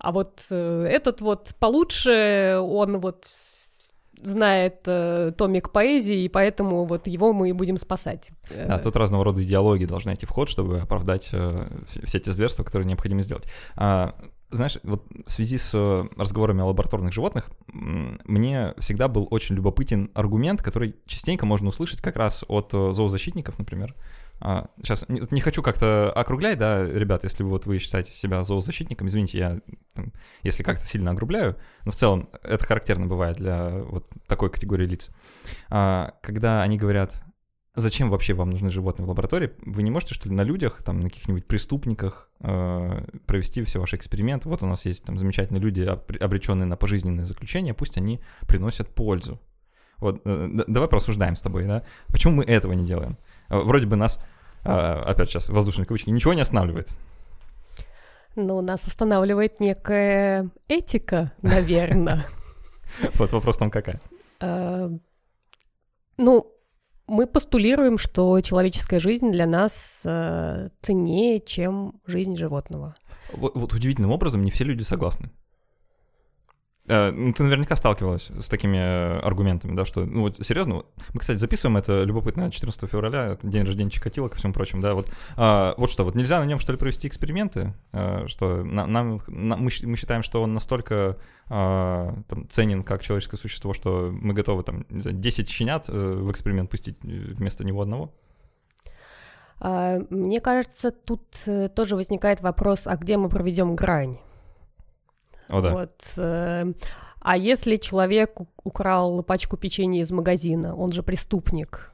А 0.00 0.12
вот 0.12 0.40
э, 0.50 0.86
этот 0.90 1.20
вот 1.20 1.54
получше, 1.58 2.58
он 2.60 3.00
вот 3.00 3.26
знает 4.22 4.80
э, 4.86 5.32
томик 5.36 5.70
поэзии, 5.70 6.24
и 6.24 6.28
поэтому 6.28 6.84
вот 6.84 7.06
его 7.06 7.32
мы 7.32 7.50
и 7.50 7.52
будем 7.52 7.78
спасать. 7.78 8.30
Да, 8.50 8.78
тут 8.78 8.96
разного 8.96 9.24
рода 9.24 9.42
идеологии 9.42 9.86
должны 9.86 10.14
идти 10.14 10.26
в 10.26 10.30
ход, 10.30 10.48
чтобы 10.48 10.80
оправдать 10.80 11.28
э, 11.32 11.68
все 12.04 12.18
те 12.18 12.32
зверства, 12.32 12.64
которые 12.64 12.86
необходимо 12.86 13.22
сделать. 13.22 13.44
А, 13.76 14.14
знаешь, 14.50 14.78
вот 14.82 15.04
в 15.26 15.30
связи 15.30 15.58
с 15.58 15.72
э, 15.74 16.08
разговорами 16.16 16.62
о 16.62 16.66
лабораторных 16.66 17.12
животных, 17.12 17.50
мне 17.68 18.74
всегда 18.78 19.08
был 19.08 19.28
очень 19.30 19.54
любопытен 19.54 20.10
аргумент, 20.14 20.62
который 20.62 20.96
частенько 21.06 21.46
можно 21.46 21.68
услышать 21.68 22.00
как 22.00 22.16
раз 22.16 22.44
от 22.48 22.70
э, 22.74 22.92
зоозащитников, 22.92 23.58
например. 23.58 23.94
А, 24.40 24.70
сейчас 24.78 25.06
не, 25.08 25.22
не 25.30 25.40
хочу 25.40 25.62
как-то 25.62 26.10
округлять, 26.12 26.58
да, 26.58 26.84
ребят, 26.86 27.24
если 27.24 27.42
вот 27.42 27.66
вы 27.66 27.78
считаете 27.78 28.12
себя 28.12 28.42
зоозащитником, 28.42 29.06
извините, 29.06 29.38
я 29.38 29.60
там, 29.94 30.12
если 30.42 30.62
как-то 30.62 30.84
сильно 30.84 31.10
огрубляю, 31.10 31.56
но 31.84 31.92
в 31.92 31.96
целом 31.96 32.30
это 32.42 32.64
характерно 32.64 33.06
бывает 33.06 33.36
для 33.36 33.70
вот 33.70 34.08
такой 34.26 34.50
категории 34.50 34.86
лиц. 34.86 35.10
А, 35.68 36.14
когда 36.22 36.62
они 36.62 36.78
говорят, 36.78 37.22
зачем 37.74 38.10
вообще 38.10 38.32
вам 38.32 38.50
нужны 38.50 38.70
животные 38.70 39.06
в 39.06 39.10
лаборатории? 39.10 39.52
Вы 39.64 39.82
не 39.82 39.90
можете, 39.90 40.14
что 40.14 40.28
ли, 40.28 40.34
на 40.34 40.42
людях, 40.42 40.82
там, 40.82 41.00
на 41.00 41.10
каких-нибудь 41.10 41.46
преступниках 41.46 42.30
э, 42.40 43.04
провести 43.26 43.62
все 43.64 43.78
ваши 43.78 43.96
эксперименты? 43.96 44.48
Вот 44.48 44.62
у 44.62 44.66
нас 44.66 44.86
есть 44.86 45.04
там 45.04 45.18
замечательные 45.18 45.60
люди, 45.60 45.82
обреченные 45.82 46.66
на 46.66 46.76
пожизненное 46.76 47.24
заключение, 47.24 47.74
пусть 47.74 47.96
они 47.96 48.20
приносят 48.46 48.88
пользу. 48.94 49.40
Вот, 49.98 50.22
э, 50.24 50.64
давай 50.66 50.88
просуждаем 50.88 51.36
с 51.36 51.42
тобой, 51.42 51.66
да? 51.66 51.84
Почему 52.08 52.36
мы 52.36 52.44
этого 52.44 52.72
не 52.72 52.86
делаем? 52.86 53.18
Э, 53.50 53.58
вроде 53.58 53.86
бы 53.86 53.96
нас, 53.96 54.18
э, 54.64 54.70
опять 54.70 55.28
сейчас, 55.28 55.48
воздушные 55.48 55.86
кавычки, 55.86 56.10
ничего 56.10 56.32
не 56.32 56.40
останавливает. 56.40 56.88
Ну, 58.36 58.60
нас 58.60 58.86
останавливает 58.86 59.60
некая 59.60 60.48
этика, 60.68 61.32
наверное. 61.42 62.26
Вот 63.14 63.30
вопрос 63.30 63.56
там 63.56 63.70
какая? 63.70 64.00
Э, 64.40 64.90
ну, 66.16 66.52
мы 67.06 67.28
постулируем, 67.28 67.98
что 67.98 68.40
человеческая 68.40 68.98
жизнь 68.98 69.30
для 69.30 69.46
нас 69.46 70.00
ценнее, 70.02 71.40
чем 71.40 72.00
жизнь 72.04 72.36
животного. 72.36 72.94
Вот, 73.32 73.54
вот 73.54 73.72
удивительным 73.72 74.10
образом 74.10 74.42
не 74.42 74.50
все 74.50 74.64
люди 74.64 74.82
согласны. 74.82 75.30
Э, 76.90 77.12
ну, 77.12 77.30
ты 77.32 77.44
наверняка 77.44 77.76
сталкивалась 77.76 78.30
с 78.40 78.48
такими 78.48 78.78
э, 78.78 79.20
аргументами, 79.20 79.76
да, 79.76 79.84
что, 79.84 80.04
ну, 80.04 80.22
вот, 80.22 80.44
серьезно, 80.44 80.82
мы, 81.14 81.20
кстати, 81.20 81.38
записываем 81.38 81.76
это 81.76 82.02
любопытно 82.02 82.50
14 82.50 82.90
февраля, 82.90 83.38
день 83.44 83.64
рождения 83.64 83.90
Чикатила, 83.92 84.28
ко 84.28 84.36
всему 84.36 84.52
прочему, 84.52 84.82
да, 84.82 84.94
вот, 84.94 85.08
а, 85.36 85.74
вот 85.76 85.92
что, 85.92 86.04
вот 86.04 86.16
нельзя 86.16 86.40
на 86.40 86.46
нем, 86.46 86.58
что 86.58 86.72
ли, 86.72 86.78
провести 86.78 87.06
эксперименты, 87.06 87.74
а, 87.92 88.26
что 88.26 88.64
на, 88.64 88.86
нам, 88.86 89.22
на, 89.28 89.56
мы, 89.56 89.70
мы 89.84 89.96
считаем, 89.96 90.24
что 90.24 90.42
он 90.42 90.52
настолько 90.52 91.16
а, 91.48 92.12
там, 92.26 92.48
ценен 92.48 92.82
как 92.82 93.02
человеческое 93.02 93.36
существо, 93.36 93.72
что 93.72 94.10
мы 94.12 94.34
готовы, 94.34 94.64
там, 94.64 94.84
не 94.90 95.02
знаю, 95.02 95.16
10 95.16 95.48
щенят 95.48 95.88
в 95.88 96.28
эксперимент 96.32 96.70
пустить 96.70 96.96
вместо 97.02 97.62
него 97.62 97.82
одного? 97.82 98.12
А, 99.60 100.00
мне 100.10 100.40
кажется, 100.40 100.90
тут 100.90 101.22
тоже 101.76 101.94
возникает 101.94 102.40
вопрос, 102.40 102.88
а 102.88 102.96
где 102.96 103.16
мы 103.16 103.28
проведем 103.28 103.76
грань? 103.76 104.16
О, 105.50 105.60
да. 105.60 105.72
Вот. 105.72 106.02
Э, 106.16 106.72
а 107.20 107.36
если 107.36 107.76
человек 107.76 108.38
украл 108.62 109.22
пачку 109.22 109.56
печенья 109.56 110.02
из 110.02 110.10
магазина, 110.10 110.74
он 110.74 110.92
же 110.92 111.02
преступник. 111.02 111.92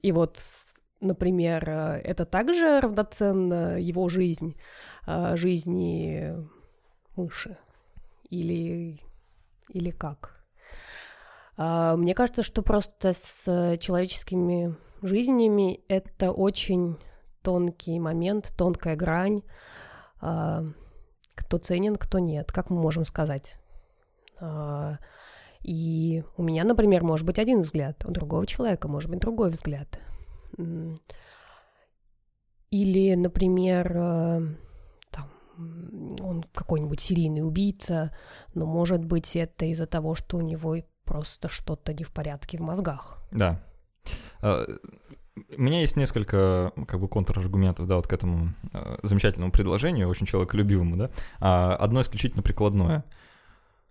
И 0.00 0.12
вот, 0.12 0.38
например, 1.00 1.68
э, 1.68 2.00
это 2.04 2.24
также 2.24 2.80
равноценно 2.80 3.78
его 3.78 4.08
жизнь, 4.08 4.56
э, 5.06 5.36
жизни 5.36 6.34
мыши? 7.16 7.58
Или, 8.30 9.00
или 9.70 9.90
как? 9.90 10.36
Мне 11.56 12.14
кажется, 12.14 12.44
что 12.44 12.62
просто 12.62 13.12
с 13.12 13.76
человеческими 13.80 14.76
жизнями 15.02 15.80
это 15.88 16.30
очень 16.30 16.98
тонкий 17.42 17.98
момент, 17.98 18.54
тонкая 18.56 18.94
грань 18.94 19.40
кто 21.38 21.58
ценен, 21.58 21.96
кто 21.96 22.18
нет, 22.18 22.52
как 22.52 22.70
мы 22.70 22.80
можем 22.80 23.04
сказать. 23.04 23.56
А, 24.40 24.98
и 25.62 26.24
у 26.36 26.42
меня, 26.42 26.64
например, 26.64 27.02
может 27.02 27.26
быть 27.26 27.38
один 27.38 27.62
взгляд, 27.62 28.04
у 28.06 28.10
другого 28.10 28.46
человека 28.46 28.88
может 28.88 29.10
быть 29.10 29.20
другой 29.20 29.50
взгляд. 29.50 30.00
Или, 32.70 33.14
например, 33.14 33.92
э, 33.96 34.40
там, 35.10 35.30
он 36.20 36.44
какой-нибудь 36.54 37.00
серийный 37.00 37.46
убийца, 37.46 38.14
но 38.54 38.66
может 38.66 39.04
быть 39.04 39.36
это 39.36 39.64
из-за 39.66 39.86
того, 39.86 40.14
что 40.14 40.36
у 40.36 40.42
него 40.42 40.76
просто 41.04 41.48
что-то 41.48 41.94
не 41.94 42.04
в 42.04 42.12
порядке 42.12 42.58
в 42.58 42.60
мозгах. 42.60 43.18
Да. 43.30 43.62
У 45.56 45.62
меня 45.62 45.80
есть 45.80 45.96
несколько 45.96 46.72
как 46.86 47.00
бы 47.00 47.08
контраргументов, 47.08 47.86
да, 47.86 47.96
вот 47.96 48.06
к 48.06 48.12
этому 48.12 48.54
э, 48.72 48.98
замечательному 49.02 49.52
предложению, 49.52 50.08
очень 50.08 50.26
человеколюбивому, 50.26 50.96
да. 50.96 51.10
А, 51.40 51.76
одно 51.76 52.00
исключительно 52.00 52.42
прикладное. 52.42 53.04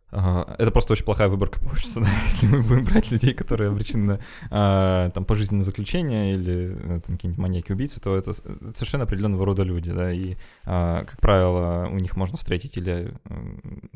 Это 0.10 0.72
просто 0.72 0.94
очень 0.94 1.04
плохая 1.04 1.28
выборка 1.28 1.60
получится, 1.60 2.00
да, 2.02 2.10
если 2.24 2.48
мы 2.48 2.62
будем 2.62 2.86
брать 2.86 3.12
людей, 3.12 3.34
которые 3.34 3.70
обречены 3.70 4.04
на 4.04 4.20
а, 4.50 5.10
там, 5.10 5.26
пожизненное 5.26 5.66
заключение 5.66 6.34
или 6.34 6.78
э, 6.80 7.02
там, 7.06 7.16
какие-нибудь 7.16 7.38
маньяки-убийцы, 7.38 8.00
то 8.00 8.16
это 8.16 8.34
совершенно 8.34 9.04
определенного 9.04 9.46
рода 9.46 9.64
люди, 9.64 9.92
да, 9.92 10.14
и, 10.14 10.38
а, 10.64 11.04
как 11.04 11.20
правило, 11.20 11.90
у 11.92 11.98
них 11.98 12.16
можно 12.16 12.38
встретить 12.38 12.78
или 12.78 13.14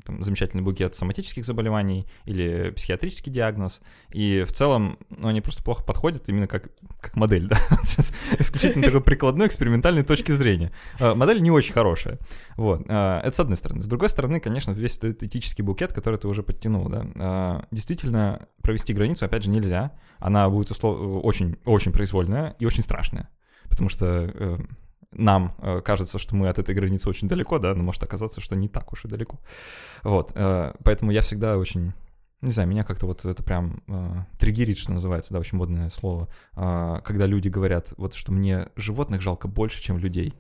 там, 0.04 0.22
замечательный 0.22 0.64
букет 0.64 0.96
соматических 0.96 1.46
заболеваний, 1.46 2.06
или 2.26 2.72
психиатрический 2.72 3.32
диагноз, 3.32 3.80
и 4.12 4.44
в 4.46 4.52
целом 4.52 4.98
ну, 5.10 5.30
они 5.30 5.40
просто 5.40 5.64
плохо 5.64 5.84
подходят 5.84 6.28
именно 6.28 6.48
как, 6.48 6.72
как 7.00 7.16
модель, 7.16 7.48
да, 7.48 7.58
сейчас 7.86 8.14
исключительно 8.38 8.84
такой 8.84 9.02
прикладной 9.02 9.48
экспериментальной 9.48 10.04
точки 10.04 10.34
зрения. 10.34 10.74
А, 11.00 11.16
модель 11.16 11.42
не 11.42 11.52
очень 11.52 11.72
хорошая, 11.72 12.18
вот, 12.58 12.82
это 12.82 13.32
с 13.32 13.40
одной 13.40 13.56
стороны. 13.56 13.82
С 13.82 13.88
другой 13.88 14.10
стороны, 14.10 14.42
конечно, 14.42 14.72
весь 14.72 14.98
этот 14.98 15.24
этический 15.24 15.64
букет, 15.64 15.94
который 16.02 16.18
ты 16.18 16.28
уже 16.28 16.44
подтянул, 16.44 16.90
да, 16.90 17.06
а, 17.16 17.66
действительно 17.72 18.48
провести 18.62 18.94
границу, 18.94 19.26
опять 19.26 19.44
же, 19.44 19.50
нельзя. 19.50 19.94
Она 20.20 20.50
будет 20.50 20.72
услов... 20.72 21.24
очень, 21.24 21.58
очень 21.66 21.92
произвольная 21.92 22.56
и 22.60 22.66
очень 22.66 22.84
страшная, 22.84 23.30
потому 23.70 23.90
что 23.90 24.06
э, 24.06 24.58
нам 25.12 25.56
э, 25.60 25.82
кажется, 25.82 26.20
что 26.20 26.36
мы 26.36 26.48
от 26.50 26.60
этой 26.60 26.76
границы 26.76 27.10
очень 27.10 27.28
далеко, 27.28 27.60
да, 27.60 27.74
но 27.74 27.84
может 27.84 28.04
оказаться, 28.04 28.42
что 28.42 28.56
не 28.56 28.68
так 28.68 28.92
уж 28.94 29.06
и 29.06 29.08
далеко. 29.08 29.40
Вот, 30.04 30.32
э, 30.36 30.74
поэтому 30.84 31.12
я 31.12 31.22
всегда 31.22 31.58
очень 31.58 31.94
не 32.42 32.52
знаю, 32.52 32.68
меня 32.68 32.84
как-то 32.84 33.06
вот 33.06 33.24
это 33.24 33.44
прям 33.44 33.84
э, 33.88 34.24
триггерит, 34.40 34.80
что 34.80 34.92
называется, 34.92 35.32
да, 35.32 35.40
очень 35.40 35.60
модное 35.60 35.92
слово, 35.92 36.28
э, 36.56 37.00
когда 37.04 37.28
люди 37.28 37.50
говорят, 37.50 37.94
вот 37.98 38.16
что 38.16 38.32
мне 38.32 38.70
животных 38.76 39.22
жалко 39.22 39.48
больше, 39.48 39.82
чем 39.82 40.00
людей. 40.00 40.34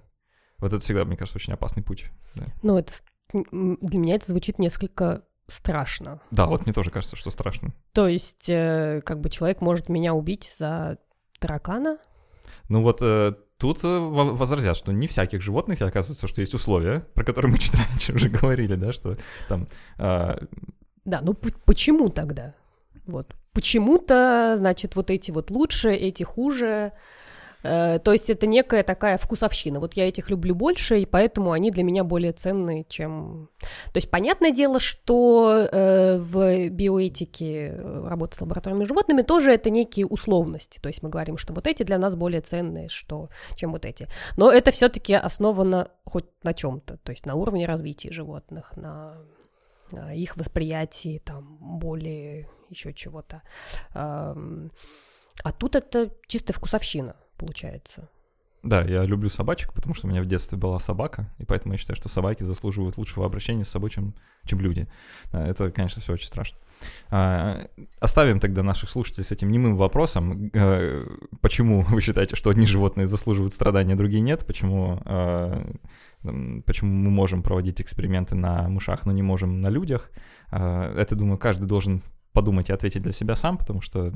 Вот 0.57 0.73
это 0.73 0.83
всегда, 0.83 1.05
мне 1.05 1.15
кажется, 1.15 1.37
очень 1.37 1.53
опасный 1.53 1.83
путь. 1.83 2.05
Да. 2.35 2.45
Ну, 2.63 2.77
это 2.77 2.93
для 3.33 3.99
меня 3.99 4.15
это 4.15 4.27
звучит 4.27 4.59
несколько 4.59 5.23
страшно. 5.51 6.21
Да, 6.31 6.45
вот 6.45 6.65
мне 6.65 6.73
тоже 6.73 6.89
кажется, 6.89 7.15
что 7.15 7.31
страшно. 7.31 7.73
То 7.93 8.07
есть, 8.07 8.49
э, 8.49 9.01
как 9.05 9.19
бы 9.19 9.29
человек 9.29 9.61
может 9.61 9.89
меня 9.89 10.13
убить 10.13 10.53
за 10.57 10.97
таракана? 11.39 11.97
Ну 12.69 12.81
вот 12.81 12.99
э, 13.01 13.33
тут 13.57 13.83
э, 13.83 13.99
возразят, 13.99 14.77
что 14.77 14.91
не 14.91 15.07
всяких 15.07 15.41
животных, 15.41 15.81
и 15.81 15.83
оказывается, 15.83 16.27
что 16.27 16.41
есть 16.41 16.53
условия, 16.53 17.05
про 17.13 17.23
которые 17.23 17.51
мы 17.51 17.57
чуть 17.57 17.75
раньше 17.75 18.13
уже 18.13 18.29
говорили, 18.29 18.75
да, 18.75 18.93
что 18.93 19.17
там... 19.47 19.67
Э... 19.97 20.37
Да, 21.05 21.21
ну 21.21 21.33
почему 21.33 22.09
тогда? 22.09 22.53
Вот. 23.05 23.35
Почему-то, 23.53 24.55
значит, 24.57 24.95
вот 24.95 25.11
эти 25.11 25.31
вот 25.31 25.51
лучше, 25.51 25.91
эти 25.91 26.23
хуже. 26.23 26.93
Э, 27.63 27.99
то 27.99 28.11
есть 28.11 28.29
это 28.29 28.47
некая 28.47 28.83
такая 28.83 29.17
вкусовщина. 29.17 29.79
Вот 29.79 29.93
я 29.93 30.07
этих 30.07 30.29
люблю 30.29 30.55
больше, 30.55 30.99
и 30.99 31.05
поэтому 31.05 31.51
они 31.51 31.71
для 31.71 31.83
меня 31.83 32.03
более 32.03 32.31
ценные, 32.31 32.85
чем... 32.85 33.49
То 33.59 33.97
есть 33.97 34.09
понятное 34.09 34.51
дело, 34.51 34.79
что 34.79 35.67
э, 35.71 36.17
в 36.17 36.69
биоэтике 36.69 37.67
э, 37.67 38.07
работы 38.07 38.37
с 38.37 38.41
лабораторными 38.41 38.85
животными 38.85 39.21
тоже 39.21 39.51
это 39.51 39.69
некие 39.69 40.05
условности. 40.05 40.79
То 40.79 40.89
есть 40.89 41.03
мы 41.03 41.09
говорим, 41.09 41.37
что 41.37 41.53
вот 41.53 41.67
эти 41.67 41.83
для 41.83 41.97
нас 41.97 42.15
более 42.15 42.41
ценные, 42.41 42.89
что, 42.89 43.29
чем 43.55 43.71
вот 43.71 43.85
эти. 43.85 44.07
Но 44.37 44.51
это 44.51 44.71
все-таки 44.71 45.13
основано 45.13 45.89
хоть 46.05 46.25
на 46.43 46.53
чем-то, 46.53 46.97
то 46.97 47.11
есть 47.11 47.25
на 47.25 47.35
уровне 47.35 47.65
развития 47.65 48.11
животных, 48.11 48.75
на 48.75 49.17
их 50.13 50.37
восприятии, 50.37 51.21
там, 51.23 51.57
более 51.59 52.49
еще 52.69 52.93
чего-то. 52.93 53.41
А 53.93 55.51
тут 55.57 55.75
это 55.75 56.09
чисто 56.27 56.53
вкусовщина 56.53 57.15
получается. 57.45 58.07
Да, 58.63 58.83
я 58.83 59.03
люблю 59.05 59.29
собачек, 59.29 59.73
потому 59.73 59.95
что 59.95 60.05
у 60.05 60.09
меня 60.09 60.21
в 60.21 60.27
детстве 60.27 60.55
была 60.55 60.77
собака, 60.79 61.33
и 61.39 61.45
поэтому 61.45 61.73
я 61.73 61.79
считаю, 61.79 61.97
что 61.97 62.09
собаки 62.09 62.43
заслуживают 62.43 62.97
лучшего 62.97 63.25
обращения 63.25 63.65
с 63.65 63.69
собой, 63.69 63.89
чем, 63.89 64.13
чем 64.45 64.59
люди. 64.59 64.87
Это, 65.31 65.71
конечно, 65.71 65.99
все 66.01 66.13
очень 66.13 66.27
страшно. 66.27 66.59
А, 67.09 67.67
оставим 67.99 68.39
тогда 68.39 68.61
наших 68.61 68.89
слушателей 68.89 69.23
с 69.23 69.31
этим 69.31 69.49
немым 69.51 69.77
вопросом. 69.77 70.51
А, 70.53 71.07
почему 71.41 71.81
вы 71.89 72.01
считаете, 72.01 72.35
что 72.35 72.51
одни 72.51 72.67
животные 72.67 73.07
заслуживают 73.07 73.53
страдания, 73.53 73.95
а 73.95 73.97
другие 73.97 74.21
нет? 74.21 74.45
Почему, 74.45 75.01
а, 75.05 75.67
почему 76.65 76.91
мы 76.91 77.09
можем 77.09 77.41
проводить 77.41 77.81
эксперименты 77.81 78.35
на 78.35 78.69
мышах, 78.69 79.05
но 79.07 79.11
не 79.11 79.23
можем 79.23 79.61
на 79.61 79.69
людях? 79.69 80.11
А, 80.51 80.93
это, 80.95 81.15
думаю, 81.15 81.39
каждый 81.39 81.67
должен 81.67 82.03
подумать 82.31 82.69
и 82.69 82.73
ответить 82.73 83.01
для 83.01 83.11
себя 83.11 83.35
сам, 83.35 83.57
потому 83.57 83.81
что 83.81 84.13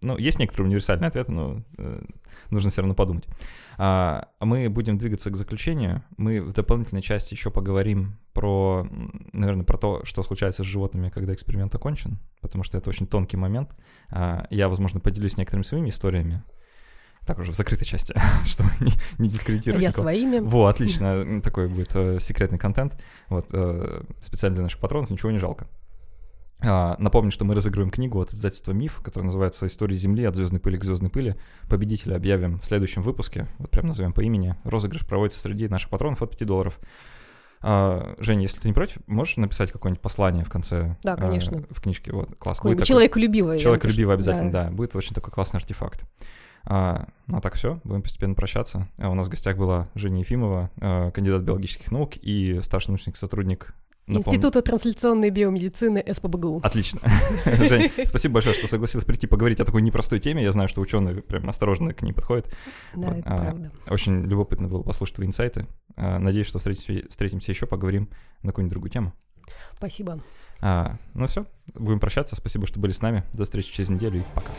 ну, 0.00 0.16
есть 0.16 0.38
некоторые 0.38 0.66
универсальные 0.68 1.08
ответы, 1.08 1.32
но 1.32 1.62
э, 1.78 2.02
нужно 2.50 2.70
все 2.70 2.82
равно 2.82 2.94
подумать. 2.94 3.24
А, 3.78 4.28
мы 4.40 4.68
будем 4.68 4.98
двигаться 4.98 5.30
к 5.30 5.36
заключению. 5.36 6.02
Мы 6.16 6.42
в 6.42 6.52
дополнительной 6.52 7.02
части 7.02 7.34
еще 7.34 7.50
поговорим 7.50 8.18
про, 8.32 8.86
наверное, 9.32 9.64
про 9.64 9.78
то, 9.78 10.04
что 10.04 10.22
случается 10.22 10.64
с 10.64 10.66
животными, 10.66 11.08
когда 11.08 11.34
эксперимент 11.34 11.74
окончен, 11.74 12.18
потому 12.40 12.64
что 12.64 12.78
это 12.78 12.90
очень 12.90 13.06
тонкий 13.06 13.36
момент. 13.36 13.70
А, 14.10 14.46
я, 14.50 14.68
возможно, 14.68 15.00
поделюсь 15.00 15.36
некоторыми 15.36 15.64
своими 15.64 15.90
историями, 15.90 16.42
так 17.26 17.38
уже 17.38 17.52
в 17.52 17.56
закрытой 17.56 17.84
части, 17.84 18.14
чтобы 18.44 18.70
не, 18.80 18.92
не 19.18 19.28
дискредитировать. 19.28 19.82
Я 19.82 19.88
никого. 19.88 20.04
своими. 20.04 20.38
Во, 20.40 20.66
отлично, 20.66 21.40
такой 21.42 21.68
будет 21.68 21.94
э, 21.94 22.18
секретный 22.20 22.58
контент. 22.58 23.00
Вот, 23.28 23.46
э, 23.52 24.02
специально 24.20 24.56
для 24.56 24.64
наших 24.64 24.80
патронов, 24.80 25.10
ничего 25.10 25.30
не 25.30 25.38
жалко. 25.38 25.68
А, 26.62 26.96
напомню, 26.98 27.30
что 27.30 27.44
мы 27.44 27.54
разыгрываем 27.54 27.90
книгу 27.90 28.20
от 28.20 28.32
издательства 28.32 28.72
«Миф», 28.72 29.00
которая 29.02 29.24
называется 29.26 29.66
«История 29.66 29.96
Земли 29.96 30.24
от 30.24 30.36
звездной 30.36 30.60
пыли 30.60 30.76
к 30.78 30.84
звездной 30.84 31.10
пыли». 31.10 31.36
Победителя 31.68 32.16
объявим 32.16 32.58
в 32.58 32.64
следующем 32.66 33.02
выпуске. 33.02 33.46
Вот 33.58 33.70
прям 33.70 33.86
назовем 33.86 34.12
по 34.12 34.20
имени. 34.20 34.56
Розыгрыш 34.64 35.06
проводится 35.06 35.40
среди 35.40 35.68
наших 35.68 35.88
патронов 35.90 36.22
от 36.22 36.30
5 36.36 36.46
долларов. 36.46 36.78
А, 37.62 38.14
Женя, 38.18 38.42
если 38.42 38.60
ты 38.60 38.68
не 38.68 38.74
против, 38.74 38.98
можешь 39.06 39.36
написать 39.36 39.72
какое-нибудь 39.72 40.02
послание 40.02 40.44
в 40.44 40.50
конце? 40.50 40.96
Да, 41.02 41.16
конечно. 41.16 41.64
а, 41.70 41.74
в 41.74 41.80
книжке. 41.80 42.12
Вот, 42.12 42.34
класс. 42.36 42.60
Будет 42.60 42.84
Человеколюбивый 43.62 44.16
напишу. 44.16 44.30
обязательно, 44.30 44.52
Да. 44.52 44.64
да. 44.64 44.70
Будет 44.70 44.96
очень 44.96 45.14
такой 45.14 45.32
классный 45.32 45.58
артефакт. 45.58 46.04
А, 46.64 47.08
ну 47.26 47.38
а 47.38 47.40
так 47.40 47.54
все, 47.54 47.80
будем 47.84 48.02
постепенно 48.02 48.34
прощаться. 48.34 48.82
А 48.98 49.08
у 49.08 49.14
нас 49.14 49.28
в 49.28 49.30
гостях 49.30 49.56
была 49.56 49.88
Женя 49.94 50.20
Ефимова, 50.20 50.70
кандидат 51.14 51.40
биологических 51.42 51.90
наук 51.90 52.16
и 52.16 52.60
старший 52.62 52.90
научный 52.90 53.14
сотрудник 53.14 53.74
напомню- 54.10 54.36
Института 54.38 54.62
трансляционной 54.62 55.30
биомедицины 55.30 56.04
СПБГУ. 56.12 56.60
Отлично. 56.62 57.00
Жень, 57.44 57.90
спасибо 58.04 58.34
большое, 58.34 58.54
что 58.54 58.66
согласилась 58.66 59.04
прийти 59.04 59.26
поговорить 59.26 59.60
о 59.60 59.64
такой 59.64 59.82
непростой 59.82 60.20
теме. 60.20 60.42
Я 60.42 60.52
знаю, 60.52 60.68
что 60.68 60.80
ученые 60.80 61.22
прям 61.22 61.48
осторожно 61.48 61.92
к 61.94 62.02
ней 62.02 62.12
подходят. 62.12 62.46
Да, 62.94 63.08
Вот, 63.08 63.16
это 63.18 63.34
а, 63.34 63.38
правда. 63.38 63.72
Очень 63.88 64.22
любопытно 64.24 64.68
было 64.68 64.82
послушать 64.82 65.16
твои 65.16 65.26
инсайты. 65.28 65.66
А, 65.96 66.18
Надеюсь, 66.18 66.46
что 66.46 66.58
встретимся, 66.58 67.08
встретимся 67.08 67.52
еще, 67.52 67.66
поговорим 67.66 68.08
на 68.42 68.48
какую-нибудь 68.50 68.72
другую 68.72 68.90
тему. 68.90 69.12
Спасибо. 69.76 70.18
А, 70.60 70.96
Ну 71.14 71.26
все, 71.26 71.46
будем 71.74 72.00
прощаться. 72.00 72.36
Спасибо, 72.36 72.66
что 72.66 72.78
были 72.80 72.92
с 72.92 73.00
нами. 73.00 73.24
До 73.32 73.44
встречи 73.44 73.72
через 73.72 73.88
неделю 73.88 74.20
и 74.20 74.24
пока. 74.34 74.50